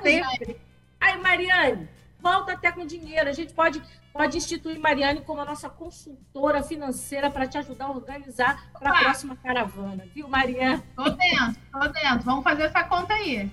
sempre. 0.03 0.61
Aí, 1.01 1.19
Mariane, 1.19 1.89
volta 2.19 2.53
até 2.53 2.73
com 2.73 2.85
dinheiro. 2.85 3.29
A 3.29 3.33
gente 3.33 3.53
pode, 3.53 3.81
pode 4.13 4.37
instituir 4.37 4.81
Mariane 4.81 5.21
como 5.21 5.41
a 5.41 5.45
nossa 5.45 5.71
consultora 5.71 6.63
financeira 6.63 7.31
para 7.31 7.47
te 7.47 7.59
ajudar 7.59 7.87
a 7.87 7.91
organizar 7.91 8.71
para 8.73 8.91
a 8.91 8.99
próxima 8.99 9.37
caravana, 9.37 10.05
viu, 10.15 10.29
Mariane? 10.29 10.83
Tô 10.97 11.05
dentro, 11.05 11.57
tô 11.73 11.89
dentro. 11.89 12.23
Vamos 12.23 12.43
fazer 12.43 12.65
essa 12.65 12.83
conta 12.85 13.15
aí. 13.15 13.51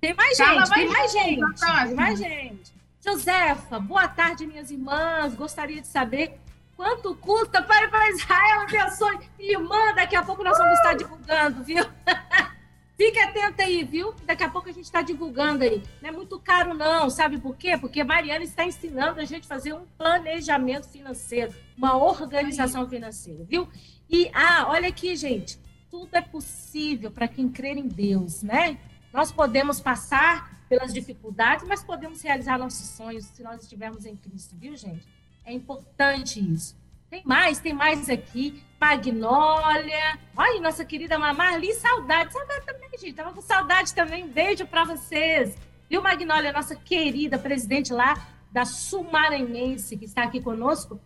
Tem 0.00 0.14
mais 0.14 0.36
gente, 0.36 0.70
tem 0.70 0.88
mais 0.88 1.12
gente, 1.12 1.60
tem 1.60 1.94
mais 1.94 2.18
gente. 2.18 2.75
Josefa, 3.08 3.78
boa 3.78 4.08
tarde, 4.08 4.48
minhas 4.48 4.68
irmãs. 4.68 5.32
Gostaria 5.36 5.80
de 5.80 5.86
saber 5.86 6.40
quanto 6.76 7.14
custa 7.14 7.62
para 7.62 7.84
ir 7.84 7.88
para 7.88 8.10
Israel, 8.10 8.60
abençoe. 8.62 9.30
Irmã, 9.38 9.94
daqui 9.94 10.16
a 10.16 10.24
pouco 10.24 10.42
nós 10.42 10.58
vamos 10.58 10.74
estar 10.74 10.94
divulgando, 10.94 11.62
viu? 11.62 11.84
Fique 12.98 13.16
atenta 13.20 13.62
aí, 13.62 13.84
viu? 13.84 14.12
Daqui 14.24 14.42
a 14.42 14.48
pouco 14.48 14.68
a 14.68 14.72
gente 14.72 14.86
está 14.86 15.02
divulgando 15.02 15.62
aí. 15.62 15.84
Não 16.02 16.08
é 16.08 16.12
muito 16.12 16.36
caro, 16.40 16.74
não. 16.74 17.08
Sabe 17.08 17.38
por 17.38 17.56
quê? 17.56 17.78
Porque 17.78 18.02
Mariana 18.02 18.42
está 18.42 18.64
ensinando 18.64 19.20
a 19.20 19.24
gente 19.24 19.44
a 19.44 19.48
fazer 19.48 19.72
um 19.72 19.86
planejamento 19.96 20.88
financeiro, 20.88 21.54
uma 21.78 21.96
organização 21.96 22.88
financeira, 22.88 23.44
viu? 23.44 23.68
E, 24.10 24.28
ah, 24.34 24.66
olha 24.68 24.88
aqui, 24.88 25.14
gente. 25.14 25.60
Tudo 25.88 26.12
é 26.16 26.20
possível 26.20 27.12
para 27.12 27.28
quem 27.28 27.48
crer 27.48 27.76
em 27.76 27.86
Deus, 27.86 28.42
né? 28.42 28.76
Nós 29.12 29.30
podemos 29.30 29.78
passar 29.78 30.55
pelas 30.68 30.92
dificuldades, 30.92 31.66
mas 31.66 31.82
podemos 31.82 32.22
realizar 32.22 32.58
nossos 32.58 32.88
sonhos 32.88 33.24
se 33.26 33.42
nós 33.42 33.62
estivermos 33.62 34.04
em 34.04 34.16
Cristo, 34.16 34.56
viu, 34.56 34.76
gente? 34.76 35.06
É 35.44 35.52
importante 35.52 36.40
isso. 36.40 36.76
Tem 37.08 37.22
mais, 37.24 37.60
tem 37.60 37.72
mais 37.72 38.10
aqui. 38.10 38.62
Magnólia. 38.80 40.18
Olha, 40.36 40.60
nossa 40.60 40.84
querida 40.84 41.18
Marli, 41.18 41.72
saudade. 41.74 42.32
Saudade 42.32 42.66
também, 42.66 42.90
gente. 42.98 43.14
Tava 43.14 43.32
com 43.32 43.40
saudade 43.40 43.94
também. 43.94 44.24
Um 44.24 44.28
beijo 44.28 44.66
para 44.66 44.84
vocês. 44.84 45.56
Viu, 45.88 46.02
Magnólia, 46.02 46.52
nossa 46.52 46.74
querida 46.74 47.38
presidente 47.38 47.92
lá 47.92 48.26
da 48.50 48.64
Sumaranhense, 48.64 49.96
que 49.96 50.04
está 50.04 50.24
aqui 50.24 50.40
conosco. 50.40 51.00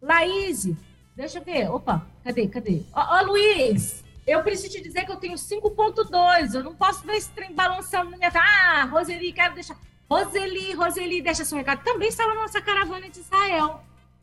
Laís, 0.00 0.68
deixa 1.16 1.38
eu 1.38 1.44
ver. 1.44 1.70
Opa, 1.70 2.06
cadê, 2.22 2.46
cadê? 2.48 2.82
Ó, 2.92 3.18
ó 3.18 3.22
Luiz, 3.22 4.04
eu 4.26 4.42
preciso 4.42 4.72
te 4.72 4.82
dizer 4.82 5.04
que 5.04 5.12
eu 5.12 5.16
tenho 5.16 5.34
5.2. 5.34 6.54
Eu 6.54 6.64
não 6.64 6.74
posso 6.74 7.04
ver 7.06 7.16
esse 7.16 7.30
trem 7.30 7.54
balançando 7.54 8.10
na 8.10 8.16
minha... 8.16 8.32
Ah, 8.34 8.84
Roseli, 8.84 9.32
quero 9.32 9.54
deixar... 9.54 9.76
Roseli, 10.10 10.72
Roseli, 10.74 11.22
deixa 11.22 11.44
seu 11.44 11.58
recado. 11.58 11.84
Também 11.84 12.08
está 12.08 12.26
na 12.26 12.34
nossa 12.34 12.60
caravana 12.60 13.08
de 13.08 13.20
Israel. 13.20 13.82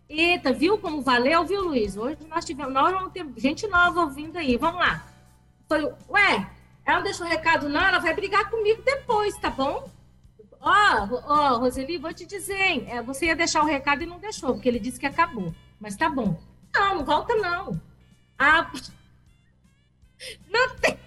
Eita, 0.10 0.52
viu 0.52 0.78
como 0.78 1.02
valeu, 1.02 1.46
viu, 1.46 1.64
Luiz? 1.64 1.96
Hoje 1.96 2.18
nós 2.28 2.46
tivemos, 2.46 2.74
nós 2.74 2.92
vamos 2.94 3.14
ter 3.14 3.26
gente 3.38 3.66
nova 3.68 4.02
ouvindo 4.02 4.38
aí. 4.38 4.58
Vamos 4.58 4.80
lá. 4.80 5.06
Falei, 5.68 5.90
ué, 6.10 6.50
ela 6.86 6.98
não 6.98 7.04
deixou 7.04 7.26
recado, 7.26 7.70
não, 7.70 7.82
ela 7.82 8.00
vai 8.00 8.14
brigar 8.14 8.50
comigo 8.50 8.82
depois, 8.84 9.36
tá 9.38 9.50
bom? 9.50 9.90
Ó, 10.60 11.08
oh, 11.10 11.34
oh, 11.34 11.58
Roseli, 11.60 11.98
vou 11.98 12.14
te 12.14 12.26
dizer, 12.26 12.58
hein? 12.58 12.86
É, 12.90 13.02
você 13.02 13.26
ia 13.28 13.36
deixar 13.36 13.62
o 13.62 13.66
recado 13.66 14.04
e 14.04 14.06
não 14.06 14.20
deixou, 14.20 14.54
porque 14.54 14.70
ele 14.70 14.80
disse 14.80 15.00
que 15.00 15.06
acabou. 15.06 15.54
Mas 15.80 15.96
tá 15.96 16.10
bom. 16.10 16.40
Não, 16.74 16.96
não 16.96 17.06
volta, 17.06 17.36
não. 17.36 17.82
Ah, 18.38 18.72
não 20.50 20.76
tem. 20.76 20.98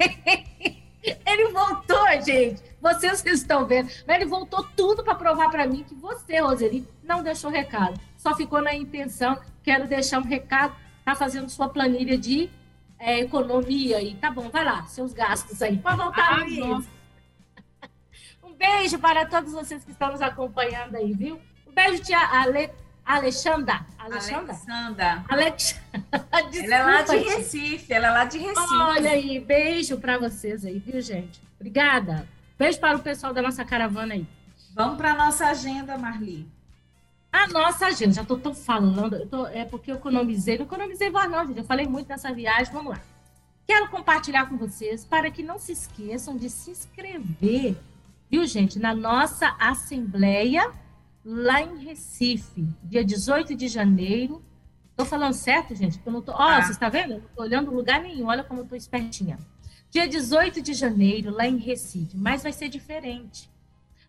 Ele 1.25 1.49
voltou, 1.53 2.07
gente. 2.25 2.63
Vocês 2.81 3.25
estão 3.25 3.65
vendo. 3.67 3.89
Mas 4.07 4.17
ele 4.17 4.27
voltou 4.27 4.65
tudo 4.77 5.05
para 5.05 5.15
provar 5.15 5.51
para 5.51 5.67
mim 5.67 5.85
que 5.85 5.95
você, 5.95 6.41
Roseli, 6.41 6.87
não 7.03 7.23
deixou 7.23 7.51
recado 7.51 8.01
só 8.27 8.35
ficou 8.35 8.61
na 8.61 8.75
intenção, 8.75 9.39
quero 9.63 9.87
deixar 9.87 10.19
um 10.19 10.25
recado, 10.25 10.75
tá 11.05 11.15
fazendo 11.15 11.49
sua 11.49 11.69
planilha 11.69 12.19
de 12.19 12.51
é, 12.99 13.21
economia 13.21 14.03
e 14.03 14.17
tá 14.17 14.33
bom, 14.33 14.51
vai 14.51 14.65
lá, 14.65 14.85
seus 14.87 15.13
gastos 15.13 15.63
aí. 15.63 15.79
Pode 15.79 15.97
voltar, 15.97 16.41
ah, 16.41 16.45
Luiz. 16.45 16.89
um 18.43 18.53
beijo 18.53 18.99
para 18.99 19.25
todos 19.27 19.53
vocês 19.53 19.85
que 19.85 19.93
estão 19.93 20.11
nos 20.11 20.21
acompanhando 20.21 20.97
aí, 20.97 21.13
viu? 21.13 21.41
Um 21.69 21.73
beijo, 21.73 22.03
tia 22.03 22.19
Ale... 22.19 22.69
Alexandra. 23.07 23.87
Alexandra? 23.97 25.25
Alexandra. 25.29 25.87
ela 26.65 26.75
é 26.75 26.83
lá 26.83 27.03
de 27.03 27.17
Recife, 27.19 27.93
ela 27.93 28.07
é 28.09 28.11
lá 28.11 28.25
de 28.25 28.39
Recife. 28.39 28.75
Olha 28.75 29.11
aí, 29.11 29.39
beijo 29.39 29.97
para 29.99 30.19
vocês 30.19 30.65
aí, 30.65 30.81
viu, 30.81 31.01
gente? 31.01 31.41
Obrigada. 31.55 32.29
Beijo 32.59 32.81
para 32.81 32.97
o 32.97 33.01
pessoal 33.01 33.33
da 33.33 33.41
nossa 33.41 33.65
caravana 33.65 34.15
aí. 34.15 34.27
Vamos 34.75 34.97
para 34.97 35.15
nossa 35.15 35.47
agenda, 35.47 35.97
Marli. 35.97 36.49
A 37.33 37.47
nossa 37.47 37.87
agenda, 37.87 38.15
já 38.15 38.23
estou 38.23 38.55
falando, 38.55 39.25
tô, 39.27 39.47
é 39.47 39.65
porque 39.65 39.93
eu 39.93 39.97
economizei, 39.97 40.59
não 40.59 40.65
economizei 40.65 41.11
voz 41.11 41.31
não, 41.31 41.47
gente, 41.47 41.59
eu 41.59 41.65
falei 41.65 41.87
muito 41.87 42.09
dessa 42.09 42.33
viagem, 42.33 42.73
vamos 42.73 42.93
lá. 42.93 43.01
Quero 43.67 43.89
compartilhar 43.89 44.47
com 44.47 44.57
vocês 44.57 45.05
para 45.05 45.31
que 45.31 45.43
não 45.43 45.59
se 45.59 45.73
esqueçam 45.73 46.37
de 46.37 46.49
se 46.49 46.71
inscrever, 46.71 47.77
viu, 48.31 48.47
gente, 48.47 48.79
na 48.79 48.95
nossa 48.95 49.55
assembleia 49.61 50.73
lá 51.27 51.61
em 51.61 51.85
Recife, 51.85 52.67
dia 52.85 53.05
18 53.05 53.55
de 53.55 53.69
janeiro. 53.69 54.43
Estou 54.91 55.05
falando 55.05 55.35
certo, 55.35 55.75
gente? 55.75 56.01
Eu 56.07 56.13
não 56.13 56.23
tô... 56.23 56.33
Ó, 56.33 56.37
ah. 56.41 56.63
você 56.63 56.73
está 56.73 56.89
vendo? 56.89 57.15
Eu 57.15 57.19
não 57.19 57.27
estou 57.27 57.45
olhando 57.45 57.75
lugar 57.75 58.01
nenhum, 58.01 58.29
olha 58.29 58.45
como 58.45 58.61
eu 58.61 58.65
estou 58.65 58.79
espertinha. 58.79 59.39
Dia 59.91 60.09
18 60.09 60.63
de 60.63 60.73
janeiro, 60.73 61.31
lá 61.31 61.47
em 61.47 61.59
Recife, 61.59 62.17
mas 62.17 62.43
vai 62.43 62.53
ser 62.53 62.69
diferente 62.69 63.51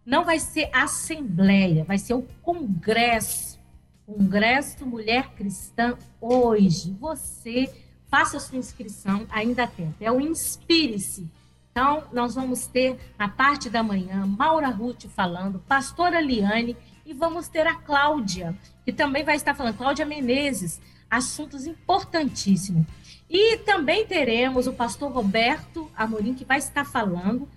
não 0.07 0.23
vai 0.23 0.39
ser 0.39 0.69
assembleia, 0.71 1.83
vai 1.83 1.97
ser 1.97 2.13
o 2.13 2.25
congresso. 2.41 3.59
Congresso 4.05 4.85
Mulher 4.85 5.31
Cristã 5.31 5.97
hoje. 6.21 6.95
Você 6.97 7.69
faça 8.09 8.37
a 8.37 8.39
sua 8.39 8.57
inscrição, 8.57 9.27
ainda 9.29 9.65
há 9.65 9.67
tempo. 9.67 9.95
É 9.99 10.09
o 10.09 10.21
Inspire-se. 10.21 11.29
Então, 11.69 12.05
nós 12.13 12.35
vamos 12.35 12.67
ter 12.67 12.97
na 13.19 13.27
parte 13.27 13.69
da 13.69 13.83
manhã 13.83 14.25
Maura 14.25 14.69
Ruth 14.69 15.07
falando, 15.07 15.59
pastora 15.67 16.21
Liane 16.21 16.77
e 17.07 17.13
vamos 17.13 17.47
ter 17.47 17.65
a 17.65 17.73
Cláudia, 17.73 18.55
que 18.85 18.93
também 18.93 19.23
vai 19.23 19.35
estar 19.35 19.55
falando, 19.55 19.77
Cláudia 19.77 20.05
Menezes, 20.05 20.79
assuntos 21.09 21.65
importantíssimos. 21.65 22.85
E 23.29 23.57
também 23.59 24.05
teremos 24.05 24.67
o 24.67 24.73
pastor 24.73 25.11
Roberto 25.11 25.89
Amorim, 25.95 26.33
que 26.33 26.45
vai 26.45 26.59
estar 26.59 26.85
falando 26.85 27.47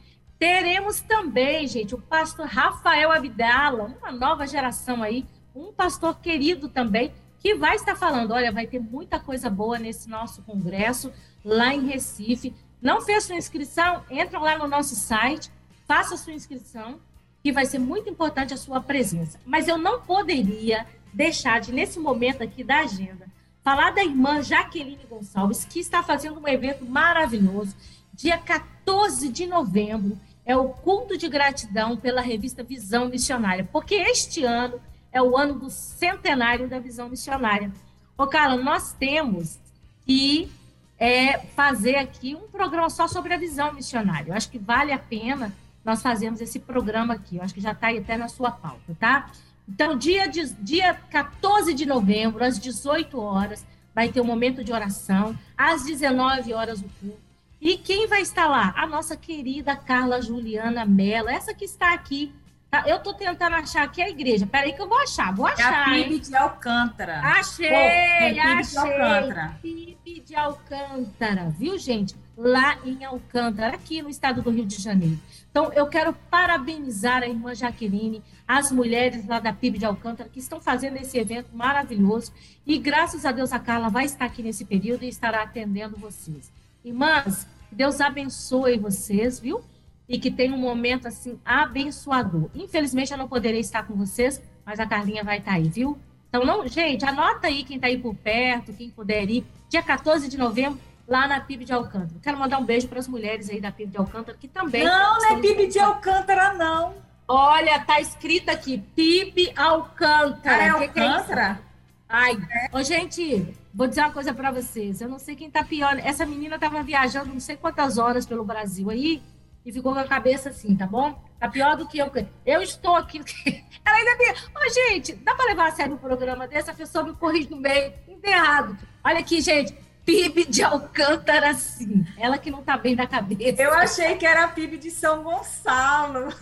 Teremos 0.41 1.03
também, 1.03 1.69
gente, 1.69 1.95
o 1.95 2.01
pastor 2.01 2.47
Rafael 2.47 3.13
Abdala, 3.13 3.95
uma 4.01 4.11
nova 4.11 4.47
geração 4.47 5.03
aí, 5.03 5.27
um 5.55 5.71
pastor 5.71 6.19
querido 6.19 6.67
também, 6.67 7.13
que 7.39 7.55
vai 7.55 7.77
estar 7.77 7.95
falando, 7.95 8.33
olha, 8.33 8.51
vai 8.51 8.67
ter 8.67 8.79
muita 8.79 9.21
coisa 9.21 9.51
boa 9.51 9.79
nesse 9.79 10.09
nosso 10.09 10.41
congresso 10.41 11.13
lá 11.45 11.75
em 11.75 11.87
Recife. 11.87 12.55
Não 12.81 13.03
fez 13.03 13.25
sua 13.25 13.37
inscrição? 13.37 14.03
Entra 14.09 14.39
lá 14.39 14.57
no 14.57 14.67
nosso 14.67 14.97
site, 14.97 15.53
faça 15.87 16.17
sua 16.17 16.33
inscrição, 16.33 16.99
que 17.43 17.53
vai 17.53 17.65
ser 17.67 17.79
muito 17.79 18.09
importante 18.09 18.55
a 18.55 18.57
sua 18.57 18.81
presença. 18.81 19.39
Mas 19.45 19.69
eu 19.69 19.79
não 19.79 20.01
poderia 20.01 20.87
deixar 21.13 21.61
de, 21.61 21.73
nesse 21.73 21.99
momento 21.99 22.43
aqui 22.43 22.63
da 22.63 22.81
agenda, 22.81 23.27
falar 23.63 23.91
da 23.91 24.05
irmã 24.05 24.43
Jaqueline 24.43 25.07
Gonçalves, 25.09 25.65
que 25.65 25.81
está 25.81 26.03
fazendo 26.03 26.41
um 26.41 26.49
evento 26.49 26.85
maravilhoso, 26.85 27.75
dia 28.13 28.39
14 28.39 29.29
de 29.29 29.47
novembro, 29.47 30.19
é 30.45 30.57
o 30.57 30.69
culto 30.69 31.17
de 31.17 31.29
gratidão 31.29 31.97
pela 31.97 32.21
revista 32.21 32.63
Visão 32.63 33.09
Missionária, 33.09 33.69
porque 33.71 33.95
este 33.95 34.45
ano 34.45 34.81
é 35.13 35.21
o 35.21 35.37
ano 35.37 35.59
do 35.59 35.71
centenário 35.71 36.69
da 36.69 36.79
Visão 36.79 37.09
Missionária. 37.09 37.71
Ô, 38.17 38.27
Carla, 38.27 38.57
nós 38.63 38.93
temos 38.93 39.59
que 40.05 40.51
é, 40.99 41.39
fazer 41.39 41.97
aqui 41.97 42.35
um 42.35 42.47
programa 42.49 42.91
só 42.91 43.09
sobre 43.09 43.33
a 43.33 43.39
visão 43.39 43.73
missionária. 43.73 44.31
Eu 44.31 44.35
acho 44.35 44.51
que 44.51 44.59
vale 44.59 44.93
a 44.93 44.99
pena 44.99 45.51
nós 45.85 46.03
fazermos 46.03 46.41
esse 46.41 46.59
programa 46.59 47.15
aqui. 47.15 47.37
Eu 47.37 47.43
acho 47.43 47.55
que 47.55 47.61
já 47.61 47.73
está 47.73 47.89
aí 47.89 47.99
até 47.99 48.17
na 48.17 48.29
sua 48.29 48.51
pauta, 48.51 48.97
tá? 48.99 49.31
Então, 49.69 49.97
dia, 49.97 50.29
de, 50.29 50.53
dia 50.55 50.95
14 50.95 51.73
de 51.73 51.87
novembro, 51.87 52.45
às 52.45 52.59
18 52.59 53.21
horas, 53.21 53.65
vai 53.95 54.09
ter 54.09 54.21
um 54.21 54.25
momento 54.25 54.65
de 54.65 54.73
oração. 54.73 55.37
Às 55.57 55.85
19 55.85 56.53
horas, 56.53 56.81
o 56.81 56.89
culto. 57.01 57.31
E 57.61 57.77
quem 57.77 58.09
vai 58.09 58.23
estar 58.23 58.47
lá? 58.49 58.73
A 58.77 58.87
nossa 58.87 59.17
querida 59.17 59.77
Carla 59.77 60.23
Juliana 60.23 60.87
Mello, 60.87 61.29
essa 61.29 61.53
que 61.55 61.65
está 61.65 61.93
aqui. 61.93 62.35
Tá? 62.71 62.85
Eu 62.87 62.97
estou 62.97 63.13
tentando 63.13 63.57
achar 63.57 63.83
aqui 63.83 64.01
a 64.01 64.09
igreja. 64.09 64.47
Peraí 64.47 64.73
que 64.73 64.81
eu 64.81 64.89
vou 64.89 64.99
achar, 64.99 65.35
vou 65.35 65.47
achar. 65.47 65.97
É 65.97 66.03
a 66.03 66.05
PIB 66.05 66.21
de 66.21 66.37
Alcântara. 66.37 67.21
Achei, 67.21 67.69
Pô, 67.69 67.75
é 67.75 68.39
achei. 68.39 68.71
De 68.71 68.79
Alcântara. 68.79 69.59
PIB 69.61 69.99
PIB 70.05 70.21
de 70.21 70.35
Alcântara, 70.35 71.51
viu, 71.51 71.79
gente? 71.79 72.17
Lá 72.43 72.79
em 72.87 73.05
Alcântara, 73.05 73.75
aqui 73.75 74.01
no 74.01 74.09
estado 74.09 74.41
do 74.41 74.51
Rio 74.51 74.65
de 74.65 74.81
Janeiro. 74.81 75.19
Então, 75.51 75.71
eu 75.75 75.87
quero 75.89 76.15
parabenizar 76.31 77.23
a 77.23 77.29
irmã 77.29 77.55
Jaqueline, 77.55 78.23
as 78.49 78.73
mulheres 78.73 79.27
lá 79.27 79.39
da 79.39 79.53
PIB 79.53 79.79
de 79.79 79.85
Alcântara, 79.85 80.27
que 80.27 80.39
estão 80.39 80.59
fazendo 80.59 80.97
esse 80.97 81.19
evento 81.19 81.55
maravilhoso. 81.55 82.33
E 82.67 82.79
graças 82.79 83.27
a 83.27 83.33
Deus, 83.33 83.53
a 83.53 83.59
Carla 83.59 83.91
vai 83.91 84.07
estar 84.07 84.25
aqui 84.25 84.43
nesse 84.43 84.65
período 84.65 85.05
e 85.05 85.09
estará 85.09 85.43
atendendo 85.43 85.99
vocês. 85.99 86.51
Irmãs, 86.83 87.47
Deus 87.71 88.01
abençoe 88.01 88.79
vocês, 88.79 89.39
viu? 89.39 89.61
E 90.09 90.19
que 90.19 90.31
tenha 90.31 90.55
um 90.55 90.59
momento 90.59 91.07
assim 91.07 91.39
abençoador. 91.45 92.49
Infelizmente, 92.55 93.13
eu 93.13 93.19
não 93.19 93.29
poderei 93.29 93.61
estar 93.61 93.83
com 93.83 93.95
vocês, 93.95 94.41
mas 94.65 94.81
a 94.81 94.87
Carlinha 94.87 95.23
vai 95.23 95.41
estar 95.41 95.53
aí, 95.53 95.69
viu? 95.69 95.99
Então, 96.31 96.43
não, 96.43 96.67
gente, 96.67 97.05
anota 97.05 97.49
aí 97.49 97.65
quem 97.65 97.77
está 97.77 97.89
aí 97.89 97.99
por 97.99 98.15
perto, 98.15 98.73
quem 98.73 98.89
puder 98.89 99.29
ir. 99.29 99.45
Dia 99.69 99.83
14 99.83 100.29
de 100.29 100.39
novembro, 100.39 100.81
lá 101.11 101.27
na 101.27 101.41
PIB 101.41 101.65
de 101.65 101.73
Alcântara. 101.73 102.21
Quero 102.23 102.39
mandar 102.39 102.59
um 102.59 102.65
beijo 102.65 102.87
para 102.87 103.01
as 103.01 103.09
mulheres 103.09 103.51
aí 103.51 103.61
da 103.61 103.73
PIB 103.73 103.91
de 103.91 103.99
Alcântara, 103.99 104.39
que 104.39 104.47
também. 104.47 104.85
Não, 104.85 105.19
não 105.19 105.33
é 105.33 105.41
PIB 105.41 105.67
de 105.67 105.81
Alcântara, 105.81 106.55
não. 106.55 106.95
Olha, 107.27 107.81
tá 107.81 108.01
escrito 108.01 108.49
aqui, 108.49 108.79
PIB 108.79 109.53
Alcântara. 109.57 110.57
Ah, 110.57 110.65
é 110.65 110.69
Alcântara? 110.69 111.61
É 111.67 111.71
Ai, 112.09 112.33
é. 112.33 112.77
Ô, 112.77 112.83
gente, 112.83 113.55
vou 113.75 113.87
dizer 113.87 114.03
uma 114.03 114.13
coisa 114.13 114.33
para 114.33 114.51
vocês. 114.51 115.01
Eu 115.01 115.09
não 115.09 115.19
sei 115.19 115.35
quem 115.35 115.51
tá 115.51 115.65
pior. 115.65 115.99
Essa 115.99 116.25
menina 116.25 116.59
tava 116.59 116.83
viajando 116.83 117.33
não 117.33 117.41
sei 117.41 117.57
quantas 117.57 117.99
horas 117.99 118.25
pelo 118.25 118.45
Brasil 118.45 118.89
aí 118.91 119.23
e 119.65 119.73
ficou 119.73 119.93
com 119.93 119.99
a 119.99 120.05
cabeça 120.05 120.49
assim, 120.49 120.77
tá 120.77 120.87
bom? 120.87 121.23
Tá 121.39 121.49
pior 121.49 121.77
do 121.77 121.87
que 121.87 121.99
eu. 121.99 122.11
Eu 122.45 122.63
estou 122.63 122.97
aqui. 122.97 123.21
Ela 123.85 123.97
ainda 123.97 124.17
me. 124.17 124.31
Ô, 124.31 124.89
gente, 124.89 125.15
dá 125.17 125.35
para 125.35 125.47
levar 125.47 125.69
a 125.69 125.73
sério 125.73 125.95
um 125.95 125.99
programa 125.99 126.49
desse? 126.49 126.71
A 126.71 126.75
pessoa 126.75 127.05
me 127.05 127.15
corrige 127.15 127.51
no 127.51 127.59
meio. 127.59 127.93
Enterrado. 128.09 128.77
Olha 129.05 129.21
aqui, 129.21 129.41
gente. 129.41 129.75
PIB 130.05 130.47
de 130.47 130.63
Alcântara, 130.63 131.55
sim. 131.55 132.05
Ela 132.17 132.39
que 132.39 132.51
não 132.51 132.63
tá 132.63 132.77
bem 132.77 132.97
da 132.97 133.07
cabeça. 133.07 133.63
Eu 133.63 133.73
achei 133.73 134.17
que 134.17 134.27
era 134.27 134.49
PIB 134.49 134.79
de 134.79 134.91
São 134.91 135.23
Gonçalo. 135.23 136.35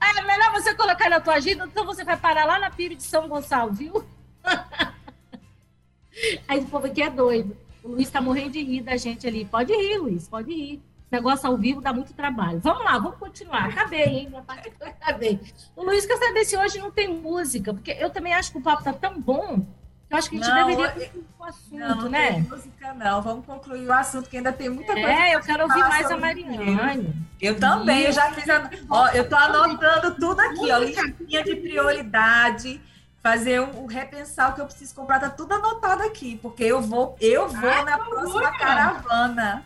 É 0.00 0.22
melhor 0.22 0.52
você 0.52 0.74
colocar 0.74 1.08
na 1.08 1.20
tua 1.20 1.34
agenda, 1.34 1.66
então 1.66 1.84
você 1.84 2.04
vai 2.04 2.16
parar 2.16 2.44
lá 2.44 2.58
na 2.58 2.70
PIB 2.70 2.96
de 2.96 3.04
São 3.04 3.28
Gonçalo, 3.28 3.72
viu? 3.72 4.04
Aí 6.46 6.60
o 6.60 6.66
povo 6.66 6.86
aqui 6.86 7.02
é 7.02 7.10
doido. 7.10 7.56
O 7.82 7.88
Luiz 7.88 8.10
tá 8.10 8.20
morrendo 8.20 8.50
de 8.50 8.62
rir 8.62 8.82
da 8.82 8.96
gente 8.96 9.26
ali. 9.26 9.44
Pode 9.44 9.72
rir, 9.72 9.98
Luiz, 9.98 10.28
pode 10.28 10.54
rir 10.54 10.82
negócio 11.12 11.46
ao 11.46 11.58
vivo 11.58 11.82
dá 11.82 11.92
muito 11.92 12.14
trabalho. 12.14 12.58
Vamos 12.60 12.84
lá, 12.84 12.98
vamos 12.98 13.18
continuar. 13.18 13.68
Acabei, 13.68 14.04
hein? 14.04 14.28
Minha 14.30 14.42
parte 14.42 14.72
acabei. 14.80 15.38
O 15.76 15.84
Luiz, 15.84 16.06
quer 16.06 16.16
saber 16.16 16.44
se 16.46 16.56
hoje 16.56 16.78
não 16.78 16.90
tem 16.90 17.06
música? 17.06 17.74
Porque 17.74 17.94
eu 18.00 18.08
também 18.08 18.32
acho 18.32 18.50
que 18.50 18.58
o 18.58 18.62
papo 18.62 18.82
tá 18.82 18.94
tão 18.94 19.20
bom 19.20 19.64
eu 20.12 20.18
acho 20.18 20.28
que 20.28 20.36
a 20.36 20.38
gente 20.38 20.50
não, 20.50 20.66
deveria 20.66 20.90
concluir 20.90 21.24
o 21.38 21.44
assunto, 21.44 21.78
não, 21.78 21.96
não 21.96 22.08
né? 22.10 22.30
Não, 22.32 22.40
música 22.40 22.94
não. 22.94 23.22
Vamos 23.22 23.46
concluir 23.46 23.86
o 23.86 23.92
assunto, 23.92 24.28
que 24.28 24.36
ainda 24.36 24.52
tem 24.52 24.68
muita 24.68 24.92
coisa. 24.92 25.08
É, 25.08 25.34
eu 25.34 25.40
quero 25.40 25.62
ouvir 25.62 25.80
mais 25.80 26.10
a 26.10 26.16
Mariane. 26.18 27.26
Eu 27.40 27.58
também, 27.58 28.02
eu 28.02 28.12
já 28.12 28.30
fiz. 28.32 28.48
A... 28.50 28.70
Ó, 28.90 29.08
eu 29.08 29.26
tô 29.28 29.36
anotando 29.36 30.14
tudo 30.16 30.38
aqui, 30.40 30.70
ó. 30.70 30.78
Listinha 30.78 31.42
de 31.42 31.56
prioridade 31.56 32.80
fazer 33.22 33.60
um, 33.60 33.84
um, 33.84 33.86
repensar 33.86 34.50
o 34.50 34.54
que 34.54 34.60
eu 34.60 34.66
preciso 34.66 34.94
comprar, 34.94 35.20
tá 35.20 35.30
tudo 35.30 35.54
anotado 35.54 36.02
aqui, 36.02 36.38
porque 36.42 36.64
eu 36.64 36.82
vou, 36.82 37.16
eu 37.20 37.48
vou 37.48 37.70
Ai, 37.70 37.84
na 37.84 37.98
próxima 37.98 38.58
caravana. 38.58 39.64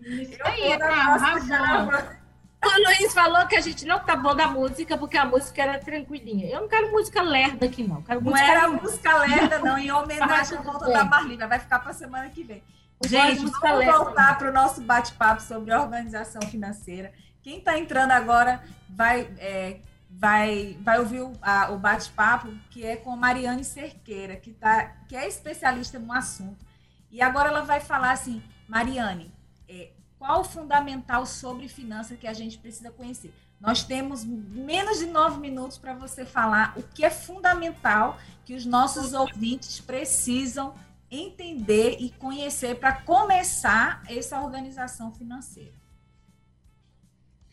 Isso 0.00 0.38
aí, 0.42 0.78
tá, 0.78 0.86
arrasou. 0.88 2.23
O 2.66 2.82
Luiz 2.82 3.12
falou 3.12 3.46
que 3.46 3.56
a 3.56 3.60
gente 3.60 3.84
não 3.84 3.98
tá 4.00 4.16
bom 4.16 4.34
da 4.34 4.48
música, 4.48 4.96
porque 4.96 5.16
a 5.16 5.24
música 5.24 5.62
era 5.62 5.78
tranquilinha. 5.78 6.46
Eu 6.46 6.62
não 6.62 6.68
quero 6.68 6.90
música 6.90 7.22
lerda 7.22 7.66
aqui, 7.66 7.86
não. 7.86 8.02
Quero 8.02 8.20
não 8.22 8.36
era 8.36 8.68
música 8.68 9.18
lerda, 9.18 9.58
não, 9.58 9.78
em 9.78 9.92
homenagem 9.92 10.58
à 10.58 10.62
volta 10.62 10.86
da 10.86 11.04
Marlina. 11.04 11.46
Vai 11.46 11.58
ficar 11.58 11.78
para 11.78 11.92
semana 11.92 12.28
que 12.30 12.42
vem. 12.42 12.62
Gente, 13.04 13.44
vamos 13.44 13.60
lerda, 13.60 13.98
voltar 13.98 14.38
para 14.38 14.50
o 14.50 14.52
nosso 14.52 14.80
bate-papo 14.80 15.42
sobre 15.42 15.74
organização 15.74 16.42
financeira. 16.42 17.12
Quem 17.42 17.58
está 17.58 17.78
entrando 17.78 18.12
agora 18.12 18.62
vai, 18.88 19.28
é, 19.38 19.80
vai, 20.10 20.78
vai 20.80 20.98
ouvir 20.98 21.20
o, 21.20 21.32
o 21.70 21.78
bate-papo, 21.78 22.48
que 22.70 22.86
é 22.86 22.96
com 22.96 23.12
a 23.12 23.16
Mariane 23.16 23.64
Cerqueira, 23.64 24.36
que, 24.36 24.52
tá, 24.52 24.92
que 25.08 25.14
é 25.14 25.28
especialista 25.28 25.98
no 25.98 26.12
assunto. 26.12 26.64
E 27.10 27.20
agora 27.20 27.48
ela 27.48 27.62
vai 27.62 27.80
falar 27.80 28.12
assim, 28.12 28.42
Mariane, 28.66 29.32
é, 29.68 29.90
qual 30.24 30.40
o 30.40 30.44
fundamental 30.44 31.26
sobre 31.26 31.68
finanças 31.68 32.18
que 32.18 32.26
a 32.26 32.32
gente 32.32 32.56
precisa 32.56 32.90
conhecer. 32.90 33.30
Nós 33.60 33.84
temos 33.84 34.24
menos 34.24 34.98
de 34.98 35.04
nove 35.04 35.38
minutos 35.38 35.76
para 35.76 35.92
você 35.92 36.24
falar 36.24 36.72
o 36.78 36.82
que 36.82 37.04
é 37.04 37.10
fundamental 37.10 38.18
que 38.42 38.54
os 38.54 38.64
nossos 38.64 39.12
ouvintes 39.12 39.80
precisam 39.80 40.74
entender 41.10 41.98
e 42.00 42.08
conhecer 42.08 42.80
para 42.80 43.02
começar 43.02 44.02
essa 44.08 44.40
organização 44.40 45.12
financeira. 45.12 45.74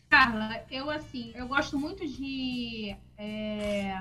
Carla, 0.08 0.64
eu 0.70 0.88
assim, 0.88 1.30
eu 1.34 1.46
gosto 1.46 1.78
muito 1.78 2.08
de 2.08 2.96
é, 3.18 3.94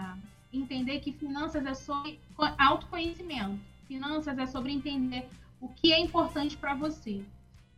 entender 0.53 1.01
que 1.01 1.11
finanças 1.11 1.65
é 1.65 1.73
sobre 1.73 2.21
autoconhecimento. 2.57 3.59
Finanças 3.85 4.37
é 4.37 4.45
sobre 4.45 4.71
entender 4.71 5.27
o 5.59 5.67
que 5.67 5.91
é 5.91 5.99
importante 5.99 6.55
para 6.55 6.73
você. 6.73 7.21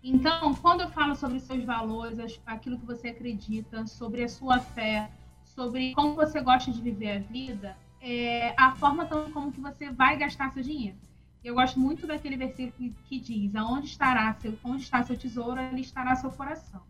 Então, 0.04 0.54
quando 0.56 0.82
eu 0.82 0.89
falo 0.89 1.16
sobre 1.16 1.39
seus 1.39 1.64
valores, 1.64 2.20
aquilo 2.45 2.78
que 2.78 2.86
você 2.86 3.08
acredita, 3.08 3.88
sobre 3.88 4.22
a 4.22 4.28
sua 4.28 4.60
fé, 4.60 5.10
sobre 5.45 5.93
como 5.93 6.14
você 6.14 6.41
gosta 6.41 6.72
de 6.72 6.82
viver 6.82 7.12
a 7.12 7.20
vida, 7.20 7.78
é 8.01 8.54
a 8.58 8.76
forma 8.76 9.06
como 9.06 9.51
que 9.54 9.62
você 9.62 9.89
vai 9.91 10.18
gastar 10.18 10.51
seu 10.51 10.62
dinheiro. 10.62 10.97
Eu 11.41 11.56
gosto 11.56 11.80
muito 11.80 12.06
daquele 12.06 12.36
versículo 12.36 12.74
que, 12.74 12.93
que 13.08 13.20
diz: 13.20 13.56
aonde 13.56 13.88
estará 13.88 14.34
seu, 14.34 14.58
onde 14.62 14.84
está 14.84 15.01
seu 15.04 15.18
tesouro, 15.18 15.60
ali 15.60 15.82
estará 15.82 16.14
seu 16.18 16.32
coração. 16.32 16.82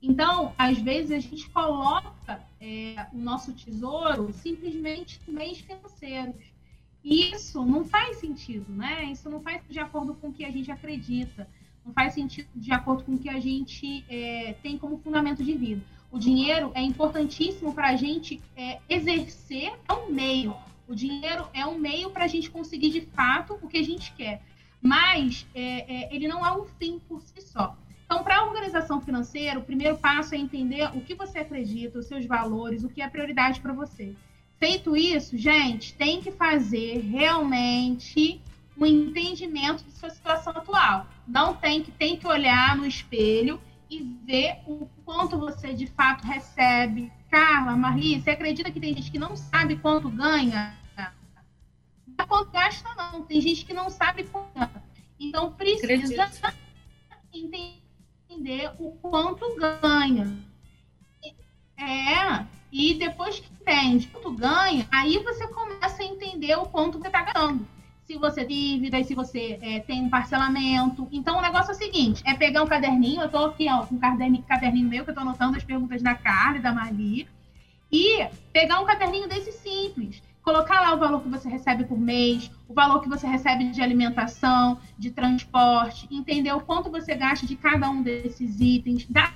Então, 0.00 0.54
às 0.56 0.78
vezes 0.78 1.10
a 1.10 1.18
gente 1.18 1.50
coloca 1.50 2.42
é, 2.58 3.06
o 3.12 3.18
nosso 3.18 3.52
tesouro 3.52 4.32
simplesmente 4.32 5.20
em 5.28 5.32
meios 5.32 5.58
financeiros. 5.58 6.54
E 7.04 7.32
isso 7.32 7.64
não 7.64 7.84
faz 7.84 8.16
sentido, 8.16 8.72
né? 8.72 9.04
Isso 9.04 9.28
não 9.28 9.40
faz 9.40 9.62
de 9.68 9.78
acordo 9.78 10.14
com 10.14 10.28
o 10.28 10.32
que 10.32 10.44
a 10.44 10.50
gente 10.50 10.70
acredita 10.70 11.46
não 11.86 11.92
faz 11.92 12.14
sentido 12.14 12.48
de 12.54 12.72
acordo 12.72 13.04
com 13.04 13.14
o 13.14 13.18
que 13.18 13.28
a 13.28 13.38
gente 13.38 14.04
é, 14.08 14.56
tem 14.62 14.76
como 14.76 14.98
fundamento 14.98 15.44
de 15.44 15.52
vida. 15.54 15.80
O 16.10 16.18
dinheiro 16.18 16.72
é 16.74 16.82
importantíssimo 16.82 17.72
para 17.72 17.90
a 17.90 17.96
gente 17.96 18.42
é, 18.56 18.80
exercer, 18.88 19.72
é 19.88 19.92
um 19.92 20.10
meio. 20.10 20.54
O 20.88 20.94
dinheiro 20.94 21.46
é 21.54 21.64
um 21.64 21.78
meio 21.78 22.10
para 22.10 22.24
a 22.24 22.28
gente 22.28 22.50
conseguir 22.50 22.90
de 22.90 23.02
fato 23.02 23.58
o 23.62 23.68
que 23.68 23.78
a 23.78 23.82
gente 23.84 24.12
quer, 24.12 24.42
mas 24.82 25.46
é, 25.54 26.04
é 26.04 26.14
ele 26.14 26.26
não 26.26 26.44
é 26.44 26.52
um 26.52 26.64
fim 26.64 26.98
por 27.08 27.22
si 27.22 27.40
só. 27.40 27.76
Então, 28.04 28.22
para 28.22 28.38
a 28.38 28.44
organização 28.44 29.00
financeira, 29.00 29.58
o 29.58 29.64
primeiro 29.64 29.98
passo 29.98 30.34
é 30.34 30.38
entender 30.38 30.88
o 30.94 31.00
que 31.00 31.14
você 31.14 31.40
acredita, 31.40 31.98
os 31.98 32.06
seus 32.06 32.24
valores, 32.24 32.84
o 32.84 32.88
que 32.88 33.02
é 33.02 33.08
prioridade 33.08 33.60
para 33.60 33.72
você. 33.72 34.14
Feito 34.58 34.96
isso, 34.96 35.36
gente, 35.36 35.92
tem 35.94 36.20
que 36.20 36.30
fazer 36.30 37.00
realmente 37.00 38.40
um 38.78 38.86
entendimento 38.86 39.82
de 39.84 39.92
sua 39.92 40.10
situação 40.10 40.52
atual. 40.52 41.06
Não 41.26 41.54
tem 41.54 41.82
que 41.82 41.90
tem 41.90 42.16
que 42.16 42.26
olhar 42.26 42.76
no 42.76 42.86
espelho 42.86 43.60
e 43.88 44.02
ver 44.02 44.58
o 44.66 44.88
quanto 45.04 45.38
você 45.38 45.72
de 45.72 45.86
fato 45.86 46.26
recebe. 46.26 47.12
Carla, 47.30 47.76
Marli, 47.76 48.20
você 48.20 48.30
acredita 48.30 48.70
que 48.70 48.80
tem 48.80 48.94
gente 48.94 49.10
que 49.10 49.18
não 49.18 49.34
sabe 49.36 49.76
quanto 49.76 50.08
ganha? 50.08 50.76
Não 52.06 52.14
é 52.18 52.26
quanto 52.26 52.50
gasta, 52.50 52.88
não. 52.94 53.22
Tem 53.22 53.40
gente 53.40 53.64
que 53.64 53.74
não 53.74 53.90
sabe 53.90 54.24
quanto 54.24 54.52
ganha. 54.54 54.82
Então, 55.18 55.52
precisa 55.52 55.92
Acredito. 55.92 56.56
entender 57.32 58.72
o 58.78 58.92
quanto 58.92 59.56
ganha. 59.56 60.38
É, 61.78 62.46
e 62.72 62.94
depois 62.94 63.38
que 63.40 63.52
entende 63.52 64.06
quanto 64.08 64.32
ganha, 64.32 64.88
aí 64.90 65.18
você 65.18 65.46
começa 65.48 66.02
a 66.02 66.06
entender 66.06 66.56
o 66.56 66.66
quanto 66.66 66.98
você 66.98 67.08
está 67.08 67.22
ganhando 67.22 67.66
se 68.06 68.16
você 68.16 68.44
dívida, 68.44 69.02
se 69.02 69.14
você 69.14 69.58
é, 69.60 69.80
tem 69.80 70.02
um 70.02 70.08
parcelamento. 70.08 71.08
Então, 71.10 71.38
o 71.38 71.42
negócio 71.42 71.72
é 71.72 71.74
o 71.74 71.76
seguinte: 71.76 72.22
é 72.24 72.34
pegar 72.34 72.62
um 72.62 72.66
caderninho, 72.66 73.20
eu 73.20 73.26
estou 73.26 73.46
aqui 73.46 73.66
ó, 73.68 73.84
com 73.84 73.96
um 73.96 73.98
caderninho, 73.98 74.44
caderninho 74.44 74.88
meu, 74.88 75.04
que 75.04 75.10
eu 75.10 75.12
estou 75.12 75.26
anotando 75.26 75.56
as 75.56 75.64
perguntas 75.64 76.00
da 76.00 76.14
Carla 76.14 76.58
e 76.58 76.62
da 76.62 76.72
Marli, 76.72 77.28
e 77.90 78.24
pegar 78.52 78.80
um 78.80 78.86
caderninho 78.86 79.28
desse 79.28 79.52
simples. 79.52 80.22
Colocar 80.40 80.80
lá 80.80 80.94
o 80.94 80.98
valor 80.98 81.20
que 81.20 81.28
você 81.28 81.48
recebe 81.48 81.84
por 81.84 81.98
mês, 81.98 82.48
o 82.68 82.72
valor 82.72 83.00
que 83.00 83.08
você 83.08 83.26
recebe 83.26 83.68
de 83.70 83.82
alimentação, 83.82 84.78
de 84.96 85.10
transporte, 85.10 86.06
entender 86.08 86.52
o 86.52 86.60
quanto 86.60 86.88
você 86.88 87.16
gasta 87.16 87.44
de 87.44 87.56
cada 87.56 87.90
um 87.90 88.00
desses 88.00 88.60
itens. 88.60 89.04
Dá, 89.10 89.32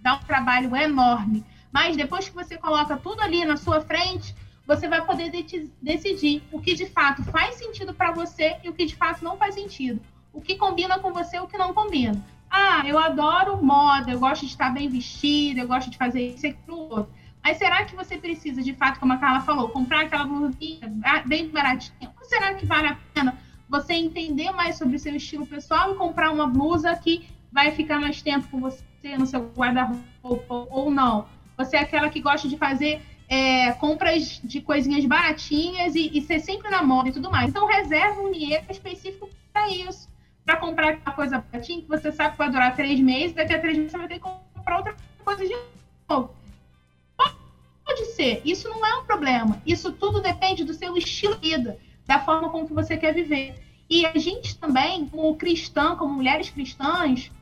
dá 0.00 0.14
um 0.14 0.18
trabalho 0.20 0.76
enorme. 0.76 1.44
Mas 1.72 1.96
depois 1.96 2.28
que 2.28 2.34
você 2.36 2.56
coloca 2.56 2.96
tudo 2.96 3.20
ali 3.20 3.44
na 3.44 3.56
sua 3.56 3.80
frente, 3.80 4.32
você 4.74 4.88
vai 4.88 5.04
poder 5.04 5.30
de 5.30 5.70
decidir 5.82 6.42
o 6.50 6.58
que 6.58 6.74
de 6.74 6.86
fato 6.86 7.22
faz 7.24 7.56
sentido 7.56 7.92
para 7.92 8.10
você 8.10 8.56
e 8.64 8.70
o 8.70 8.72
que 8.72 8.86
de 8.86 8.96
fato 8.96 9.22
não 9.22 9.36
faz 9.36 9.54
sentido. 9.54 10.00
O 10.32 10.40
que 10.40 10.56
combina 10.56 10.98
com 10.98 11.12
você 11.12 11.36
e 11.36 11.40
o 11.40 11.46
que 11.46 11.58
não 11.58 11.74
combina. 11.74 12.18
Ah, 12.50 12.82
eu 12.86 12.98
adoro 12.98 13.62
moda, 13.62 14.10
eu 14.10 14.18
gosto 14.18 14.46
de 14.46 14.52
estar 14.52 14.70
bem 14.70 14.88
vestida, 14.88 15.60
eu 15.60 15.68
gosto 15.68 15.90
de 15.90 15.98
fazer 15.98 16.34
isso 16.34 16.46
e 16.46 16.50
aquilo 16.50 16.78
outro. 16.88 17.12
Mas 17.44 17.58
será 17.58 17.84
que 17.84 17.94
você 17.94 18.16
precisa, 18.16 18.62
de 18.62 18.72
fato, 18.72 18.98
como 18.98 19.12
a 19.12 19.18
Carla 19.18 19.40
falou, 19.40 19.68
comprar 19.68 20.02
aquela 20.02 20.24
blusinha 20.24 20.90
bem 21.26 21.48
baratinha? 21.48 22.10
Ou 22.18 22.26
será 22.26 22.54
que 22.54 22.64
vale 22.64 22.88
a 22.88 22.98
pena 23.12 23.36
você 23.68 23.92
entender 23.92 24.52
mais 24.52 24.76
sobre 24.76 24.96
o 24.96 24.98
seu 24.98 25.14
estilo 25.14 25.46
pessoal 25.46 25.92
e 25.92 25.96
comprar 25.96 26.30
uma 26.30 26.46
blusa 26.46 26.94
que 26.96 27.28
vai 27.50 27.72
ficar 27.72 28.00
mais 28.00 28.22
tempo 28.22 28.48
com 28.48 28.60
você 28.60 28.84
no 29.18 29.26
seu 29.26 29.50
guarda-roupa 29.50 30.54
ou 30.70 30.90
não. 30.90 31.26
Você 31.58 31.76
é 31.76 31.80
aquela 31.80 32.08
que 32.08 32.20
gosta 32.20 32.48
de 32.48 32.56
fazer 32.56 33.02
é, 33.32 33.72
compras 33.72 34.42
de 34.44 34.60
coisinhas 34.60 35.06
baratinhas 35.06 35.94
e, 35.94 36.18
e, 36.18 36.20
ser 36.20 36.38
sempre 36.38 36.68
na 36.68 36.82
moda 36.82 37.08
e 37.08 37.12
tudo 37.12 37.30
mais. 37.30 37.48
Então, 37.48 37.66
reserva 37.66 38.20
um 38.20 38.30
dinheiro 38.30 38.66
específico 38.68 39.26
para 39.50 39.70
isso. 39.70 40.06
Para 40.44 40.58
comprar 40.58 40.90
aquela 40.90 41.16
coisa 41.16 41.38
baratinha 41.38 41.80
que 41.80 41.88
você 41.88 42.12
sabe 42.12 42.32
que 42.32 42.38
vai 42.38 42.50
durar 42.50 42.76
três 42.76 43.00
meses, 43.00 43.34
daqui 43.34 43.54
a 43.54 43.58
três 43.58 43.78
meses 43.78 43.90
você 43.90 43.96
vai 43.96 44.08
ter 44.08 44.14
que 44.16 44.20
comprar 44.20 44.76
outra 44.76 44.94
coisa 45.24 45.46
de 45.46 45.56
novo. 46.10 46.34
Pode 47.16 48.04
ser, 48.14 48.42
isso 48.44 48.68
não 48.68 48.84
é 48.84 48.96
um 48.96 49.04
problema. 49.06 49.62
Isso 49.64 49.92
tudo 49.92 50.20
depende 50.20 50.62
do 50.62 50.74
seu 50.74 50.94
estilo 50.94 51.34
de 51.38 51.48
vida, 51.48 51.78
da 52.06 52.18
forma 52.18 52.50
como 52.50 52.66
que 52.66 52.74
você 52.74 52.98
quer 52.98 53.14
viver. 53.14 53.54
E 53.88 54.04
a 54.04 54.18
gente 54.18 54.58
também, 54.58 55.06
como 55.08 55.36
cristã, 55.36 55.96
como 55.96 56.12
mulheres 56.12 56.50
cristãs, 56.50 57.32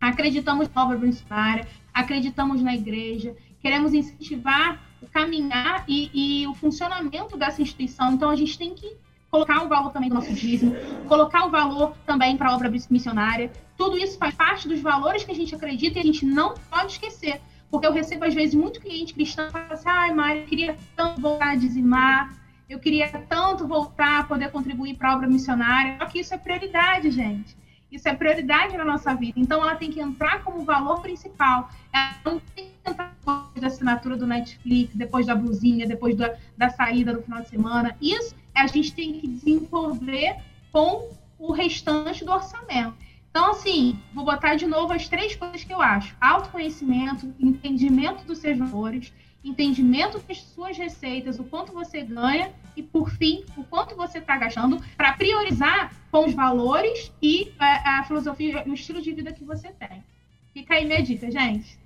acreditamos 0.00 0.68
na 0.74 0.84
obra 0.84 0.98
missionária, 0.98 1.64
acreditamos 1.94 2.60
na 2.60 2.74
igreja, 2.74 3.36
queremos 3.60 3.94
incentivar 3.94 4.87
o 5.02 5.06
caminhar 5.06 5.84
e, 5.86 6.10
e, 6.42 6.46
o 6.46 6.54
funcionamento 6.54 7.36
dessa 7.36 7.62
instituição. 7.62 8.12
Então, 8.12 8.30
a 8.30 8.36
gente 8.36 8.58
tem 8.58 8.74
que 8.74 8.96
colocar 9.30 9.62
um 9.62 9.68
valor 9.68 9.92
também 9.92 10.08
do 10.08 10.14
nosso 10.14 10.32
dízimo, 10.32 10.74
colocar 11.06 11.46
o 11.46 11.50
valor 11.50 11.94
também 12.06 12.36
para 12.36 12.50
a 12.50 12.54
obra 12.54 12.70
missionária. 12.90 13.50
Tudo 13.76 13.98
isso 13.98 14.18
faz 14.18 14.34
parte 14.34 14.66
dos 14.66 14.80
valores 14.80 15.24
que 15.24 15.30
a 15.30 15.34
gente 15.34 15.54
acredita 15.54 15.98
e 15.98 16.02
a 16.02 16.04
gente 16.04 16.24
não 16.24 16.54
pode 16.70 16.92
esquecer. 16.92 17.40
Porque 17.70 17.86
eu 17.86 17.92
recebo, 17.92 18.24
às 18.24 18.34
vezes, 18.34 18.54
muito 18.54 18.80
cliente 18.80 19.12
cristão 19.12 19.50
fala 19.50 19.74
assim, 19.74 19.88
ai, 19.88 20.14
Mari, 20.14 20.40
eu 20.40 20.46
queria 20.46 20.76
tanto 20.96 21.20
voltar 21.20 21.50
a 21.50 21.54
dizimar, 21.54 22.34
eu 22.68 22.78
queria 22.78 23.08
tanto 23.28 23.66
voltar 23.66 24.20
a 24.20 24.24
poder 24.24 24.50
contribuir 24.50 24.94
para 24.94 25.10
a 25.10 25.16
obra 25.16 25.26
missionária. 25.26 25.96
Só 25.98 26.06
que 26.06 26.20
isso 26.20 26.32
é 26.32 26.38
prioridade, 26.38 27.10
gente. 27.10 27.57
Isso 27.90 28.08
é 28.08 28.14
prioridade 28.14 28.76
na 28.76 28.84
nossa 28.84 29.14
vida. 29.14 29.38
Então, 29.40 29.62
ela 29.62 29.74
tem 29.74 29.90
que 29.90 30.00
entrar 30.00 30.42
como 30.42 30.64
valor 30.64 31.00
principal. 31.00 31.70
Ela 31.92 32.14
não 32.24 32.40
tem 32.40 32.66
que 32.66 32.90
entrar 32.90 33.14
depois 33.18 33.60
da 33.60 33.66
assinatura 33.66 34.16
do 34.16 34.26
Netflix, 34.26 34.94
depois 34.94 35.26
da 35.26 35.34
blusinha, 35.34 35.86
depois 35.86 36.16
da, 36.16 36.34
da 36.56 36.68
saída 36.70 37.14
do 37.14 37.22
final 37.22 37.42
de 37.42 37.48
semana. 37.48 37.96
Isso 38.00 38.34
a 38.54 38.66
gente 38.66 38.92
tem 38.92 39.12
que 39.14 39.26
desenvolver 39.26 40.36
com 40.72 41.10
o 41.38 41.52
restante 41.52 42.24
do 42.24 42.32
orçamento. 42.32 42.94
Então, 43.30 43.52
assim, 43.52 43.98
vou 44.12 44.24
botar 44.24 44.56
de 44.56 44.66
novo 44.66 44.92
as 44.92 45.08
três 45.08 45.36
coisas 45.36 45.62
que 45.62 45.72
eu 45.72 45.80
acho: 45.80 46.16
autoconhecimento, 46.20 47.32
entendimento 47.38 48.24
dos 48.24 48.38
seus 48.38 48.58
valores, 48.58 49.12
entendimento 49.44 50.18
das 50.26 50.42
suas 50.42 50.76
receitas, 50.76 51.38
o 51.38 51.44
quanto 51.44 51.72
você 51.72 52.02
ganha 52.02 52.50
e, 52.78 52.82
por 52.82 53.10
fim, 53.10 53.44
o 53.56 53.64
quanto 53.64 53.96
você 53.96 54.18
está 54.18 54.36
gastando 54.36 54.80
para 54.96 55.12
priorizar 55.14 55.92
com 56.10 56.26
os 56.26 56.34
valores 56.34 57.12
e 57.20 57.52
a, 57.58 57.66
é, 57.66 57.98
a 58.00 58.04
filosofia 58.04 58.62
e 58.66 58.70
o 58.70 58.74
estilo 58.74 59.02
de 59.02 59.12
vida 59.12 59.32
que 59.32 59.44
você 59.44 59.68
tem. 59.68 60.04
Fica 60.52 60.74
aí 60.74 60.84
minha 60.84 61.02
dica, 61.02 61.30
gente. 61.30 61.78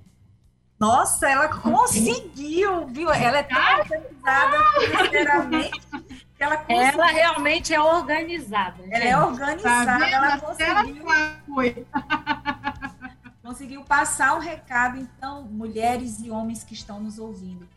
Nossa, 0.78 1.28
ela 1.28 1.48
conseguiu, 1.48 2.86
viu? 2.88 3.10
Ela 3.10 3.38
é 3.38 3.42
tão 3.44 3.58
ah! 3.58 3.78
organizada 3.80 4.58
financeiramente 4.80 5.80
ela, 6.42 6.56
conseguiu... 6.56 6.82
ela 6.82 7.06
realmente 7.06 7.74
é 7.74 7.80
organizada. 7.80 8.82
Ela 8.90 9.04
é 9.04 9.18
organizada, 9.18 9.98
tá 9.98 10.10
ela 10.10 10.38
conseguiu. 10.38 11.04
conseguiu 13.42 13.84
passar 13.84 14.34
o 14.36 14.40
recado, 14.40 14.98
então, 14.98 15.44
mulheres 15.44 16.20
e 16.20 16.30
homens 16.30 16.64
que 16.64 16.74
estão 16.74 17.00
nos 17.00 17.18
ouvindo. 17.18 17.68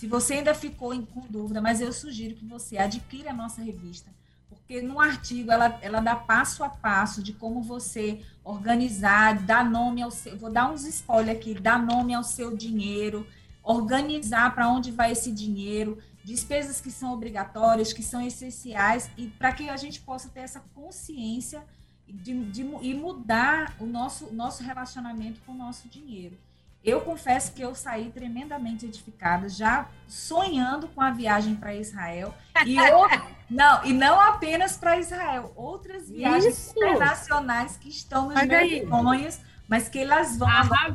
Se 0.00 0.06
você 0.06 0.32
ainda 0.32 0.54
ficou 0.54 0.98
com 1.08 1.20
dúvida, 1.28 1.60
mas 1.60 1.82
eu 1.82 1.92
sugiro 1.92 2.34
que 2.34 2.46
você 2.46 2.78
adquira 2.78 3.32
a 3.32 3.34
nossa 3.34 3.60
revista, 3.60 4.10
porque 4.48 4.80
no 4.80 4.98
artigo 4.98 5.52
ela, 5.52 5.78
ela 5.82 6.00
dá 6.00 6.16
passo 6.16 6.64
a 6.64 6.70
passo 6.70 7.22
de 7.22 7.34
como 7.34 7.60
você 7.60 8.22
organizar, 8.42 9.42
dar 9.42 9.62
nome 9.62 10.00
ao 10.00 10.10
seu. 10.10 10.38
Vou 10.38 10.50
dar 10.50 10.72
uns 10.72 10.86
spoilers 10.86 11.36
aqui: 11.36 11.52
dar 11.52 11.78
nome 11.78 12.14
ao 12.14 12.24
seu 12.24 12.56
dinheiro, 12.56 13.26
organizar 13.62 14.54
para 14.54 14.70
onde 14.70 14.90
vai 14.90 15.12
esse 15.12 15.30
dinheiro, 15.30 15.98
despesas 16.24 16.80
que 16.80 16.90
são 16.90 17.12
obrigatórias, 17.12 17.92
que 17.92 18.02
são 18.02 18.26
essenciais, 18.26 19.10
e 19.18 19.26
para 19.26 19.52
que 19.52 19.68
a 19.68 19.76
gente 19.76 20.00
possa 20.00 20.30
ter 20.30 20.40
essa 20.40 20.60
consciência 20.74 21.62
de, 22.08 22.42
de, 22.46 22.62
e 22.62 22.94
mudar 22.94 23.76
o 23.78 23.84
nosso, 23.84 24.32
nosso 24.32 24.62
relacionamento 24.62 25.42
com 25.44 25.52
o 25.52 25.58
nosso 25.58 25.90
dinheiro. 25.90 26.38
Eu 26.82 27.02
confesso 27.02 27.52
que 27.52 27.60
eu 27.60 27.74
saí 27.74 28.10
tremendamente 28.10 28.86
edificada, 28.86 29.48
já 29.50 29.88
sonhando 30.08 30.88
com 30.88 31.02
a 31.02 31.10
viagem 31.10 31.54
para 31.54 31.74
Israel 31.74 32.34
e 32.64 32.74
não 33.50 33.84
e 33.84 33.92
não 33.92 34.18
apenas 34.18 34.78
para 34.78 34.98
Israel, 34.98 35.52
outras 35.54 36.08
viagens 36.08 36.56
Isso. 36.56 36.70
internacionais 36.70 37.76
que 37.76 37.90
estão 37.90 38.30
nos 38.30 38.42
meus 38.42 38.88
sonhos, 38.88 39.40
mas 39.68 39.88
que 39.90 39.98
elas 39.98 40.38
vão 40.38 40.48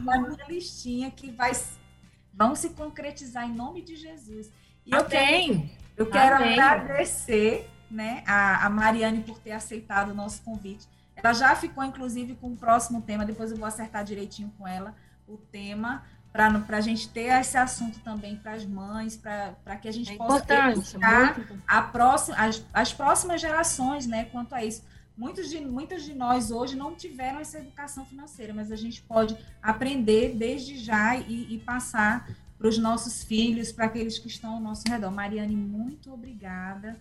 na 0.03 0.19
minha 0.19 0.45
listinha 0.47 1.11
que 1.11 1.31
vai 1.31 1.51
vão 2.33 2.55
se 2.55 2.69
concretizar 2.69 3.45
em 3.45 3.53
nome 3.53 3.81
de 3.81 3.95
Jesus. 3.95 4.51
E 4.85 4.91
eu 4.93 5.03
tenho, 5.05 5.69
eu 5.95 6.07
quero 6.07 6.37
Amém. 6.37 6.59
agradecer, 6.59 7.69
né, 7.89 8.23
a, 8.27 8.65
a 8.65 8.69
Mariane 8.69 9.21
por 9.21 9.39
ter 9.39 9.51
aceitado 9.51 10.09
o 10.09 10.15
nosso 10.15 10.41
convite. 10.41 10.87
Ela 11.15 11.31
já 11.31 11.55
ficou, 11.55 11.83
inclusive, 11.83 12.35
com 12.35 12.51
o 12.51 12.57
próximo 12.57 13.01
tema, 13.01 13.23
depois 13.23 13.51
eu 13.51 13.57
vou 13.57 13.65
acertar 13.65 14.03
direitinho 14.03 14.51
com 14.57 14.67
ela 14.67 14.93
o 15.27 15.37
tema, 15.37 16.03
para 16.31 16.77
a 16.77 16.81
gente 16.81 17.07
ter 17.09 17.31
esse 17.39 17.57
assunto 17.57 17.99
também 17.99 18.35
para 18.35 18.53
as 18.53 18.65
mães, 18.65 19.15
para 19.15 19.75
que 19.77 19.87
a 19.87 19.91
gente 19.91 20.11
é 20.11 20.17
possa 20.17 20.43
educar 20.71 21.39
a 21.65 21.81
próxima, 21.81 22.37
as, 22.37 22.65
as 22.73 22.93
próximas 22.93 23.39
gerações 23.39 24.05
né, 24.05 24.25
quanto 24.25 24.53
a 24.53 24.63
isso. 24.63 24.83
Muitos 25.17 25.49
de, 25.49 25.61
muitas 25.61 26.03
de 26.03 26.13
nós 26.13 26.51
hoje 26.51 26.75
não 26.75 26.93
tiveram 26.93 27.39
essa 27.39 27.57
educação 27.57 28.05
financeira, 28.05 28.53
mas 28.53 28.69
a 28.69 28.75
gente 28.75 29.01
pode 29.01 29.37
aprender 29.63 30.35
desde 30.35 30.77
já 30.77 31.15
e, 31.15 31.55
e 31.55 31.57
passar 31.59 32.27
para 32.57 32.67
os 32.67 32.77
nossos 32.77 33.23
filhos, 33.23 33.71
para 33.71 33.85
aqueles 33.85 34.19
que 34.19 34.27
estão 34.27 34.55
ao 34.55 34.59
nosso 34.59 34.83
redor. 34.87 35.11
Mariane, 35.11 35.55
muito 35.55 36.11
obrigada 36.13 36.97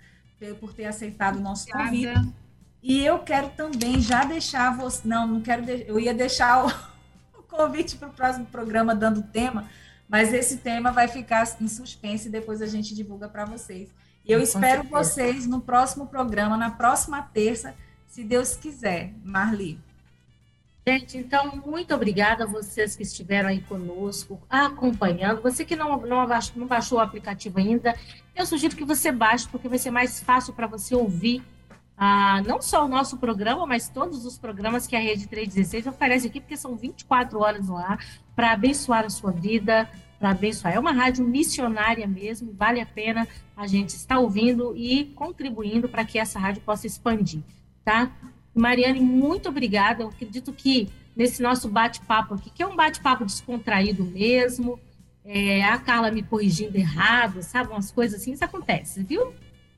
por 0.60 0.72
ter 0.72 0.84
aceitado 0.84 1.36
o 1.36 1.40
nosso 1.40 1.68
obrigada. 1.68 2.18
convite. 2.20 2.34
E 2.82 3.04
eu 3.04 3.18
quero 3.20 3.48
também 3.50 4.00
já 4.00 4.24
deixar 4.24 4.76
você. 4.76 5.08
Não, 5.08 5.26
não 5.26 5.40
quero. 5.40 5.62
De... 5.62 5.84
Eu 5.88 5.98
ia 5.98 6.12
deixar 6.12 6.66
o, 6.66 6.68
o 6.68 6.93
convite 7.56 7.96
para 7.96 8.08
o 8.08 8.12
próximo 8.12 8.46
programa 8.46 8.94
dando 8.94 9.22
tema, 9.22 9.68
mas 10.08 10.32
esse 10.32 10.58
tema 10.58 10.90
vai 10.90 11.08
ficar 11.08 11.46
em 11.60 11.68
suspense 11.68 12.28
e 12.28 12.30
depois 12.30 12.60
a 12.60 12.66
gente 12.66 12.94
divulga 12.94 13.28
para 13.28 13.44
vocês. 13.44 13.88
E 14.24 14.32
eu 14.32 14.38
Com 14.38 14.44
espero 14.44 14.82
certeza. 14.82 15.04
vocês 15.04 15.46
no 15.46 15.60
próximo 15.60 16.06
programa, 16.06 16.56
na 16.56 16.70
próxima 16.70 17.22
terça, 17.22 17.74
se 18.06 18.24
Deus 18.24 18.56
quiser. 18.56 19.12
Marli. 19.22 19.78
Gente, 20.86 21.16
então, 21.16 21.56
muito 21.64 21.94
obrigada 21.94 22.44
a 22.44 22.46
vocês 22.46 22.94
que 22.94 23.02
estiveram 23.02 23.48
aí 23.48 23.62
conosco, 23.62 24.38
acompanhando. 24.50 25.40
Você 25.40 25.64
que 25.64 25.74
não, 25.74 25.98
não, 26.02 26.26
baixou, 26.26 26.52
não 26.56 26.66
baixou 26.66 26.98
o 26.98 27.00
aplicativo 27.00 27.58
ainda, 27.58 27.94
eu 28.36 28.44
sugiro 28.44 28.76
que 28.76 28.84
você 28.84 29.10
baixe, 29.10 29.48
porque 29.48 29.68
vai 29.68 29.78
ser 29.78 29.90
mais 29.90 30.20
fácil 30.20 30.52
para 30.52 30.66
você 30.66 30.94
ouvir 30.94 31.42
ah, 31.96 32.42
não 32.46 32.60
só 32.60 32.84
o 32.84 32.88
nosso 32.88 33.18
programa, 33.18 33.66
mas 33.66 33.88
todos 33.88 34.24
os 34.26 34.36
programas 34.36 34.86
que 34.86 34.96
a 34.96 35.00
Rede 35.00 35.28
316 35.28 35.86
oferece 35.86 36.26
aqui, 36.26 36.40
porque 36.40 36.56
são 36.56 36.76
24 36.76 37.38
horas 37.38 37.70
ar, 37.70 38.04
para 38.34 38.52
abençoar 38.52 39.04
a 39.04 39.10
sua 39.10 39.30
vida, 39.30 39.88
para 40.18 40.30
abençoar. 40.30 40.74
É 40.74 40.78
uma 40.78 40.92
rádio 40.92 41.24
missionária 41.24 42.06
mesmo, 42.06 42.52
vale 42.52 42.80
a 42.80 42.86
pena 42.86 43.28
a 43.56 43.66
gente 43.66 43.90
estar 43.90 44.18
ouvindo 44.18 44.76
e 44.76 45.06
contribuindo 45.14 45.88
para 45.88 46.04
que 46.04 46.18
essa 46.18 46.38
rádio 46.38 46.62
possa 46.62 46.86
expandir, 46.86 47.42
tá? 47.84 48.10
Mariane, 48.54 49.00
muito 49.00 49.48
obrigada. 49.48 50.02
Eu 50.02 50.08
acredito 50.08 50.52
que 50.52 50.88
nesse 51.14 51.42
nosso 51.42 51.68
bate-papo 51.68 52.34
aqui, 52.34 52.50
que 52.50 52.62
é 52.62 52.66
um 52.66 52.74
bate-papo 52.74 53.24
descontraído 53.24 54.04
mesmo, 54.04 54.80
é, 55.24 55.62
a 55.64 55.78
Carla 55.78 56.10
me 56.10 56.22
corrigindo 56.22 56.76
errado, 56.76 57.42
sabe? 57.42 57.70
Umas 57.70 57.90
coisas 57.90 58.20
assim, 58.20 58.32
isso 58.32 58.44
acontece, 58.44 59.02
viu? 59.02 59.32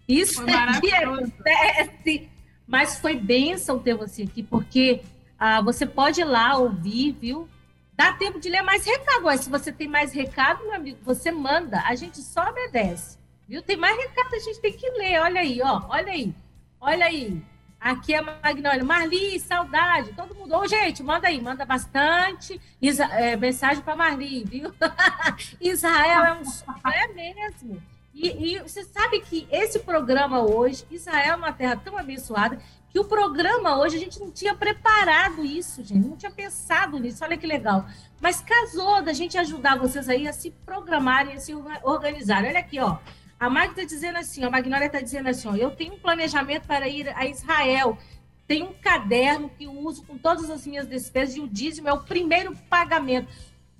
Isso 0.08 0.42
foi 0.42 0.52
acontece. 0.52 2.28
Mas 2.66 2.98
foi 2.98 3.16
bênção 3.16 3.78
ter 3.78 3.94
você 3.94 4.22
aqui, 4.22 4.42
porque 4.42 5.02
ah, 5.38 5.60
você 5.60 5.86
pode 5.86 6.20
ir 6.20 6.24
lá 6.24 6.56
ouvir, 6.56 7.12
viu? 7.12 7.48
Dá 7.94 8.12
tempo 8.12 8.40
de 8.40 8.48
ler 8.48 8.62
mais 8.62 8.84
recado. 8.84 9.22
Mas 9.24 9.40
se 9.40 9.50
você 9.50 9.72
tem 9.72 9.88
mais 9.88 10.12
recado, 10.12 10.62
meu 10.64 10.74
amigo, 10.74 10.98
você 11.02 11.30
manda. 11.30 11.80
A 11.82 11.94
gente 11.94 12.18
só 12.18 12.50
obedece, 12.50 13.18
viu? 13.48 13.62
Tem 13.62 13.76
mais 13.76 13.96
recado, 13.96 14.34
a 14.34 14.38
gente 14.38 14.60
tem 14.60 14.72
que 14.72 14.88
ler. 14.90 15.20
Olha 15.20 15.40
aí, 15.40 15.60
ó. 15.62 15.82
Olha 15.88 16.12
aí. 16.12 16.34
Olha 16.80 17.06
aí. 17.06 17.42
Aqui 17.80 18.14
é 18.14 18.20
Magnólia. 18.20 18.84
Marli, 18.84 19.38
saudade. 19.38 20.12
Todo 20.14 20.34
mundo. 20.34 20.56
Ô, 20.56 20.66
gente, 20.66 21.02
manda 21.02 21.28
aí, 21.28 21.40
manda 21.40 21.64
bastante. 21.64 22.60
Isa, 22.82 23.04
é, 23.04 23.36
mensagem 23.36 23.82
para 23.82 23.94
Marli, 23.94 24.44
viu? 24.44 24.74
Israel 25.60 26.24
é 26.24 26.32
um. 26.32 26.90
É 26.90 27.08
mesmo. 27.08 27.80
E, 28.16 28.54
e, 28.54 28.58
você 28.60 28.82
sabe 28.82 29.20
que 29.20 29.46
esse 29.52 29.80
programa 29.80 30.40
hoje, 30.40 30.86
Israel 30.90 31.34
é 31.34 31.36
uma 31.36 31.52
terra 31.52 31.76
tão 31.76 31.98
abençoada, 31.98 32.58
que 32.88 32.98
o 32.98 33.04
programa 33.04 33.78
hoje 33.78 33.96
a 33.96 34.00
gente 34.00 34.18
não 34.18 34.30
tinha 34.30 34.54
preparado 34.54 35.44
isso, 35.44 35.84
gente, 35.84 36.08
não 36.08 36.16
tinha 36.16 36.32
pensado 36.32 36.98
nisso, 36.98 37.22
olha 37.22 37.36
que 37.36 37.46
legal. 37.46 37.86
Mas 38.18 38.40
casou 38.40 39.02
da 39.02 39.12
gente 39.12 39.36
ajudar 39.36 39.76
vocês 39.76 40.08
aí 40.08 40.26
a 40.26 40.32
se 40.32 40.50
programarem, 40.50 41.34
a 41.34 41.38
se 41.38 41.52
organizarem. 41.82 42.48
Olha 42.48 42.60
aqui, 42.60 42.80
ó. 42.80 42.96
A 43.38 43.50
Magda 43.50 43.82
está 43.82 43.84
dizendo 43.84 44.16
assim, 44.16 44.42
a 44.44 44.48
Magnólia 44.48 44.86
está 44.86 45.00
dizendo 45.00 45.28
assim, 45.28 45.48
ó, 45.48 45.54
eu 45.54 45.72
tenho 45.72 45.92
um 45.92 45.98
planejamento 45.98 46.66
para 46.66 46.88
ir 46.88 47.10
a 47.14 47.26
Israel. 47.26 47.98
Tenho 48.46 48.70
um 48.70 48.72
caderno 48.72 49.50
que 49.50 49.66
uso 49.66 50.02
com 50.04 50.16
todas 50.16 50.48
as 50.48 50.66
minhas 50.66 50.86
despesas 50.86 51.36
e 51.36 51.40
o 51.40 51.48
dízimo 51.48 51.90
é 51.90 51.92
o 51.92 52.02
primeiro 52.02 52.56
pagamento. 52.70 53.28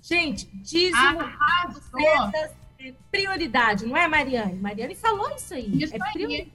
Gente, 0.03 0.47
dízimo 0.53 1.20
é 2.89 2.95
prioridade, 3.11 3.87
não 3.87 3.97
é, 3.97 4.07
Mariane? 4.07 4.59
Mariane 4.59 4.95
falou 4.95 5.28
isso 5.34 5.55
aí. 5.55 5.82
Isso 5.82 5.95
é 5.95 5.99
aí. 6.03 6.53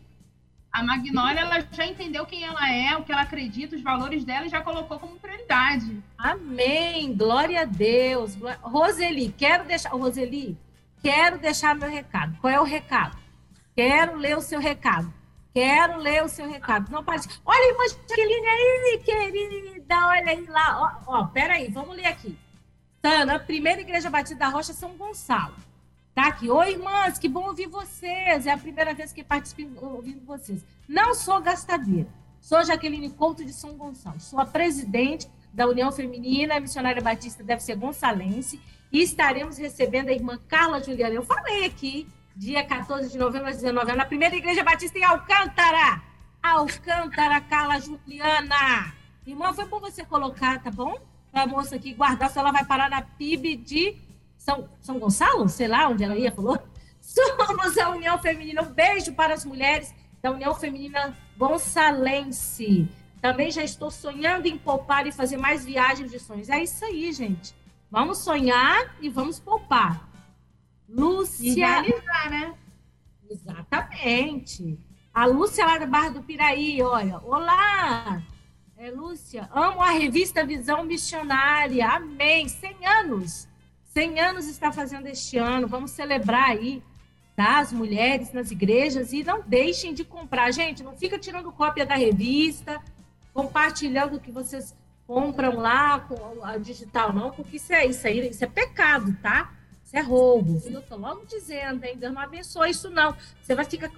A 0.72 0.82
Magnólia 0.84 1.42
ela 1.42 1.60
já 1.72 1.86
entendeu 1.86 2.26
quem 2.26 2.46
ela 2.46 2.72
é, 2.72 2.96
o 2.96 3.04
que 3.04 3.12
ela 3.12 3.24
acredita, 3.24 3.76
os 3.76 3.82
valores 3.82 4.24
dela 4.24 4.46
e 4.46 4.50
já 4.50 4.62
colocou 4.62 4.98
como 4.98 5.20
prioridade. 5.20 6.02
Amém. 6.18 7.14
Glória 7.14 7.62
a 7.62 7.66
Deus. 7.66 8.38
Roseli, 8.62 9.34
quero 9.38 9.66
deixar. 9.66 9.90
Roseli, 9.90 10.58
quero 11.04 11.38
deixar 11.40 11.76
meu 11.76 11.90
recado. 11.90 12.38
Qual 12.40 12.52
é 12.52 12.60
o 12.60 12.64
recado? 12.64 13.18
Quero 13.76 14.16
ler 14.16 14.38
o 14.38 14.42
seu 14.42 14.62
recado. 14.62 15.14
Quero 15.54 15.98
ler 15.98 16.24
o 16.24 16.30
seu 16.30 16.50
recado. 16.50 16.90
Não 16.90 17.04
pode. 17.04 17.28
Olha, 17.46 17.72
irmã 17.72 17.84
Jaqueline 17.90 18.48
aí, 18.48 19.02
querida. 19.04 20.08
Olha 20.08 20.32
aí 20.32 20.46
lá. 20.46 21.02
Ó, 21.06 21.20
ó, 21.20 21.26
peraí, 21.26 21.70
vamos 21.70 21.98
ler 21.98 22.06
aqui. 22.06 22.38
Tana, 23.02 23.40
Primeira 23.40 23.82
Igreja 23.82 24.10
Batista 24.10 24.40
da 24.40 24.48
Rocha, 24.48 24.72
São 24.72 24.96
Gonçalo. 24.96 25.56
Tá 26.14 26.28
aqui. 26.28 26.50
Oi, 26.50 26.72
irmãs, 26.72 27.18
que 27.18 27.30
bom 27.30 27.48
ouvir 27.48 27.68
vocês. 27.68 28.46
É 28.46 28.52
a 28.52 28.58
primeira 28.58 28.94
vez 28.94 29.14
que 29.14 29.24
participo 29.24 29.86
ouvindo 29.86 30.26
vocês. 30.26 30.66
Não 30.88 31.14
sou 31.14 31.40
gastadeira. 31.40 32.10
Sou 32.42 32.64
Jaqueline 32.66 33.10
Couto 33.12 33.46
de 33.46 33.54
São 33.54 33.78
Gonçalo. 33.78 34.20
Sou 34.20 34.40
a 34.40 34.46
presidente 34.46 35.30
da 35.54 35.68
União 35.68 35.92
Feminina 35.92 36.60
Missionária 36.60 37.02
Batista 37.02 37.44
deve 37.44 37.62
ser 37.62 37.76
gonçalense 37.76 38.60
e 38.92 39.02
estaremos 39.02 39.58
recebendo 39.58 40.10
a 40.10 40.12
irmã 40.12 40.38
Carla 40.50 40.84
Juliana. 40.84 41.16
Eu 41.16 41.24
falei 41.24 41.66
aqui, 41.66 42.06
dia 42.36 42.66
14 42.66 43.10
de 43.10 43.18
novembro 43.18 43.48
às 43.48 43.58
19 43.58 43.94
na 43.94 44.06
primeira 44.06 44.36
Igreja 44.36 44.64
Batista 44.64 44.98
em 45.00 45.04
Alcântara. 45.04 46.02
Alcântara, 46.44 47.40
Carla 47.40 47.80
Juliana. 47.80 48.94
Irmã, 49.26 49.54
foi 49.54 49.66
bom 49.66 49.80
você 49.80 50.04
colocar, 50.04 50.62
tá 50.62 50.72
bom? 50.72 51.00
Para 51.32 51.44
a 51.44 51.48
moça 51.48 51.78
aqui 51.78 51.94
guardar, 51.94 52.30
se 52.30 52.38
ela 52.38 52.52
vai 52.52 52.66
parar 52.66 52.90
na 52.90 53.02
PIB 53.02 53.56
de 53.56 54.11
são, 54.42 54.68
São 54.80 54.98
Gonçalo, 54.98 55.48
sei 55.48 55.68
lá 55.68 55.88
onde 55.88 56.04
ela 56.04 56.18
ia, 56.18 56.32
falou. 56.32 56.58
Somos 57.00 57.78
a 57.78 57.92
União 57.92 58.18
Feminina. 58.18 58.64
Um 58.64 58.74
beijo 58.74 59.14
para 59.14 59.36
as 59.36 59.46
mulheres 59.46 59.94
da 60.20 60.32
União 60.32 60.56
Feminina 60.56 61.16
Gonçalense. 61.38 62.90
Também 63.22 63.52
já 63.52 63.64
estou 63.64 63.92
sonhando 63.92 64.48
em 64.48 64.58
poupar 64.58 65.06
e 65.06 65.12
fazer 65.12 65.38
mais 65.38 65.64
viagens 65.64 66.10
de 66.10 66.20
sonhos. 66.20 66.50
É 66.50 66.62
isso 66.62 66.84
aí, 66.84 67.14
gente. 67.14 67.56
Vamos 67.90 68.18
sonhar 68.18 68.96
e 69.00 69.10
vamos 69.10 69.40
poupar. 69.40 70.10
Lúcia. 70.90 71.48
E 71.48 71.54
realizar, 71.54 72.32
né? 72.32 72.56
Exatamente. 73.30 74.80
A 75.14 75.28
Lúcia 75.28 75.66
lá 75.66 75.78
da 75.78 75.86
Barra 75.86 76.10
do 76.10 76.24
Piraí, 76.24 76.82
olha. 76.82 77.20
Olá! 77.20 78.24
É, 78.76 78.90
Lúcia, 78.90 79.48
amo 79.54 79.84
a 79.84 79.92
revista 79.92 80.44
Visão 80.44 80.84
Missionária. 80.84 81.88
Amém. 81.88 82.48
100 82.48 82.88
anos. 82.88 83.51
100 83.94 84.20
anos 84.20 84.48
está 84.48 84.72
fazendo 84.72 85.08
este 85.08 85.38
ano, 85.38 85.68
vamos 85.68 85.92
celebrar 85.92 86.52
aí, 86.52 86.82
tá? 87.36 87.60
As 87.60 87.74
mulheres 87.74 88.32
nas 88.32 88.50
igrejas 88.50 89.12
e 89.12 89.24
não 89.24 89.42
deixem 89.42 89.94
de 89.94 90.06
comprar. 90.06 90.52
Gente, 90.52 90.82
não 90.82 90.96
fica 90.96 91.20
tirando 91.20 91.52
cópia 91.52 91.86
da 91.86 91.96
revista, 91.96 92.82
compartilhando 93.34 94.16
o 94.16 94.20
que 94.20 94.32
vocês 94.32 94.76
compram 95.06 95.58
lá 95.58 96.00
com 96.00 96.44
a 96.44 96.58
digital, 96.58 97.12
não, 97.12 97.32
porque 97.32 97.58
isso 97.58 97.74
é 97.74 97.86
isso 97.86 98.08
aí, 98.08 98.30
isso 98.30 98.44
é 98.44 98.48
pecado, 98.48 99.14
tá? 99.22 99.54
Isso 99.84 99.98
é 99.98 100.02
roubo. 100.02 100.62
Eu 100.66 100.82
tô 100.82 100.96
logo 100.96 101.26
dizendo? 101.26 101.82
Deus 101.82 102.14
não 102.14 102.22
abençoe 102.22 102.70
isso, 102.70 102.90
não. 102.90 103.14
Você 103.42 103.54
vai 103.54 103.66
ficar 103.66 103.92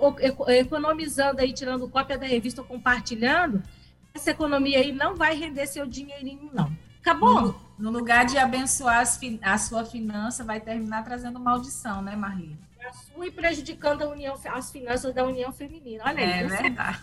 economizando 0.47 1.39
aí, 1.39 1.53
tirando 1.53 1.87
cópia 1.87 2.17
da 2.17 2.25
revista, 2.25 2.63
compartilhando. 2.63 3.61
Essa 4.11 4.31
economia 4.31 4.79
aí 4.79 4.91
não 4.91 5.15
vai 5.15 5.35
render 5.35 5.67
seu 5.67 5.85
dinheirinho, 5.85 6.49
não. 6.51 6.75
Acabou? 7.03 7.41
No, 7.41 7.55
no 7.77 7.91
lugar 7.91 8.25
de 8.25 8.37
abençoar 8.37 9.05
a 9.41 9.57
sua 9.57 9.83
finança, 9.83 10.41
vai 10.41 10.61
terminar 10.61 11.03
trazendo 11.03 11.37
maldição, 11.37 12.01
né? 12.01 12.17
A 12.87 12.93
sua 12.93 13.27
e 13.27 13.31
prejudicando 13.31 14.03
a 14.03 14.07
união, 14.07 14.39
as 14.53 14.71
finanças 14.71 15.13
da 15.13 15.25
União 15.25 15.51
Feminina. 15.51 16.03
Olha 16.05 16.23
aí. 16.23 16.31
É 16.31 16.47
verdade. 16.47 16.99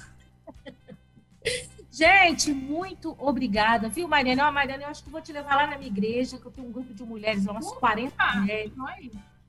Gente, 1.90 2.53
muito 2.53 3.14
obrigada, 3.18 3.88
viu, 3.88 4.09
Mariana? 4.09 4.48
Ó, 4.48 4.53
Mariana, 4.53 4.84
eu 4.84 4.88
acho 4.88 5.05
que 5.05 5.11
vou 5.11 5.20
te 5.20 5.32
levar 5.32 5.57
lá 5.57 5.66
na 5.66 5.76
minha 5.76 5.90
igreja, 5.90 6.38
que 6.38 6.46
eu 6.46 6.51
tenho 6.51 6.68
um 6.68 6.72
grupo 6.72 6.94
de 6.94 7.03
mulheres, 7.03 7.46
umas 7.46 7.70
40 7.72 8.36
mulheres. 8.36 8.72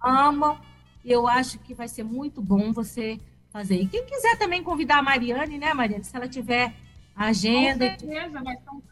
Ama. 0.04 0.60
Eu 1.04 1.28
acho 1.28 1.60
que 1.60 1.74
vai 1.74 1.88
ser 1.88 2.04
muito 2.04 2.42
bom 2.42 2.74
você 2.74 3.20
fazer. 3.52 3.82
E 3.82 3.88
quem 3.88 4.06
quiser 4.06 4.38
também 4.38 4.62
convidar 4.64 4.98
a 4.98 5.02
Mariane, 5.02 5.58
né, 5.58 5.74
Mariane? 5.74 6.04
Se 6.04 6.16
ela 6.16 6.28
tiver 6.28 6.74
agenda. 7.16 7.90
Com 7.92 8.00
certeza, 8.00 8.44
vai 8.44 8.56
ser 8.56 8.91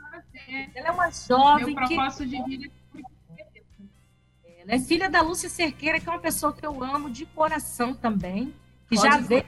ela 0.76 0.88
é 0.88 0.92
uma 0.92 1.12
jovem. 1.12 1.74
Meu 1.74 1.76
propósito 1.76 2.24
que... 2.24 2.30
de 2.30 2.44
vida 2.44 2.72
é 3.38 4.62
Ela 4.62 4.74
é 4.76 4.80
filha 4.80 5.10
da 5.10 5.22
Lúcia 5.22 5.50
Cerqueira, 5.50 6.00
que 6.00 6.08
é 6.08 6.12
uma 6.12 6.20
pessoa 6.20 6.54
que 6.54 6.66
eu 6.66 6.84
amo 6.84 7.10
de 7.10 7.26
coração 7.26 7.94
também. 7.94 8.54
Que 8.88 8.96
pode 8.96 9.02
já 9.02 9.18
veio 9.18 9.46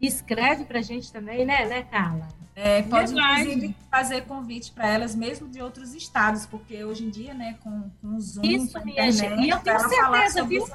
e 0.00 0.06
escreve 0.06 0.64
pra 0.64 0.80
gente 0.80 1.12
também, 1.12 1.44
né, 1.44 1.66
né, 1.66 1.82
Carla? 1.82 2.28
É, 2.54 2.82
pode 2.82 3.12
inclusive 3.12 3.74
fazer 3.90 4.22
convite 4.22 4.72
para 4.72 4.88
elas 4.88 5.14
mesmo 5.14 5.48
de 5.48 5.60
outros 5.60 5.94
estados, 5.94 6.46
porque 6.46 6.84
hoje 6.84 7.04
em 7.04 7.10
dia, 7.10 7.34
né, 7.34 7.56
com, 7.62 7.90
com 8.00 8.16
o 8.16 8.20
Zoom, 8.20 8.44
Isso, 8.44 8.72
com 8.72 8.78
a 8.78 8.90
internet, 8.90 9.40
e 9.40 9.48
eu 9.48 9.58
tenho 9.60 9.80
certeza, 9.80 10.44
viu? 10.44 10.66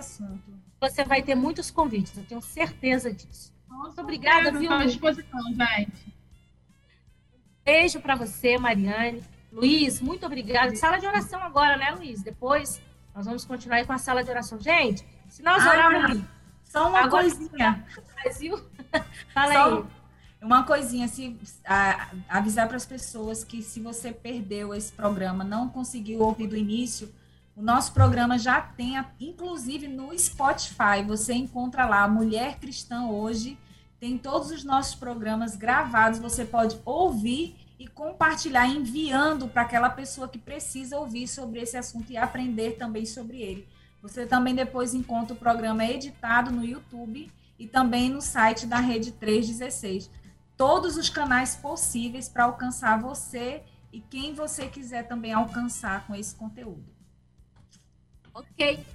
Você 0.80 1.04
vai 1.04 1.22
ter 1.22 1.36
muitos 1.36 1.72
convites, 1.72 2.18
eu 2.18 2.24
tenho 2.26 2.41
certeza 2.41 3.14
disso. 3.14 3.54
Nossa, 3.68 3.84
Muito 3.86 4.02
obrigada, 4.02 4.52
viu? 4.52 4.62
Estou 4.62 4.78
à 4.78 4.86
disposição, 4.86 5.41
gente. 5.54 6.12
Beijo 7.66 8.01
para 8.01 8.16
você, 8.16 8.57
Mariane. 8.57 9.24
Luiz, 9.51 10.01
muito 10.01 10.26
obrigada. 10.26 10.76
Sala 10.76 10.97
de 10.97 11.05
oração 11.05 11.41
agora, 11.41 11.78
né, 11.78 11.91
Luiz? 11.91 12.22
Depois 12.22 12.82
nós 13.16 13.26
vamos 13.26 13.45
continuar 13.45 13.86
com 13.86 13.93
a 13.93 13.97
sala 13.97 14.24
de 14.24 14.30
oração. 14.30 14.59
Gente, 14.59 15.05
se 15.30 15.41
nós 15.43 15.66
ah, 15.66 15.70
orarmos... 15.70 16.24
Só 16.64 16.89
uma 16.89 17.01
agora, 17.01 17.24
coisinha. 17.24 17.86
Brasil. 18.22 18.59
Fala 19.34 19.53
só 19.53 19.78
aí. 19.78 19.84
Uma 20.41 20.64
coisinha, 20.64 21.07
se, 21.07 21.39
a, 21.66 22.09
avisar 22.28 22.68
para 22.68 22.76
as 22.76 22.86
pessoas 22.86 23.45
que 23.45 23.61
se 23.61 23.80
você 23.80 24.11
perdeu 24.11 24.74
esse 24.74 24.91
programa, 24.91 25.43
não 25.43 25.70
conseguiu 25.70 26.20
ouvir 26.20 26.47
do 26.47 26.57
início, 26.57 27.14
o 27.55 27.61
nosso 27.61 27.93
programa 27.93 28.38
já 28.38 28.59
tem, 28.59 29.01
inclusive 29.20 29.88
no 29.88 30.18
Spotify, 30.18 31.01
você 31.05 31.34
encontra 31.34 31.86
lá 31.86 32.07
Mulher 32.07 32.57
Cristã 32.59 33.05
Hoje, 33.05 33.57
tem 34.04 34.18
todos 34.18 34.51
os 34.51 34.66
nossos 34.66 34.95
programas 34.95 35.56
gravados, 35.56 36.20
você 36.20 36.43
pode 36.43 36.78
ouvir 36.84 37.56
e 37.80 37.88
compartilhar, 37.88 38.68
enviando 38.68 39.47
para 39.47 39.62
aquela 39.62 39.89
pessoa 39.89 40.28
que 40.28 40.38
precisa 40.38 40.99
ouvir 40.99 41.26
sobre 41.26 41.62
esse 41.62 41.78
assunto 41.78 42.12
e 42.12 42.18
aprender 42.18 42.72
também 42.72 43.06
sobre 43.06 43.41
ele. 43.41 43.66
Você 44.01 44.26
também 44.26 44.54
depois 44.54 44.93
encontra 44.93 45.34
o 45.34 45.39
programa 45.39 45.86
editado 45.86 46.51
no 46.51 46.66
YouTube 46.66 47.32
e 47.58 47.66
também 47.66 48.10
no 48.10 48.22
site 48.22 48.66
da 48.66 48.76
Rede 48.76 49.14
316. 49.14 50.12
Todos 50.58 50.97
os 50.97 51.08
canais 51.08 51.56
possíveis 51.56 52.28
para 52.28 52.43
alcançar 52.43 52.99
você 52.99 53.64
e 53.89 54.01
quem 54.01 54.34
você 54.34 54.68
quiser 54.68 55.08
também 55.08 55.32
alcançar 55.32 56.06
com 56.06 56.14
esse 56.14 56.36
conteúdo. 56.36 56.84
Ok. 58.34 58.86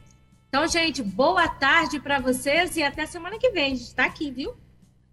Então, 0.51 0.69
gente, 0.69 1.03
boa 1.03 1.49
tarde 1.49 1.99
para 1.99 2.19
vocês 2.19 2.77
e 2.77 2.83
até 2.83 3.07
semana 3.07 3.39
que 3.39 3.49
vem. 3.49 3.73
A 3.73 3.75
gente 3.75 3.85
está 3.85 4.05
aqui, 4.05 4.31
viu? 4.31 4.68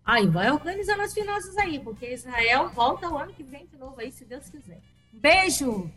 Aí, 0.06 0.28
vai 0.28 0.51
organizando 0.51 1.01
as 1.01 1.14
finanças 1.14 1.58
aí, 1.58 1.80
porque 1.80 2.14
Israel 2.14 2.70
volta 2.70 3.10
o 3.10 3.18
ano 3.18 3.34
que 3.34 3.43
vem 3.43 3.66
de 3.66 3.76
novo 3.76 3.99
aí, 3.99 4.12
se 4.12 4.24
Deus 4.24 4.47
quiser. 4.49 4.80
Beijo! 5.12 5.89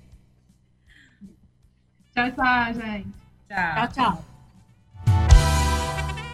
Tchau, 2.14 2.32
tchau, 2.32 2.74
gente. 2.74 3.08
Tchau, 3.48 3.88
tchau. 3.88 3.88
tchau. 3.92 4.27